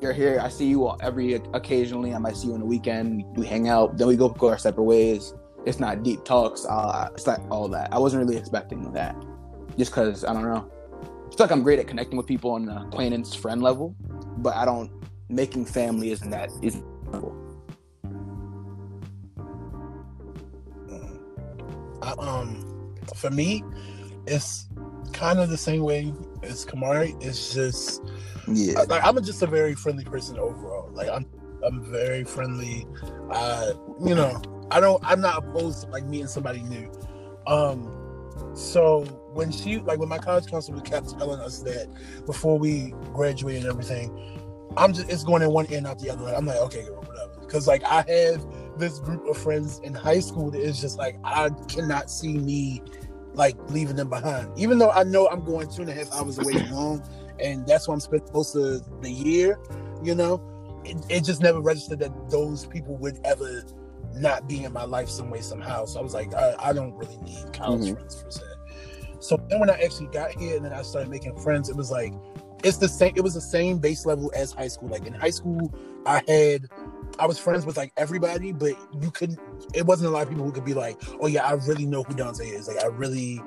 You're 0.00 0.12
here. 0.12 0.38
I 0.40 0.48
see 0.48 0.66
you 0.66 0.86
all 0.86 0.98
every 1.00 1.34
occasionally. 1.34 2.14
I 2.14 2.18
might 2.18 2.36
see 2.36 2.48
you 2.48 2.54
on 2.54 2.60
the 2.60 2.66
weekend. 2.66 3.24
We 3.36 3.46
hang 3.46 3.68
out. 3.68 3.98
Then 3.98 4.06
we 4.06 4.16
go 4.16 4.28
go 4.28 4.48
our 4.48 4.58
separate 4.58 4.84
ways. 4.84 5.34
It's 5.66 5.80
not 5.80 6.02
deep 6.02 6.24
talks. 6.24 6.64
Uh, 6.64 7.08
it's 7.12 7.26
not 7.26 7.40
all 7.50 7.68
that. 7.68 7.92
I 7.92 7.98
wasn't 7.98 8.24
really 8.24 8.38
expecting 8.38 8.92
that, 8.92 9.16
just 9.76 9.90
because 9.90 10.24
I 10.24 10.32
don't 10.32 10.44
know. 10.44 10.70
I 11.02 11.36
feel 11.36 11.46
like 11.46 11.50
I'm 11.50 11.62
great 11.62 11.78
at 11.78 11.86
connecting 11.88 12.16
with 12.16 12.26
people 12.26 12.52
on 12.52 12.64
the 12.64 12.80
acquaintance 12.82 13.34
friend 13.34 13.62
level, 13.62 13.94
but 14.38 14.54
I 14.54 14.64
don't 14.64 14.90
making 15.28 15.66
family 15.66 16.10
isn't 16.10 16.30
that 16.30 16.50
isn't. 16.62 16.84
Um, 22.18 22.94
for 23.14 23.30
me, 23.30 23.62
it's 24.26 24.67
kind 25.18 25.40
of 25.40 25.50
the 25.50 25.56
same 25.56 25.82
way 25.82 26.12
as 26.42 26.64
Kamahri. 26.64 27.20
It's 27.22 27.52
just 27.52 28.02
Yeah. 28.46 28.82
like 28.88 29.02
I'm 29.04 29.22
just 29.24 29.42
a 29.42 29.46
very 29.46 29.74
friendly 29.74 30.04
person 30.04 30.38
overall. 30.38 30.90
Like 30.92 31.08
I'm 31.08 31.26
I'm 31.66 31.82
very 31.90 32.22
friendly. 32.24 32.86
Uh, 33.30 33.72
you 34.04 34.14
know, 34.14 34.40
I 34.70 34.80
don't 34.80 35.02
I'm 35.04 35.20
not 35.20 35.38
opposed 35.38 35.82
to 35.82 35.88
like 35.88 36.04
meeting 36.04 36.28
somebody 36.28 36.62
new. 36.62 36.90
Um 37.46 37.94
so 38.54 39.02
when 39.32 39.50
she 39.50 39.78
like 39.78 39.98
when 39.98 40.08
my 40.08 40.18
college 40.18 40.46
counselor 40.46 40.80
kept 40.80 41.18
telling 41.18 41.40
us 41.40 41.60
that 41.62 41.88
before 42.24 42.58
we 42.58 42.94
graduate 43.12 43.56
and 43.56 43.66
everything, 43.66 44.08
I'm 44.76 44.92
just 44.92 45.10
it's 45.10 45.24
going 45.24 45.42
in 45.42 45.50
one 45.50 45.66
ear 45.70 45.78
and 45.78 45.86
out 45.86 45.98
the 45.98 46.10
other. 46.10 46.26
I'm 46.34 46.46
like, 46.46 46.58
okay, 46.58 46.84
girl, 46.84 47.02
whatever. 47.02 47.46
Cause 47.48 47.66
like 47.66 47.82
I 47.84 48.04
have 48.08 48.46
this 48.78 49.00
group 49.00 49.26
of 49.26 49.36
friends 49.36 49.80
in 49.82 49.94
high 49.94 50.20
school 50.20 50.50
that 50.52 50.60
is 50.60 50.80
just 50.80 50.96
like 50.96 51.16
I 51.24 51.50
cannot 51.66 52.08
see 52.10 52.38
me 52.38 52.82
like 53.34 53.56
leaving 53.68 53.96
them 53.96 54.08
behind. 54.08 54.50
Even 54.58 54.78
though 54.78 54.90
I 54.90 55.04
know 55.04 55.28
I'm 55.28 55.44
going 55.44 55.68
two 55.68 55.82
and 55.82 55.90
a 55.90 55.94
half 55.94 56.12
hours 56.12 56.38
away 56.38 56.54
from 56.54 56.68
home 56.68 57.02
and 57.38 57.66
that's 57.66 57.86
where 57.86 57.94
I'm 57.94 58.00
spending 58.00 58.28
most 58.32 58.54
of 58.56 58.82
the 59.02 59.10
year, 59.10 59.58
you 60.02 60.14
know, 60.14 60.42
it, 60.84 60.96
it 61.08 61.24
just 61.24 61.42
never 61.42 61.60
registered 61.60 61.98
that 62.00 62.30
those 62.30 62.66
people 62.66 62.96
would 62.96 63.18
ever 63.24 63.64
not 64.14 64.48
be 64.48 64.64
in 64.64 64.72
my 64.72 64.84
life 64.84 65.08
some 65.08 65.30
way, 65.30 65.40
somehow. 65.40 65.84
So 65.84 66.00
I 66.00 66.02
was 66.02 66.14
like, 66.14 66.32
I, 66.34 66.54
I 66.58 66.72
don't 66.72 66.94
really 66.94 67.18
need 67.18 67.52
college 67.52 67.82
Mhm. 67.90 67.94
friends 67.94 68.22
per 68.22 68.30
se. 68.30 68.42
So 69.20 69.36
then 69.48 69.60
when 69.60 69.70
I 69.70 69.74
actually 69.80 70.06
got 70.08 70.32
here 70.32 70.56
and 70.56 70.64
then 70.64 70.72
I 70.72 70.82
started 70.82 71.10
making 71.10 71.36
friends, 71.38 71.68
it 71.68 71.76
was 71.76 71.90
like, 71.90 72.12
it's 72.64 72.78
the 72.78 72.88
same, 72.88 73.12
it 73.14 73.20
was 73.20 73.34
the 73.34 73.40
same 73.40 73.78
base 73.78 74.06
level 74.06 74.32
as 74.34 74.52
high 74.52 74.68
school. 74.68 74.88
Like 74.88 75.06
in 75.06 75.12
high 75.12 75.30
school, 75.30 75.72
I 76.06 76.22
had, 76.26 76.68
I 77.18 77.26
was 77.26 77.38
friends 77.38 77.66
with 77.66 77.76
like 77.76 77.92
everybody, 77.96 78.52
but 78.52 78.72
you 79.00 79.10
couldn't, 79.10 79.38
it 79.74 79.86
wasn't 79.86 80.08
a 80.08 80.12
lot 80.12 80.22
of 80.22 80.28
people 80.28 80.44
who 80.44 80.52
could 80.52 80.64
be 80.64 80.74
like, 80.74 81.00
oh 81.20 81.26
yeah, 81.26 81.44
I 81.46 81.52
really 81.52 81.86
know 81.86 82.02
who 82.02 82.14
Dante 82.14 82.46
is. 82.46 82.68
Like 82.68 82.82
I 82.82 82.86
really, 82.86 83.42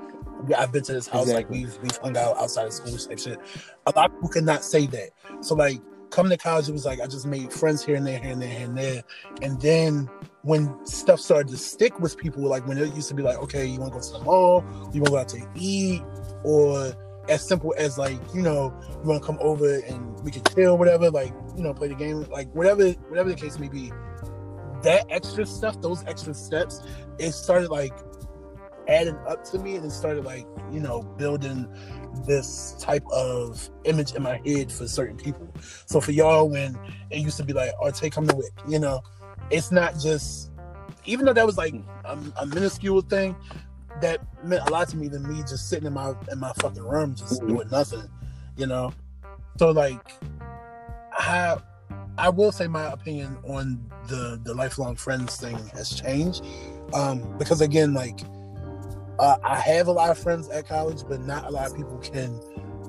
I've 0.57 0.71
been 0.71 0.84
to 0.84 0.93
this 0.93 1.07
house, 1.07 1.29
Exactly. 1.29 1.62
like 1.63 1.71
we've 1.71 1.81
we've 1.84 1.97
hung 1.97 2.17
out 2.17 2.38
outside 2.38 2.65
of 2.67 2.73
school 2.73 2.97
type 2.97 3.19
shit. 3.19 3.39
A 3.86 3.91
lot 3.95 4.10
of 4.10 4.15
people 4.15 4.29
could 4.29 4.43
not 4.43 4.63
say 4.63 4.88
that. 4.88 5.12
So 5.41 5.55
like 5.55 5.79
coming 6.10 6.31
to 6.31 6.38
college, 6.38 6.67
it 6.67 6.73
was 6.73 6.86
like 6.86 6.99
I 6.99 7.07
just 7.07 7.25
made 7.25 7.53
friends 7.53 7.86
here 7.86 7.95
and 7.95 8.05
there, 8.05 8.19
here 8.19 8.31
and 8.34 8.41
there, 8.41 8.49
here 8.49 8.65
and 8.65 8.77
there. 8.77 9.03
And 9.41 9.62
then 9.62 10.10
when 10.43 10.86
stuff 10.86 11.19
started 11.19 11.47
to 11.49 11.57
stick 11.57 11.99
with 11.99 12.17
people, 12.17 12.43
like 12.43 12.67
when 12.67 12.77
it 12.77 12.93
used 12.95 13.07
to 13.10 13.13
be 13.13 13.23
like, 13.23 13.38
okay, 13.38 13.65
you 13.65 13.79
want 13.79 13.93
to 13.93 13.99
go 13.99 14.03
to 14.05 14.12
the 14.13 14.19
mall, 14.25 14.63
you 14.93 15.01
want 15.01 15.05
to 15.05 15.12
go 15.12 15.17
out 15.17 15.29
to 15.29 15.47
eat, 15.55 16.01
or 16.43 16.93
as 17.29 17.47
simple 17.47 17.73
as 17.77 17.97
like, 17.97 18.19
you 18.34 18.41
know, 18.41 18.73
you 18.91 19.10
want 19.10 19.21
to 19.21 19.25
come 19.25 19.38
over 19.41 19.79
and 19.79 20.19
we 20.23 20.31
can 20.31 20.43
chill, 20.55 20.77
whatever, 20.77 21.10
like, 21.10 21.34
you 21.55 21.63
know, 21.63 21.73
play 21.73 21.88
the 21.88 21.95
game, 21.95 22.23
like 22.31 22.53
whatever, 22.53 22.89
whatever 23.10 23.29
the 23.29 23.36
case 23.36 23.60
may 23.60 23.69
be. 23.69 23.91
That 24.84 25.05
extra 25.10 25.45
stuff, 25.45 25.79
those 25.81 26.03
extra 26.05 26.34
steps, 26.34 26.81
it 27.19 27.31
started 27.34 27.69
like 27.69 27.93
adding 28.88 29.17
up 29.27 29.43
to 29.45 29.60
me 29.60 29.75
and 29.75 29.86
it 29.86 29.91
started 29.91 30.25
like, 30.25 30.45
you 30.71 30.79
know, 30.79 31.03
building 31.17 31.67
this 32.25 32.75
type 32.79 33.05
of 33.12 33.69
image 33.86 34.13
in 34.13 34.23
my 34.23 34.41
head 34.45 34.71
for 34.71 34.88
certain 34.88 35.17
people. 35.17 35.53
So 35.86 36.01
for 36.01 36.12
y'all, 36.12 36.49
when 36.49 36.77
it 37.10 37.19
used 37.19 37.38
to 37.38 37.43
be 37.43 37.53
like, 37.53 37.71
"Oh, 37.81 37.89
take 37.91 38.13
come 38.13 38.27
to 38.27 38.36
Wick," 38.36 38.51
you 38.67 38.79
know, 38.79 39.01
it's 39.49 39.71
not 39.71 39.97
just. 39.99 40.49
Even 41.05 41.25
though 41.25 41.34
that 41.34 41.45
was 41.47 41.57
like 41.57 41.73
a, 42.05 42.19
a 42.38 42.45
minuscule 42.45 43.01
thing, 43.01 43.36
that 44.02 44.20
meant 44.44 44.68
a 44.68 44.72
lot 44.72 44.88
to 44.90 44.98
me 44.98 45.08
than 45.08 45.28
me 45.28 45.42
just 45.42 45.70
sitting 45.70 45.86
in 45.88 45.94
my 45.94 46.14
in 46.32 46.40
my 46.40 46.52
fucking 46.62 46.84
room 46.84 47.16
just 47.16 47.46
doing 47.48 47.68
nothing, 47.70 48.08
you 48.58 48.68
know. 48.68 48.94
So 49.58 49.72
like, 49.72 50.00
I 51.18 51.58
I 52.18 52.30
will 52.30 52.52
say 52.52 52.68
my 52.68 52.92
opinion 52.92 53.38
on 53.48 53.84
the 54.08 54.40
the 54.44 54.54
lifelong 54.54 54.96
friends 54.96 55.36
thing 55.38 55.58
has 55.74 55.90
changed, 55.90 56.44
um, 56.94 57.22
because 57.38 57.62
again, 57.62 57.94
like 57.94 58.20
uh, 59.20 59.38
I 59.44 59.60
have 59.60 59.88
a 59.88 59.92
lot 59.92 60.10
of 60.10 60.18
friends 60.18 60.50
at 60.50 60.68
college, 60.68 61.04
but 61.08 61.22
not 61.22 61.46
a 61.46 61.50
lot 61.52 61.68
of 61.70 61.76
people 61.76 61.98
can 62.00 62.40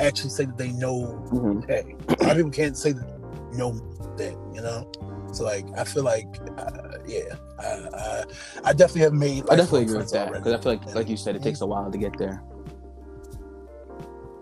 actually 0.01 0.31
say 0.31 0.47
that 0.47 0.57
they 0.57 0.73
know 0.73 1.23
Mhm. 1.31 1.69
hey. 1.69 1.97
A 2.09 2.23
lot 2.23 2.31
of 2.33 2.37
people 2.39 2.51
can't 2.51 2.77
say 2.77 2.93
that 2.93 3.07
they 3.51 3.59
know 3.59 3.73
that, 4.17 4.33
you 4.55 4.63
know. 4.63 4.87
So 5.33 5.45
like, 5.45 5.67
I 5.77 5.85
feel 5.85 6.05
like, 6.05 6.29
uh, 6.59 6.99
yeah, 7.07 7.35
I, 7.59 7.65
I, 7.65 8.25
I 8.65 8.73
definitely 8.73 9.03
have 9.03 9.15
made. 9.15 9.45
I 9.51 9.57
definitely 9.57 9.83
agree 9.83 9.99
with 9.99 10.11
that 10.11 10.33
because 10.33 10.53
I 10.53 10.61
feel 10.63 10.73
like, 10.73 10.95
like 10.95 11.09
you 11.09 11.17
said, 11.17 11.37
it 11.37 11.43
takes 11.43 11.61
a 11.63 11.67
while 11.67 11.91
to 11.91 11.99
get 11.99 12.17
there. 12.19 12.43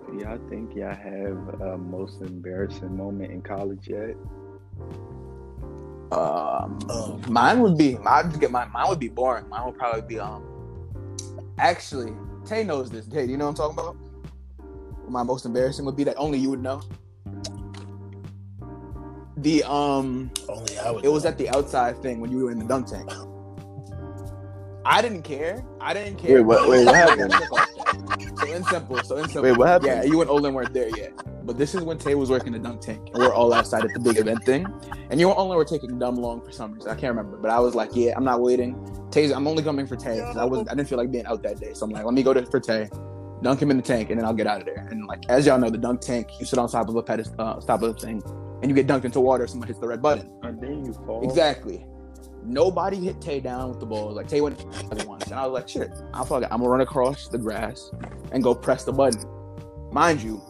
Do 0.06 0.18
y'all 0.18 0.38
think 0.48 0.74
y'all 0.74 0.94
have 0.94 1.60
a 1.60 1.78
most 1.78 2.20
embarrassing 2.20 2.96
moment 2.96 3.30
in 3.30 3.42
college 3.42 3.86
yet? 3.86 4.16
Um, 6.10 6.78
Um, 6.90 7.22
mine 7.28 7.60
would 7.60 7.78
be 7.78 7.96
mine 7.96 8.30
would 8.30 8.40
get 8.40 8.50
mine. 8.50 8.70
Mine 8.72 8.88
would 8.88 8.98
be 8.98 9.08
boring. 9.08 9.48
Mine 9.48 9.66
would 9.66 9.78
probably 9.78 10.02
be 10.02 10.18
um. 10.18 10.42
Actually, 11.58 12.12
Tay 12.44 12.64
knows 12.64 12.90
this. 12.90 13.06
Tay, 13.06 13.26
do 13.26 13.32
you 13.32 13.38
know 13.38 13.46
what 13.46 13.60
I'm 13.60 13.74
talking 13.74 13.78
about? 13.78 13.96
My 15.08 15.22
most 15.22 15.44
embarrassing 15.44 15.84
would 15.84 15.96
be 15.96 16.04
that 16.04 16.16
only 16.16 16.38
you 16.38 16.50
would 16.50 16.62
know. 16.62 16.82
The 19.42 19.62
um, 19.64 20.30
Only 20.48 20.78
I 20.78 20.90
would. 20.90 21.04
it 21.04 21.08
was 21.08 21.24
know. 21.24 21.30
at 21.30 21.38
the 21.38 21.48
outside 21.50 22.02
thing 22.02 22.20
when 22.20 22.30
you 22.30 22.44
were 22.44 22.50
in 22.50 22.58
the 22.58 22.64
dunk 22.66 22.86
tank. 22.88 23.10
I 24.84 25.02
didn't 25.02 25.22
care. 25.22 25.62
I 25.80 25.92
didn't 25.94 26.16
care. 26.16 26.36
Wait, 26.42 26.46
what- 26.46 26.68
wait, 26.68 26.84
what 26.86 26.94
happened? 27.04 27.32
So 28.38 28.52
in 28.52 28.64
simple. 28.64 29.02
So 29.02 29.16
in 29.18 29.24
simple. 29.24 29.42
Wait, 29.42 29.56
what 29.56 29.68
happened? 29.68 29.90
Yeah, 29.90 30.02
you 30.04 30.20
and 30.20 30.30
Olin 30.30 30.54
weren't 30.54 30.72
there 30.72 30.88
yet. 30.96 31.12
But 31.46 31.58
this 31.58 31.74
is 31.74 31.82
when 31.82 31.98
Tay 31.98 32.14
was 32.14 32.30
working 32.30 32.52
the 32.52 32.58
dunk 32.58 32.80
tank, 32.80 33.08
and 33.12 33.22
we're 33.22 33.32
all 33.32 33.52
outside 33.52 33.84
at 33.84 33.92
the 33.94 34.00
big 34.00 34.18
event 34.18 34.44
thing. 34.44 34.66
And 35.10 35.18
you 35.20 35.28
and 35.30 35.38
Olin 35.38 35.56
were 35.56 35.64
taking 35.64 35.98
dumb 35.98 36.16
long 36.16 36.42
for 36.42 36.50
some 36.52 36.72
reason. 36.74 36.90
I 36.90 36.94
can't 36.94 37.14
remember, 37.16 37.36
but 37.38 37.50
I 37.50 37.58
was 37.60 37.74
like, 37.74 37.90
"Yeah, 37.94 38.12
I'm 38.16 38.24
not 38.24 38.40
waiting." 38.40 38.76
Tay's, 39.10 39.32
I'm 39.32 39.46
only 39.48 39.62
coming 39.62 39.86
for 39.86 39.96
Tay. 39.96 40.20
I 40.20 40.44
was, 40.44 40.66
I 40.68 40.74
didn't 40.74 40.88
feel 40.88 40.98
like 40.98 41.10
being 41.10 41.26
out 41.26 41.42
that 41.42 41.58
day. 41.60 41.72
So 41.74 41.84
I'm 41.84 41.90
like, 41.90 42.04
"Let 42.04 42.14
me 42.14 42.22
go 42.22 42.32
to 42.34 42.44
for 42.46 42.60
Tay, 42.60 42.88
dunk 43.42 43.60
him 43.60 43.70
in 43.70 43.76
the 43.78 43.82
tank, 43.82 44.10
and 44.10 44.18
then 44.18 44.24
I'll 44.26 44.34
get 44.34 44.46
out 44.46 44.60
of 44.60 44.66
there." 44.66 44.86
And 44.90 45.06
like, 45.06 45.20
as 45.28 45.46
y'all 45.46 45.58
know, 45.58 45.70
the 45.70 45.78
dunk 45.78 46.00
tank, 46.00 46.28
you 46.38 46.46
sit 46.46 46.58
on 46.58 46.68
top 46.68 46.88
of 46.88 46.96
a 46.96 47.02
pedestal, 47.02 47.34
uh, 47.40 47.60
top 47.60 47.82
of 47.82 47.94
the 47.94 48.00
thing, 48.06 48.22
and 48.62 48.70
you 48.70 48.74
get 48.74 48.86
dunked 48.86 49.04
into 49.04 49.20
water. 49.20 49.44
if 49.44 49.50
Someone 49.50 49.68
hits 49.68 49.80
the 49.80 49.88
red 49.88 50.02
button. 50.02 50.30
And 50.42 50.60
then 50.60 50.84
you 50.84 50.92
fall. 50.92 51.22
Exactly. 51.24 51.86
Nobody 52.42 52.96
hit 52.96 53.20
Tay 53.20 53.40
down 53.40 53.68
with 53.68 53.80
the 53.80 53.86
ball. 53.86 54.12
Like 54.12 54.28
Tay 54.28 54.40
went 54.40 54.64
once, 55.06 55.26
and 55.26 55.34
I 55.34 55.46
was 55.46 55.52
like, 55.52 55.68
"Shit, 55.68 55.90
I'll 56.14 56.24
fuck 56.24 56.42
it. 56.42 56.48
I'm 56.50 56.60
gonna 56.60 56.70
run 56.70 56.80
across 56.80 57.28
the 57.28 57.38
grass 57.38 57.90
and 58.32 58.42
go 58.42 58.54
press 58.54 58.84
the 58.84 58.92
button." 58.92 59.22
Mind 59.92 60.22
you, 60.22 60.40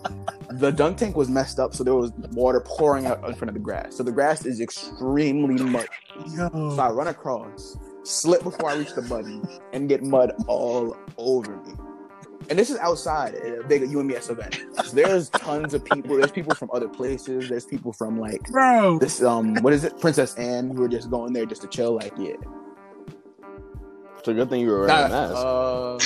the 0.51 0.71
dunk 0.71 0.99
tank 0.99 1.17
was 1.17 1.29
messed 1.29 1.59
up, 1.59 1.75
so 1.75 1.83
there 1.83 1.95
was 1.95 2.13
water 2.33 2.61
pouring 2.61 3.07
out 3.07 3.27
in 3.27 3.35
front 3.35 3.49
of 3.49 3.55
the 3.55 3.61
grass. 3.61 3.97
So 3.97 4.03
the 4.03 4.13
grass 4.13 4.45
is 4.45 4.61
extremely 4.61 5.63
muddy. 5.65 5.89
Yo. 6.37 6.49
So 6.77 6.79
I 6.79 6.91
run 6.91 7.09
across, 7.09 7.77
slip 8.05 8.43
before 8.43 8.71
I 8.71 8.77
reach 8.77 8.95
the 8.95 9.03
button, 9.03 9.43
and 9.73 9.89
get 9.89 10.03
mud 10.03 10.33
all 10.47 10.97
over 11.17 11.57
me. 11.57 11.73
And 12.49 12.59
this 12.59 12.71
is 12.71 12.79
outside 12.79 13.35
at 13.35 13.59
a 13.61 13.63
big 13.65 13.83
UMES 13.83 14.31
event. 14.31 14.59
So 14.85 14.97
there's 14.97 15.29
tons 15.31 15.73
of 15.75 15.85
people. 15.85 16.17
There's 16.17 16.33
people 16.33 16.55
from 16.55 16.71
other 16.73 16.89
places. 16.89 17.49
There's 17.49 17.65
people 17.67 17.93
from 17.93 18.19
like 18.19 18.43
bro. 18.51 18.99
this 18.99 19.23
um 19.23 19.55
what 19.63 19.73
is 19.73 19.85
it 19.85 20.01
princess 20.01 20.35
anne 20.37 20.71
who 20.71 20.81
were 20.81 20.89
just 20.89 21.11
going 21.11 21.33
there 21.33 21.47
just 21.47 21.63
to 21.63 21.69
chill 21.69 21.95
like 21.95 22.13
yeah 22.19 22.33
It's 24.19 24.29
a 24.29 24.35
good 24.35 24.49
thing 24.51 24.61
you 24.63 24.71
were 24.71 24.81
wearing 24.87 25.07
a 25.07 25.09
mask. 25.09 25.35
uh, 25.37 25.99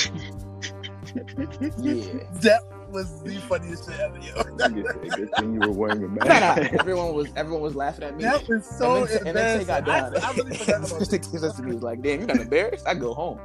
yeah 1.81 2.23
That 2.41 2.61
was 2.95 3.21
the 3.23 3.35
funniest 3.41 3.85
shit 3.89 3.99
ever, 3.99 4.17
yo. 4.17 4.33
You 4.75 4.83
Good 5.09 5.31
thing 5.35 5.53
you 5.53 5.59
were 5.59 5.71
wearing 5.71 6.03
a 6.03 6.07
Nah, 6.07 6.23
nah, 6.25 6.55
mask. 6.55 6.73
everyone 6.79 7.13
was 7.13 7.27
everyone 7.35 7.61
was 7.61 7.75
laughing 7.75 8.05
at 8.05 8.15
me 8.17 8.23
That 8.23 8.47
was 8.47 8.65
so 8.65 9.03
and 9.03 9.09
then, 9.09 9.27
and 9.27 9.37
then 9.37 9.65
got 9.65 9.85
down. 9.85 10.15
I, 10.17 10.19
I 10.29 10.33
really 10.33 10.55
forgot 10.57 10.77
about 10.77 10.99
Just 10.99 11.11
that. 11.11 11.25
he 11.25 11.37
to 11.39 11.61
me, 11.61 11.73
he's 11.73 11.83
like, 11.83 12.01
"Damn, 12.01 12.21
you 12.21 12.27
got 12.27 12.37
embarrassed? 12.39 12.87
I 12.87 12.95
go 12.95 13.13
home." 13.13 13.39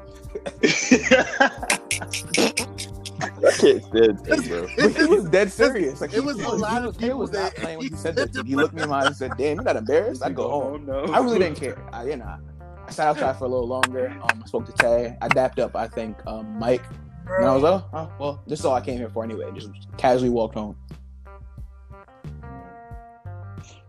I 3.42 3.50
can't 3.58 3.82
stand 3.84 4.24
Tay, 4.24 4.48
bro. 4.48 4.66
But 4.76 4.96
he 4.96 5.04
was 5.06 5.24
dead 5.28 5.50
serious. 5.52 6.00
Like 6.00 6.10
it 6.12 6.16
he- 6.16 6.20
was 6.20 6.38
a 6.38 6.44
he 6.44 6.48
lot 6.56 6.82
he 6.82 6.88
of 6.88 6.96
He 7.00 7.12
was 7.12 7.32
not 7.32 7.54
playing 7.54 7.78
when 7.78 7.88
he 7.88 7.96
said 7.96 8.16
that. 8.16 8.34
He 8.46 8.54
looked 8.56 8.74
me 8.74 8.82
in 8.82 8.88
my 8.88 9.00
eyes 9.00 9.06
and 9.08 9.16
said, 9.16 9.32
"Damn, 9.36 9.58
you 9.58 9.64
got 9.64 9.76
embarrassed? 9.76 10.22
I 10.24 10.30
go 10.30 10.48
home." 10.48 10.86
no. 10.86 11.04
I 11.06 11.18
really 11.20 11.38
didn't 11.38 11.56
care. 11.64 11.76
I, 11.92 12.04
you 12.04 12.16
know, 12.16 12.36
I 12.86 12.90
sat 12.90 13.08
outside 13.08 13.36
for 13.38 13.44
a 13.44 13.48
little 13.48 13.66
longer. 13.68 14.08
Um, 14.22 14.42
I 14.42 14.46
spoke 14.46 14.66
to 14.66 14.72
Tay. 14.72 15.16
I 15.20 15.28
dapped 15.28 15.58
up. 15.58 15.74
I 15.76 15.88
think 15.88 16.16
um, 16.26 16.58
Mike. 16.58 16.82
And 17.38 17.46
I 17.46 17.54
was 17.54 17.62
like, 17.62 17.72
oh, 17.72 17.88
oh, 17.92 18.12
well, 18.18 18.42
this 18.46 18.58
is 18.58 18.64
all 18.64 18.74
I 18.74 18.80
came 18.80 18.98
here 18.98 19.08
for 19.08 19.24
anyway. 19.24 19.50
Just 19.54 19.70
casually 19.96 20.30
walked 20.30 20.54
home. 20.54 20.76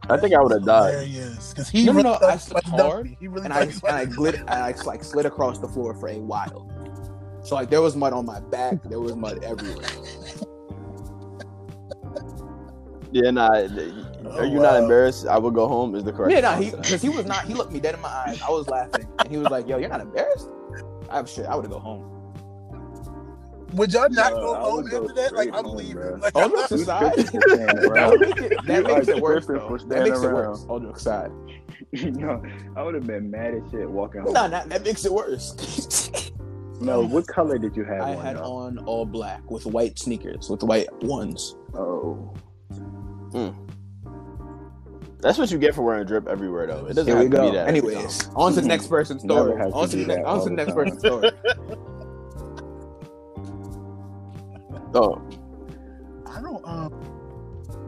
I 0.09 0.17
think 0.17 0.33
I 0.33 0.41
would 0.41 0.51
have 0.51 0.65
died. 0.65 1.09
Because 1.49 1.69
he 1.69 1.85
No, 1.85 1.93
no, 1.93 1.97
really 1.97 2.09
no, 2.09 2.15
thought 2.15 2.29
I 2.29 2.33
he 2.33 2.39
slipped 2.39 2.67
hard. 2.67 3.17
He 3.19 3.27
really 3.27 3.45
and 3.45 3.53
I 3.53 3.61
and 3.61 3.83
I 3.85 4.05
glid, 4.05 4.39
and 4.39 4.49
I 4.49 4.73
like 4.85 5.03
slid 5.03 5.25
across 5.25 5.59
the 5.59 5.67
floor 5.67 5.93
for 5.93 6.09
a 6.09 6.17
while. 6.19 6.69
So 7.43 7.55
like 7.55 7.69
there 7.69 7.81
was 7.81 7.95
mud 7.95 8.13
on 8.13 8.25
my 8.25 8.39
back, 8.39 8.83
there 8.83 8.99
was 8.99 9.15
mud 9.15 9.43
everywhere. 9.43 9.87
Yeah, 13.11 13.31
nah. 13.31 13.49
Are 13.49 13.67
Oh, 14.25 14.43
you 14.43 14.59
not 14.59 14.81
embarrassed? 14.81 15.27
I 15.27 15.37
would 15.37 15.53
go 15.53 15.67
home. 15.67 15.95
Is 15.95 16.03
the 16.03 16.13
correct? 16.13 16.31
Yeah, 16.33 16.39
nah, 16.41 16.55
he 16.55 16.71
because 16.71 17.01
he 17.01 17.09
was 17.09 17.25
not. 17.25 17.45
He 17.45 17.53
looked 17.53 17.71
me 17.73 17.79
dead 17.79 17.95
in 17.95 18.01
my 18.01 18.07
eyes. 18.09 18.41
I 18.41 18.49
was 18.49 18.69
laughing, 18.69 19.05
and 19.19 19.27
he 19.29 19.37
was 19.37 19.49
like, 19.49 19.67
"Yo, 19.67 19.77
you're 19.77 19.89
not 19.89 19.99
embarrassed." 19.99 20.49
I'm 21.09 21.25
shit. 21.25 21.45
I 21.45 21.55
would 21.55 21.65
have 21.65 21.71
go 21.71 21.79
home. 21.79 22.20
Would 23.73 23.93
y'all 23.93 24.09
not 24.09 24.33
No, 24.33 24.39
go 24.41 24.55
home 24.55 24.85
go 24.85 25.01
after 25.03 25.13
that? 25.15 25.33
Like 25.33 25.47
straight 25.49 25.53
I'm 25.53 25.65
leaving. 25.75 25.93
bro. 25.95 26.15
Like, 26.21 26.31
Oh, 26.35 26.41
I'm 26.41 26.49
no, 26.51 26.55
not- 26.55 26.63
it's 26.63 26.71
You 26.71 26.77
Aside? 26.81 27.13
tripping 27.13 27.25
for 27.41 27.49
staying 27.49 27.65
That 27.67 27.85
around. 27.85 28.09
would 28.11 28.19
make 28.21 28.37
it, 28.37 28.65
that 28.65 28.83
makes 28.83 29.07
it 29.07 29.21
worse. 29.21 29.45
tripping 29.45 29.61
Though. 29.61 29.67
for 29.69 29.77
That 29.77 29.85
staying 29.87 30.03
makes 30.03 30.19
it 30.21 30.25
around. 30.25 30.49
worse. 30.49 30.65
All 30.67 30.79
jokes 30.79 31.01
aside. 31.01 31.31
no, 31.93 32.43
I 32.75 32.83
would 32.83 32.93
have 32.95 33.07
been 33.07 33.31
mad 33.31 33.53
as 33.53 33.71
shit 33.71 33.89
walking 33.89 34.21
home. 34.21 34.33
No, 34.33 34.47
that, 34.49 34.69
that 34.69 34.83
makes 34.83 35.05
it 35.05 35.11
worse. 35.11 36.31
No, 36.81 37.05
what 37.05 37.27
color 37.27 37.59
did 37.59 37.75
you 37.77 37.83
have 37.83 38.01
I 38.01 38.15
on? 38.15 38.25
had 38.25 38.37
though? 38.37 38.53
on 38.55 38.79
all 38.79 39.05
black 39.05 39.51
with 39.51 39.67
white 39.67 39.99
sneakers 39.99 40.49
with 40.49 40.63
white 40.63 40.87
ones. 41.03 41.55
Oh, 41.75 42.33
hmm. 43.31 43.49
That's 45.19 45.37
what 45.37 45.51
you 45.51 45.59
get 45.59 45.75
for 45.75 45.83
wearing 45.83 46.01
a 46.01 46.05
drip 46.05 46.27
everywhere, 46.27 46.65
though. 46.65 46.85
It 46.87 46.95
doesn't 46.95 47.05
Here 47.05 47.17
have 47.17 47.25
we 47.25 47.29
to 47.29 47.37
go. 47.37 47.51
be 47.51 47.55
that. 47.57 47.67
Anyways, 47.67 48.27
on 48.35 48.53
to 48.53 48.55
the 48.55 48.61
hmm. 48.61 48.67
next 48.69 48.87
person's 48.87 49.21
story. 49.21 49.61
On 49.61 49.87
to 49.89 49.95
the 49.95 50.05
next, 50.07 50.25
on 50.25 50.37
to 50.39 50.43
the 50.45 50.49
the 50.49 50.55
next 50.55 50.73
person's 50.73 50.99
story. 50.99 51.29
Oh, 54.93 55.21
I 56.27 56.41
don't. 56.41 56.65
Um, 56.65 56.93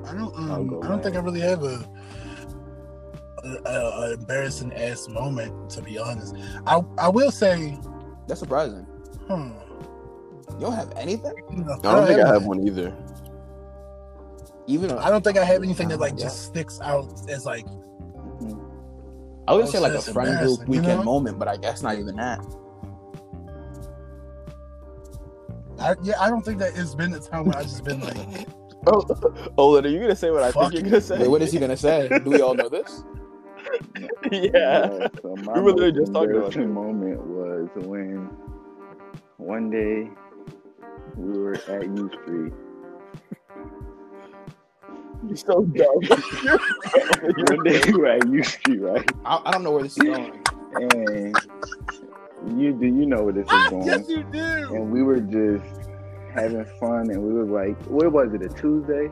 I 0.06 0.14
don't. 0.14 0.34
I'll 0.36 0.54
Um, 0.62 0.80
I 0.84 0.88
don't 0.88 1.04
think 1.04 1.16
I 1.16 1.20
really 1.20 1.42
have 1.42 1.64
a, 1.64 1.84
a, 3.44 3.50
a, 3.66 4.02
a 4.02 4.14
embarrassing 4.14 4.74
ass 4.74 5.08
moment. 5.08 5.70
To 5.72 5.82
be 5.82 5.98
honest, 5.98 6.36
I 6.66 6.82
I 6.98 7.10
will 7.10 7.32
say, 7.32 7.78
That's 8.28 8.40
surprising. 8.40 8.86
hmm. 9.28 9.50
You 10.56 10.60
don't 10.68 10.74
have 10.74 10.94
anything, 10.96 11.34
you 11.52 11.64
know, 11.64 11.74
I 11.84 11.96
don't 11.96 12.06
think 12.08 12.20
I 12.22 12.28
have- 12.28 12.36
have 12.42 12.46
one 12.46 12.66
either. 12.68 12.96
even. 14.68 14.92
I 14.92 15.10
don't 15.10 15.24
think 15.24 15.38
I 15.38 15.44
have 15.44 15.64
anything 15.64 15.88
that 15.90 16.00
like 16.00 16.14
Yeah. 16.18 16.26
just 16.26 16.46
sticks 16.46 16.80
out 16.82 17.12
as 17.30 17.46
like 17.46 17.66
I 19.48 19.54
would 19.54 19.68
say 19.68 19.80
like 19.80 19.94
a 19.94 20.02
friend 20.02 20.30
group 20.40 20.60
embarrassing, 20.60 20.66
you 20.68 20.72
weekend 20.82 21.00
know? 21.00 21.04
moment, 21.04 21.40
but 21.40 21.48
I 21.48 21.58
guess 21.58 21.82
not 21.82 21.98
even 21.98 22.16
that. 22.18 22.40
I, 25.84 25.96
yeah. 26.02 26.20
I 26.20 26.30
don't 26.30 26.44
think 26.44 26.60
that 26.60 26.78
it's 26.78 26.96
been 26.96 27.14
a 27.14 27.20
time 27.20 27.46
where 27.46 27.58
I've 27.58 27.66
just 27.66 27.84
been 27.84 28.00
like, 28.00 28.48
Oh, 28.86 29.06
oh, 29.58 29.78
are 29.78 29.88
you 29.88 30.00
gonna 30.00 30.16
say 30.16 30.30
what 30.30 30.44
I 30.44 30.52
think 30.52 30.74
you're 30.74 30.82
gonna 30.82 31.00
say? 31.00 31.20
Wait, 31.20 31.30
what 31.30 31.42
is 31.42 31.54
he 31.54 31.60
gonna 31.60 31.78
say? 31.78 32.10
Do 32.24 32.32
we 32.32 32.42
all 32.42 32.54
know 32.54 32.68
this? 32.68 33.04
yeah. 34.32 35.08
So 35.22 35.36
We 35.36 35.62
were 35.62 35.72
literally 35.72 35.94
just 35.94 36.14
talking 36.14 36.32
about 36.36 36.54
embarrassing 36.54 36.62
that. 36.62 36.68
moment 36.68 37.22
was 37.22 37.70
when 37.76 38.30
one 39.38 39.70
day 39.70 40.10
we 41.16 41.40
were 41.40 41.56
at 41.56 41.84
U 41.84 42.12
Street. 42.22 42.54
You're 45.26 45.38
so 45.38 45.64
dumb. 45.64 46.20
one 47.48 47.64
day 47.64 47.82
we 47.88 47.94
were 47.94 48.08
at 48.08 48.28
U 48.28 48.44
Street, 48.44 48.82
right? 48.82 49.12
I, 49.24 49.42
I 49.46 49.52
don't 49.52 49.64
know 49.64 49.72
where 49.72 49.84
this 49.84 49.98
is 49.98 50.04
going. 50.04 50.44
And 50.76 51.36
you 52.48 52.74
do 52.74 52.86
you 52.88 53.06
know 53.06 53.24
where 53.24 53.34
this 53.34 53.46
is 53.46 53.52
ah, 53.52 53.68
going? 53.70 53.86
yes, 53.86 54.08
you 54.10 54.24
do. 54.32 54.40
and 54.76 54.92
we 54.92 55.02
were 55.04 55.20
just 55.20 55.90
having 56.34 56.66
fun, 56.80 57.10
and 57.12 57.22
we 57.24 57.34
were 57.34 57.46
like, 57.46 57.78
what 57.86 58.12
was 58.12 58.34
it? 58.34 58.42
A 58.42 58.50
Tuesday? 58.50 59.10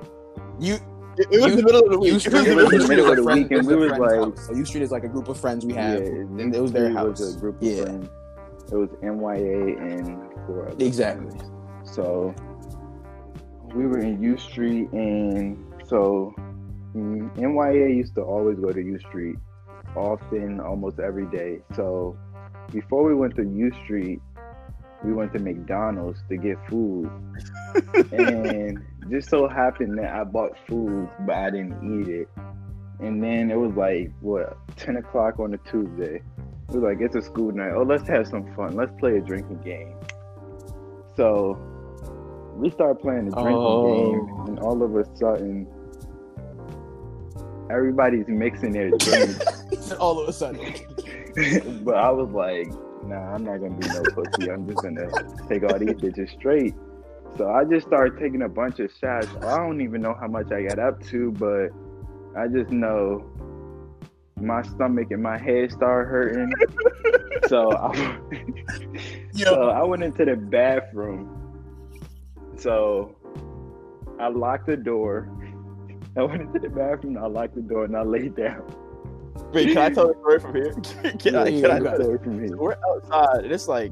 You 0.60 0.76
It 1.18 1.42
was 1.42 1.56
the 1.56 1.64
middle 1.64 1.84
of 1.84 1.92
the 1.92 2.00
week. 2.00 2.12
U 2.12 2.16
It 2.18 2.34
was 2.34 2.46
the 2.46 2.56
middle 2.56 2.66
of 2.66 2.72
the 2.72 2.78
the 2.80 2.88
middle 2.88 3.06
week. 3.06 3.12
of 3.12 3.18
the 3.18 3.24
friend- 3.24 3.42
week, 3.50 3.52
and 3.52 3.68
we 3.68 3.74
a 3.74 3.78
was 3.78 3.92
like- 4.00 4.16
house. 4.20 4.48
So 4.48 4.54
U 4.56 4.66
Street 4.66 4.82
is 4.84 4.92
like 4.92 5.04
a 5.04 5.08
group 5.10 5.28
of 5.28 5.38
friends 5.38 5.66
we 5.66 5.74
have. 5.74 6.00
yeah, 6.00 6.08
and 6.08 6.56
it 6.56 6.62
was 6.62 6.72
their 6.72 6.90
house. 6.92 7.20
Was 7.20 7.36
a 7.36 7.40
group 7.40 7.58
of 7.62 7.64
Yeah. 7.64 7.84
friends. 7.84 8.10
It 8.72 8.76
was 8.76 8.90
NYA 9.04 9.78
and 9.78 10.18
four 10.46 10.68
others. 10.68 10.88
Exactly. 10.88 11.38
So 11.84 12.34
we 13.76 13.86
were 13.86 14.00
in 14.00 14.22
U 14.22 14.38
Street, 14.38 14.92
and 14.94 15.58
so 15.86 16.34
mm, 16.96 17.30
NYA 17.38 17.90
used 17.96 18.16
to 18.16 18.22
always 18.22 18.58
go 18.60 18.72
to 18.72 18.82
U 18.82 18.98
Street, 19.00 19.38
often, 19.96 20.60
almost 20.60 21.00
every 21.00 21.26
day. 21.28 21.60
So 21.76 22.18
before 22.72 23.04
we 23.04 23.14
went 23.16 23.36
to 23.36 23.44
U 23.44 23.72
Street, 23.84 24.20
we 25.04 25.14
went 25.14 25.34
to 25.34 25.40
McDonald's 25.40 26.20
to 26.30 26.38
get 26.38 26.58
food, 26.70 27.10
and 28.12 28.80
just 29.10 29.30
so 29.30 29.48
happened 29.48 29.98
that 29.98 30.14
I 30.14 30.24
bought 30.24 30.52
food, 30.68 31.10
but 31.26 31.36
I 31.36 31.50
didn't 31.50 32.02
eat 32.02 32.08
it. 32.08 32.30
And 33.00 33.22
then 33.24 33.50
it 33.50 33.58
was 33.58 33.74
like 33.76 34.12
what 34.22 34.58
ten 34.78 34.98
o'clock 34.98 35.40
on 35.40 35.54
a 35.54 35.58
Tuesday. 35.70 36.22
We 36.70 36.80
were 36.80 36.90
like, 36.94 37.02
it's 37.02 37.16
a 37.16 37.22
school 37.22 37.52
night. 37.52 37.72
Oh, 37.76 37.84
let's 37.84 38.08
have 38.08 38.28
some 38.28 38.54
fun. 38.56 38.76
Let's 38.76 38.92
play 39.00 39.18
a 39.18 39.22
drinking 39.22 39.62
game. 39.64 39.96
So 41.18 41.58
we 42.56 42.70
start 42.70 43.02
playing 43.02 43.26
the 43.26 43.32
drinking 43.32 43.56
Oh. 43.58 44.12
game, 44.12 44.48
and 44.50 44.60
all 44.60 44.82
of 44.84 44.96
a 44.96 45.04
sudden, 45.18 45.68
everybody's 47.70 48.28
mixing 48.28 48.72
their 48.72 48.90
drinks. 48.98 49.92
All 49.94 50.20
of 50.22 50.30
a 50.30 50.34
sudden. 50.34 50.74
but 51.84 51.96
I 51.96 52.10
was 52.12 52.30
like, 52.32 52.68
nah, 53.04 53.34
I'm 53.34 53.44
not 53.44 53.60
gonna 53.60 53.78
be 53.78 53.88
no 53.90 54.06
pussy. 54.06 54.50
I'm 54.50 54.68
just 54.68 54.82
gonna 54.82 55.10
take 55.48 55.64
all 55.64 55.78
these 55.78 55.96
bitches 55.96 56.32
straight. 56.38 56.74
So 57.38 57.50
I 57.50 57.64
just 57.64 57.88
started 57.88 58.20
taking 58.20 58.42
a 58.42 58.50
bunch 58.50 58.80
of 58.80 58.92
shots. 59.00 59.28
I 59.42 59.58
don't 59.58 59.82
even 59.82 60.02
know 60.02 60.16
how 60.20 60.28
much 60.28 60.52
I 60.52 60.64
got 60.64 60.80
up 60.80 61.02
to, 61.08 61.32
but 61.32 61.70
I 62.38 62.48
just 62.48 62.72
know 62.72 63.26
my 64.40 64.62
stomach 64.64 65.12
and 65.12 65.24
my 65.24 65.38
head 65.38 65.72
started 65.72 66.10
hurting. 66.10 66.52
so 67.48 67.72
I, 67.72 68.20
Yo, 69.34 69.46
so 69.46 69.70
I 69.70 69.84
went 69.84 70.04
into 70.04 70.26
the 70.26 70.36
bathroom. 70.36 71.38
So 72.58 73.16
I 74.20 74.28
locked 74.28 74.68
the 74.68 74.78
door. 74.78 75.30
I 76.18 76.24
went 76.24 76.42
into 76.42 76.60
the 76.60 76.70
bathroom. 76.70 77.18
I 77.18 77.28
locked 77.28 77.56
the 77.56 77.62
door 77.62 77.86
and 77.86 77.96
I 77.96 78.04
laid 78.04 78.36
down. 78.36 78.64
Wait, 79.54 79.68
can 79.70 79.78
I 79.80 79.89
tell 79.89 80.08
the 80.08 80.14
story 80.20 80.39
from 80.39 80.56
here? 80.56 80.74
Can 81.20 81.36
I? 81.36 81.47
Yeah, 81.49 81.62
Can 81.62 81.72
I 81.72 81.78
you 81.78 81.84
got 81.84 81.91
tell 81.97 82.02
Story 82.04 82.18
from 82.20 82.43
here. 82.43 82.56
We're 82.58 82.78
outside, 82.89 83.43
and 83.43 83.52
it's 83.52 83.68
like, 83.68 83.91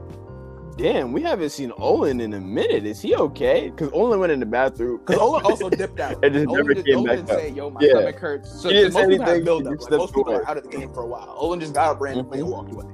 damn, 0.77 1.11
we 1.11 1.21
haven't 1.21 1.49
seen 1.49 1.73
Olin 1.77 2.21
in 2.21 2.33
a 2.33 2.39
minute. 2.39 2.85
Is 2.85 3.01
he 3.01 3.15
okay? 3.15 3.69
Because 3.69 3.91
Olin 3.91 4.19
went 4.21 4.31
in 4.31 4.39
the 4.39 4.45
bathroom. 4.45 4.99
Because 5.05 5.19
Olin 5.21 5.43
also 5.45 5.69
dipped 5.69 5.99
out. 5.99 6.23
It 6.23 6.31
just 6.31 6.47
Olin 6.47 6.57
never 6.61 6.73
did- 6.75 6.85
came 6.85 6.97
Olin 6.99 7.07
back 7.07 7.15
didn't 7.17 7.31
up. 7.31 7.39
say, 7.39 7.49
"Yo, 7.49 7.69
my 7.69 7.79
Yeah. 7.81 7.89
stomach 7.89 8.15
hurts." 8.15 8.61
So 8.61 8.69
He 8.69 8.75
didn't 8.75 8.93
most 8.93 9.03
say 9.03 9.09
people 9.09 9.25
anything, 9.27 9.43
build 9.45 9.67
up. 9.67 9.81
Like, 9.81 9.91
most 9.91 10.13
people 10.15 10.33
are 10.33 10.49
out 10.49 10.57
of 10.57 10.63
the 10.63 10.69
game 10.69 10.93
for 10.93 11.01
a 11.03 11.07
while. 11.07 11.33
Olin 11.37 11.59
just 11.59 11.73
got 11.73 11.89
up, 11.95 11.99
ran 12.01 12.19
and 12.19 12.47
walked 12.47 12.71
away. 12.73 12.85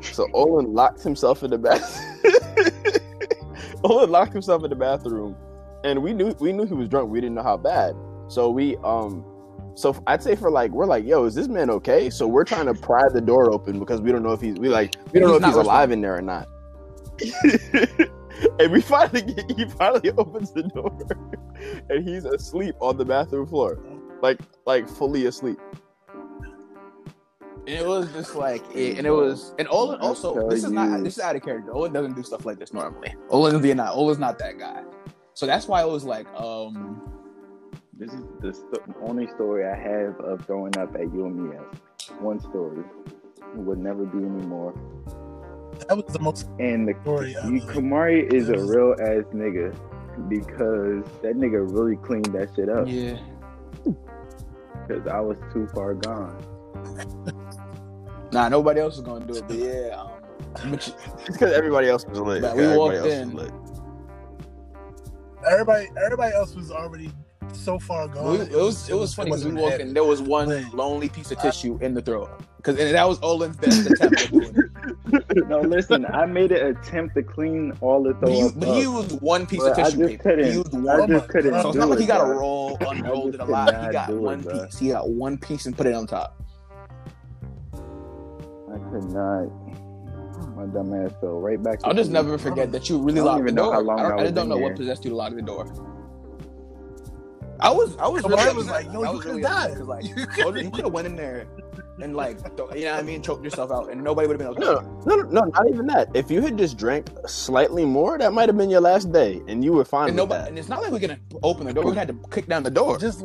So 0.00 0.26
Olin 0.34 0.72
locked 0.74 1.02
himself 1.02 1.44
in 1.44 1.50
the 1.50 1.58
bath. 1.58 2.00
Olin 3.84 4.10
locked 4.10 4.32
himself 4.32 4.64
in 4.64 4.70
the 4.70 4.76
bathroom, 4.76 5.36
and 5.84 6.02
we 6.02 6.12
knew 6.12 6.34
we 6.40 6.52
knew 6.52 6.64
he 6.66 6.74
was 6.74 6.88
drunk. 6.88 7.10
We 7.10 7.20
didn't 7.20 7.36
know 7.36 7.42
how 7.44 7.56
bad. 7.56 7.94
So 8.28 8.50
we 8.50 8.76
um, 8.78 9.24
so 9.74 10.02
I'd 10.06 10.22
say 10.22 10.36
for 10.36 10.50
like 10.50 10.70
we're 10.70 10.86
like, 10.86 11.04
yo, 11.04 11.24
is 11.24 11.34
this 11.34 11.48
man 11.48 11.70
okay? 11.70 12.10
So 12.10 12.26
we're 12.26 12.44
trying 12.44 12.66
to 12.66 12.74
pry 12.74 13.08
the 13.08 13.20
door 13.20 13.52
open 13.52 13.78
because 13.78 14.00
we 14.00 14.12
don't 14.12 14.22
know 14.22 14.32
if 14.32 14.40
he's 14.40 14.56
we 14.56 14.68
like 14.68 14.94
we 15.12 15.20
don't 15.20 15.30
He's 15.30 15.40
know 15.40 15.48
if 15.48 15.54
he's 15.54 15.64
alive 15.64 15.90
in 15.90 16.00
there 16.00 16.16
or 16.16 16.22
not. 16.22 16.48
and 18.58 18.72
we 18.72 18.80
finally 18.80 19.22
get, 19.22 19.50
he 19.52 19.64
finally 19.66 20.10
opens 20.18 20.52
the 20.52 20.62
door, 20.64 20.96
and 21.90 22.06
he's 22.06 22.24
asleep 22.24 22.74
on 22.80 22.96
the 22.96 23.04
bathroom 23.04 23.46
floor, 23.46 23.78
like 24.20 24.40
like 24.66 24.88
fully 24.88 25.26
asleep. 25.26 25.58
And 27.64 27.76
it 27.78 27.86
was 27.86 28.12
just 28.12 28.34
like, 28.34 28.60
it, 28.74 28.98
and 28.98 29.06
it 29.06 29.12
was, 29.12 29.54
and 29.56 29.68
Olin 29.70 30.00
also. 30.00 30.48
This 30.50 30.64
is 30.64 30.72
not. 30.72 31.04
This 31.04 31.16
is 31.16 31.22
out 31.22 31.36
of 31.36 31.42
character. 31.42 31.72
Olin 31.72 31.92
doesn't 31.92 32.14
do 32.14 32.22
stuff 32.24 32.44
like 32.44 32.58
this 32.58 32.72
normally. 32.72 33.14
Olin's 33.30 33.62
the 33.62 33.72
not. 33.72 33.94
Olin's 33.94 34.18
not 34.18 34.36
that 34.40 34.58
guy. 34.58 34.82
So 35.34 35.46
that's 35.46 35.68
why 35.68 35.82
it 35.82 35.88
was 35.88 36.04
like, 36.04 36.26
um, 36.34 37.11
This 38.02 38.12
is 38.14 38.24
the 38.40 38.52
st- 38.52 38.96
only 39.00 39.28
story 39.28 39.64
I 39.64 39.76
have 39.76 40.18
of 40.20 40.44
growing 40.48 40.76
up 40.76 40.92
at 40.96 41.02
UMES. 41.02 41.62
One 42.18 42.40
story. 42.40 42.82
It 43.38 43.58
would 43.58 43.78
never 43.78 44.04
be 44.04 44.18
anymore. 44.18 44.74
that 45.88 45.96
was 45.96 46.12
the 46.12 46.18
most 46.18 46.48
And 46.58 46.88
the 46.88 46.94
story. 47.02 47.30
you, 47.44 47.60
Kamahri 47.60 48.32
is 48.32 48.48
a 48.48 48.58
real 48.58 48.94
ass 49.00 49.24
nigga 49.32 49.72
because 50.28 51.04
that 51.22 51.36
nigga 51.36 51.64
really 51.72 51.94
cleaned 51.96 52.26
that 52.34 52.48
shit 52.56 52.68
up 52.68 52.86
yeah. 52.88 53.18
because 53.84 55.06
I 55.06 55.20
was 55.20 55.36
too 55.52 55.68
far 55.74 55.94
gone. 55.94 56.36
Nah, 58.32 58.48
nobody 58.48 58.80
else 58.80 58.96
is 58.96 59.02
gonna 59.02 59.24
do 59.26 59.34
it. 59.34 59.44
But 59.46 59.56
yeah, 59.58 59.94
um, 60.64 60.72
It's 60.72 60.92
because 61.26 61.52
everybody 61.52 61.88
else 61.88 62.04
was 62.06 62.18
lit. 62.18 62.40
But 62.40 62.56
It's 62.56 62.56
we 62.56 62.62
'cause 62.64 62.78
walked 62.78 62.94
everybody 62.94 63.14
else 63.14 63.28
in. 63.28 63.34
was 63.34 63.44
lit. 63.44 63.52
everybody, 65.52 65.88
everybody 66.02 66.34
else 66.34 66.54
was 66.56 66.70
already 66.72 67.12
so 67.52 67.78
far 67.78 68.08
gone. 68.08 68.32
we, 68.32 68.38
it 68.40 68.52
was 68.52 68.88
it 68.88 68.94
was 68.94 69.14
funny 69.14 69.30
because 69.30 69.44
we 69.44 69.52
wasn't 69.52 69.70
walked 69.70 69.80
in. 69.80 69.94
There 69.94 70.04
was 70.04 70.22
one 70.22 70.48
Wait. 70.48 70.72
lonely 70.74 71.08
piece 71.08 71.30
of 71.30 71.38
tissue 71.40 71.78
in 71.82 71.94
the 71.94 72.02
throw 72.02 72.24
up. 72.24 72.42
Because 72.56 72.78
and 72.78 72.94
that 72.94 73.08
was 73.08 73.18
Olin's 73.22 73.56
best 73.56 73.90
attempt 73.90 74.20
at 74.22 74.30
doing 74.30 74.54
it. 74.54 75.48
no, 75.48 75.60
listen, 75.60 76.06
I 76.06 76.26
made 76.26 76.52
an 76.52 76.76
attempt 76.76 77.14
to 77.16 77.22
clean 77.22 77.72
all 77.80 78.02
the 78.02 78.14
But 78.14 78.26
throw 78.28 78.34
he, 78.36 78.42
up. 78.44 78.52
but 78.56 78.68
he 78.68 78.80
used 78.82 79.20
one 79.20 79.46
piece 79.46 79.60
But 79.60 79.72
of 79.72 79.78
I 79.78 79.82
tissue 79.84 79.96
just 79.98 80.10
paper. 80.10 80.22
couldn't. 80.22 80.44
He 80.46 80.52
used 80.52 80.74
I 80.88 81.06
just 81.06 81.28
couldn't 81.28 81.62
So 81.62 81.68
it's 81.70 81.76
not 81.78 81.88
like 81.88 81.98
it, 81.98 82.02
he 82.02 82.06
got 82.06 82.20
a 82.28 82.32
roll, 82.32 82.76
unrolled 82.80 83.34
it 83.34 83.40
a 83.40 83.44
lot. 83.44 83.68
He 83.86 83.90
got 83.92 84.08
do 84.08 84.16
it, 84.16 84.20
one 84.20 84.44
piece. 84.44 84.78
He 84.78 84.88
got 84.90 85.08
one 85.10 85.38
piece 85.38 85.66
and 85.66 85.76
put 85.76 85.86
it 85.86 85.94
on 85.94 86.06
top. 86.06 86.40
I 87.74 88.78
could 88.90 89.04
not. 89.12 89.48
My 90.56 90.66
dumb 90.66 90.94
ass 90.94 91.12
fell 91.20 91.40
right 91.40 91.60
back. 91.62 91.80
I'll 91.84 91.94
just 91.94 92.10
sleep. 92.10 92.14
never 92.24 92.38
forget 92.38 92.70
that 92.72 92.88
you 92.88 92.98
really 92.98 93.20
I 93.20 93.24
don't 93.24 93.26
locked 93.26 93.38
the 93.38 93.42
even 93.44 93.54
know 93.56 93.64
door. 93.64 93.72
how 93.74 93.80
long 93.80 93.98
I, 93.98 94.02
don't- 94.02 94.12
I 94.12 94.14
I 94.14 94.22
just 94.24 94.34
don't 94.34 94.44
in 94.44 94.48
know 94.50 94.56
what 94.58 94.76
possessed 94.76 95.04
you 95.04 95.10
to 95.10 95.16
lock 95.16 95.34
the 95.34 95.42
door. 95.42 95.66
I 97.62 97.70
was, 97.70 97.96
I 97.98 98.08
was 98.08 98.22
Kamahri 98.24 98.44
really 98.46 98.56
was 98.56 98.66
like, 98.68 98.86
yo, 98.92 99.02
I 99.04 99.12
you 99.12 99.18
could've 99.18 99.36
really 99.36 99.44
upset 99.44 99.86
like, 99.86 100.04
You 100.04 100.14
you 100.16 100.70
could've- 100.70 100.92
went 100.92 101.06
in 101.06 101.14
there 101.16 101.46
and 102.00 102.16
like, 102.16 102.38
you 102.42 102.50
know 102.56 102.64
what 102.66 102.86
I 102.94 103.02
mean, 103.02 103.22
choked 103.22 103.44
yourself 103.44 103.70
out, 103.70 103.90
and 103.92 104.02
nobody 104.02 104.26
would 104.26 104.40
have 104.40 104.56
been 104.56 104.64
okay. 104.64 104.82
No, 104.82 105.02
no, 105.06 105.16
no, 105.22 105.22
no, 105.30 105.40
not 105.44 105.68
even 105.68 105.86
that. 105.86 106.08
If 106.14 106.30
you 106.30 106.40
had 106.40 106.58
just 106.58 106.76
drank 106.76 107.06
slightly 107.26 107.84
more, 107.84 108.18
that 108.18 108.32
might 108.32 108.48
have 108.48 108.56
been 108.58 108.70
your 108.70 108.80
last 108.80 109.12
day, 109.12 109.40
and 109.46 109.62
you 109.64 109.72
were 109.72 109.84
fine 109.84 110.08
And 110.08 110.16
with 110.16 110.16
nobody, 110.16 110.42
that. 110.42 110.48
and 110.48 110.58
it's 110.58 110.68
not 110.68 110.82
like 110.82 110.90
we're 110.90 110.98
gonna 110.98 111.20
open 111.44 111.66
the 111.66 111.72
door. 111.72 111.84
We 111.84 111.94
had 111.96 112.08
to 112.08 112.16
kick 112.32 112.48
down 112.48 112.64
the 112.64 112.70
door. 112.70 112.98
Just 112.98 113.24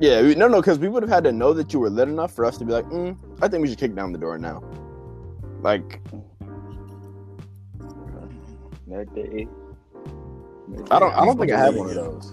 Yeah, 0.00 0.22
we, 0.22 0.34
no, 0.34 0.48
no, 0.48 0.60
because 0.62 0.78
we 0.78 0.88
would 0.88 1.02
have 1.02 1.10
had 1.10 1.24
to 1.24 1.32
know 1.32 1.52
that 1.52 1.72
you 1.74 1.80
were 1.80 1.90
lit 1.90 2.08
enough 2.08 2.32
for 2.32 2.44
us 2.46 2.56
to 2.58 2.64
be 2.64 2.72
like, 2.72 2.86
mm, 2.86 3.14
I 3.42 3.48
think 3.48 3.60
we 3.62 3.68
should 3.68 3.78
kick 3.78 3.94
down 3.94 4.12
the 4.12 4.18
door 4.18 4.38
now. 4.38 4.62
Like, 5.60 6.00
that 8.88 9.12
day. 9.14 9.46
I 10.90 10.98
don't, 10.98 11.12
I 11.14 11.24
don't 11.24 11.38
think 11.38 11.52
I 11.52 11.58
have 11.58 11.74
one 11.76 11.88
of 11.90 11.94
those. 11.96 12.32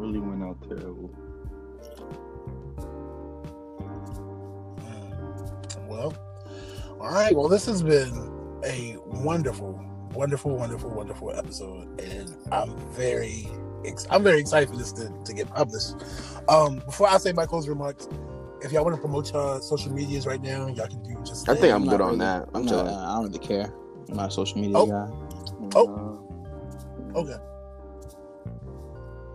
Really 0.00 0.18
went 0.18 0.42
out 0.42 0.56
terrible. 0.66 1.10
Well, 5.88 6.14
all 7.00 7.12
right. 7.12 7.34
Well, 7.34 7.48
this 7.48 7.66
has 7.66 7.82
been 7.82 8.12
a 8.64 8.96
wonderful, 9.06 9.78
wonderful, 10.14 10.56
wonderful, 10.56 10.90
wonderful 10.90 11.32
episode, 11.36 12.00
and 12.00 12.34
I'm 12.52 12.76
very, 12.92 13.48
ex- 13.84 14.06
I'm 14.10 14.22
very 14.22 14.40
excited 14.40 14.68
for 14.70 14.76
this 14.76 14.92
to, 14.92 15.12
to 15.24 15.32
get 15.34 15.48
published. 15.48 15.94
Um, 16.48 16.76
before 16.78 17.08
I 17.08 17.18
say 17.18 17.32
my 17.32 17.44
closing 17.46 17.70
remarks, 17.70 18.08
if 18.62 18.72
y'all 18.72 18.84
want 18.84 18.96
to 18.96 19.00
promote 19.00 19.32
your 19.32 19.60
social 19.60 19.92
medias 19.92 20.26
right 20.26 20.40
now, 20.40 20.66
y'all 20.68 20.86
can 20.86 21.02
do 21.02 21.14
just. 21.24 21.48
I 21.48 21.54
think 21.54 21.74
I'm 21.74 21.84
not 21.84 21.90
good 21.92 22.00
on 22.00 22.06
really- 22.08 22.18
that. 22.20 22.42
I'm 22.54 22.56
I'm 22.56 22.64
not, 22.64 22.70
chilling. 22.70 22.94
I 22.94 23.14
don't 23.16 23.24
really 23.26 23.38
care. 23.38 23.72
I'm 24.08 24.16
not 24.16 24.28
a 24.28 24.32
social 24.32 24.58
media 24.58 24.76
Oh. 24.76 24.86
guy. 24.86 25.10
Oh. 25.74 26.16
Okay. 27.16 27.36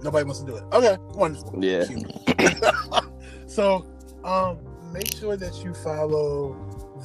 Nobody 0.06 0.24
wants 0.24 0.40
to 0.42 0.46
do 0.46 0.56
it. 0.56 0.64
Okay, 0.72 0.98
wonderful. 1.14 1.64
Yeah. 1.64 1.86
So, 3.48 3.86
um, 4.26 4.58
make 4.92 5.16
sure 5.16 5.38
that 5.38 5.64
you 5.64 5.74
follow 5.76 6.54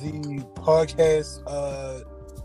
the 0.02 0.44
podcast 0.54 1.42
uh 1.46 2.00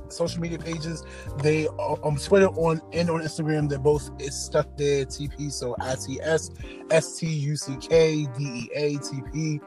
social 0.10 0.39
media 0.41 0.60
pages. 0.60 1.03
They 1.41 1.68
are 1.68 1.97
on 2.03 2.18
Twitter 2.18 2.47
on 2.49 2.82
and 2.93 3.10
on 3.10 3.22
Instagram. 3.22 3.70
They're 3.70 3.80
both 3.80 4.12
it's 4.20 4.36
stuck 4.36 4.78
there 4.78 5.06
TP. 5.06 5.51
So 5.51 5.76
I 5.80 5.95
T 5.95 6.20
S 6.22 6.51
S 6.91 7.18
T 7.18 7.28
U 7.28 7.56
C 7.56 7.78
K 7.78 8.28
D 8.38 8.43
E 8.43 8.70
A 8.76 8.97
T 8.97 9.22
P. 9.34 9.60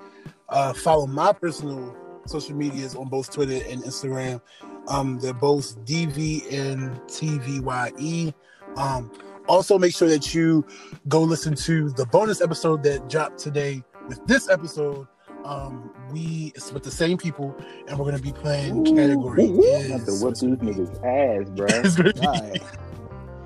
Uh, 0.48 0.72
follow 0.72 1.06
my 1.06 1.32
personal 1.32 1.96
social 2.26 2.54
medias 2.54 2.94
on 2.94 3.08
both 3.08 3.32
Twitter 3.32 3.64
and 3.68 3.82
Instagram. 3.82 4.40
Um, 4.86 5.18
they're 5.18 5.34
both 5.34 5.84
DV 5.84 6.52
and 6.52 6.92
TVYE. 7.02 8.32
Um, 8.76 9.10
also, 9.48 9.78
make 9.78 9.94
sure 9.94 10.08
that 10.08 10.34
you 10.34 10.66
go 11.08 11.20
listen 11.22 11.54
to 11.56 11.90
the 11.90 12.06
bonus 12.06 12.40
episode 12.40 12.82
that 12.84 13.08
dropped 13.08 13.38
today 13.38 13.82
with 14.08 14.24
this 14.26 14.48
episode. 14.48 15.06
Um, 15.44 15.90
we 16.12 16.52
it's 16.54 16.72
with 16.72 16.82
the 16.82 16.90
same 16.90 17.16
people, 17.16 17.54
and 17.86 17.98
we're 17.98 18.04
gonna 18.04 18.18
be 18.18 18.32
playing 18.32 18.84
category 18.84 19.44
I 19.76 19.82
have 19.88 20.04
to 20.04 20.12
whoop 20.12 20.34
these 20.34 20.56
niggas 20.56 20.96
ass, 21.04 21.50
bro. 21.50 21.66
It's 21.84 21.96
gonna 21.96 22.12
be. 22.12 22.60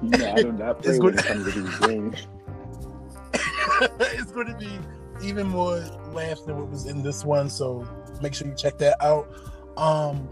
You 0.03 0.18
know, 0.18 0.32
I 0.32 0.42
do 0.42 0.53
not 0.53 0.78
play 0.82 0.90
It's 0.94 1.03
when 1.03 1.14
good. 1.14 1.20
it 1.20 1.26
comes 1.26 1.53
to 1.53 1.61
these 1.61 1.78
games. 1.78 2.26
it's 4.00 4.32
going 4.32 4.48
to 4.48 4.57
be 4.57 4.78
even 5.24 5.46
more 5.46 5.76
laughs 6.12 6.42
than 6.42 6.59
what 6.59 6.68
was 6.70 6.86
in 6.86 7.03
this 7.03 7.24
one. 7.24 7.48
So 7.48 7.86
make 8.20 8.34
sure 8.34 8.48
you 8.48 8.55
check 8.55 8.78
that 8.78 8.96
out. 9.03 9.28
Um, 9.76 10.28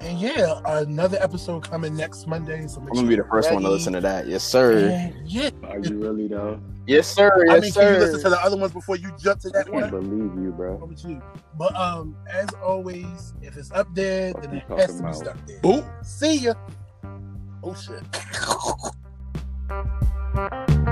and 0.00 0.18
yeah, 0.18 0.60
another 0.66 1.18
episode 1.20 1.68
coming 1.68 1.96
next 1.96 2.26
Monday. 2.26 2.66
So 2.66 2.80
I'm 2.80 2.86
gonna 2.88 3.02
be 3.02 3.08
the 3.10 3.14
you're 3.16 3.24
first 3.26 3.52
one 3.52 3.62
to 3.62 3.68
listen 3.70 3.92
to 3.94 4.00
that. 4.02 4.26
Yes, 4.26 4.42
sir. 4.44 4.88
And 4.88 5.28
yeah, 5.28 5.50
Are 5.64 5.78
you 5.78 5.98
really 5.98 6.28
though? 6.28 6.60
Yes, 6.86 7.06
sir. 7.08 7.30
I 7.48 7.54
Yes, 7.54 7.62
mean, 7.62 7.72
can 7.72 7.94
you 7.94 8.00
listen 8.00 8.20
to 8.22 8.30
the 8.30 8.40
other 8.44 8.56
ones 8.56 8.72
before 8.72 8.96
you 8.96 9.10
jump 9.18 9.40
to 9.40 9.50
that 9.50 9.66
can't 9.70 9.90
one? 9.90 9.90
believe 9.90 10.44
you, 10.44 10.52
bro. 10.52 10.78
Over 10.82 10.94
to 10.94 11.08
you. 11.08 11.22
But 11.58 11.74
um, 11.76 12.16
as 12.30 12.48
always, 12.62 13.32
if 13.40 13.56
it's 13.56 13.70
up 13.72 13.86
there, 13.94 14.32
What 14.32 14.42
then 14.42 14.56
it 14.56 14.64
has 14.68 14.68
to 14.68 14.76
talking 14.86 14.96
be 14.96 15.00
about? 15.00 15.14
stuck 15.16 15.46
there. 15.46 15.60
Boop. 15.60 16.04
See 16.04 16.36
ya. 16.36 16.54
Oh 17.62 17.74
shit. 17.74 18.02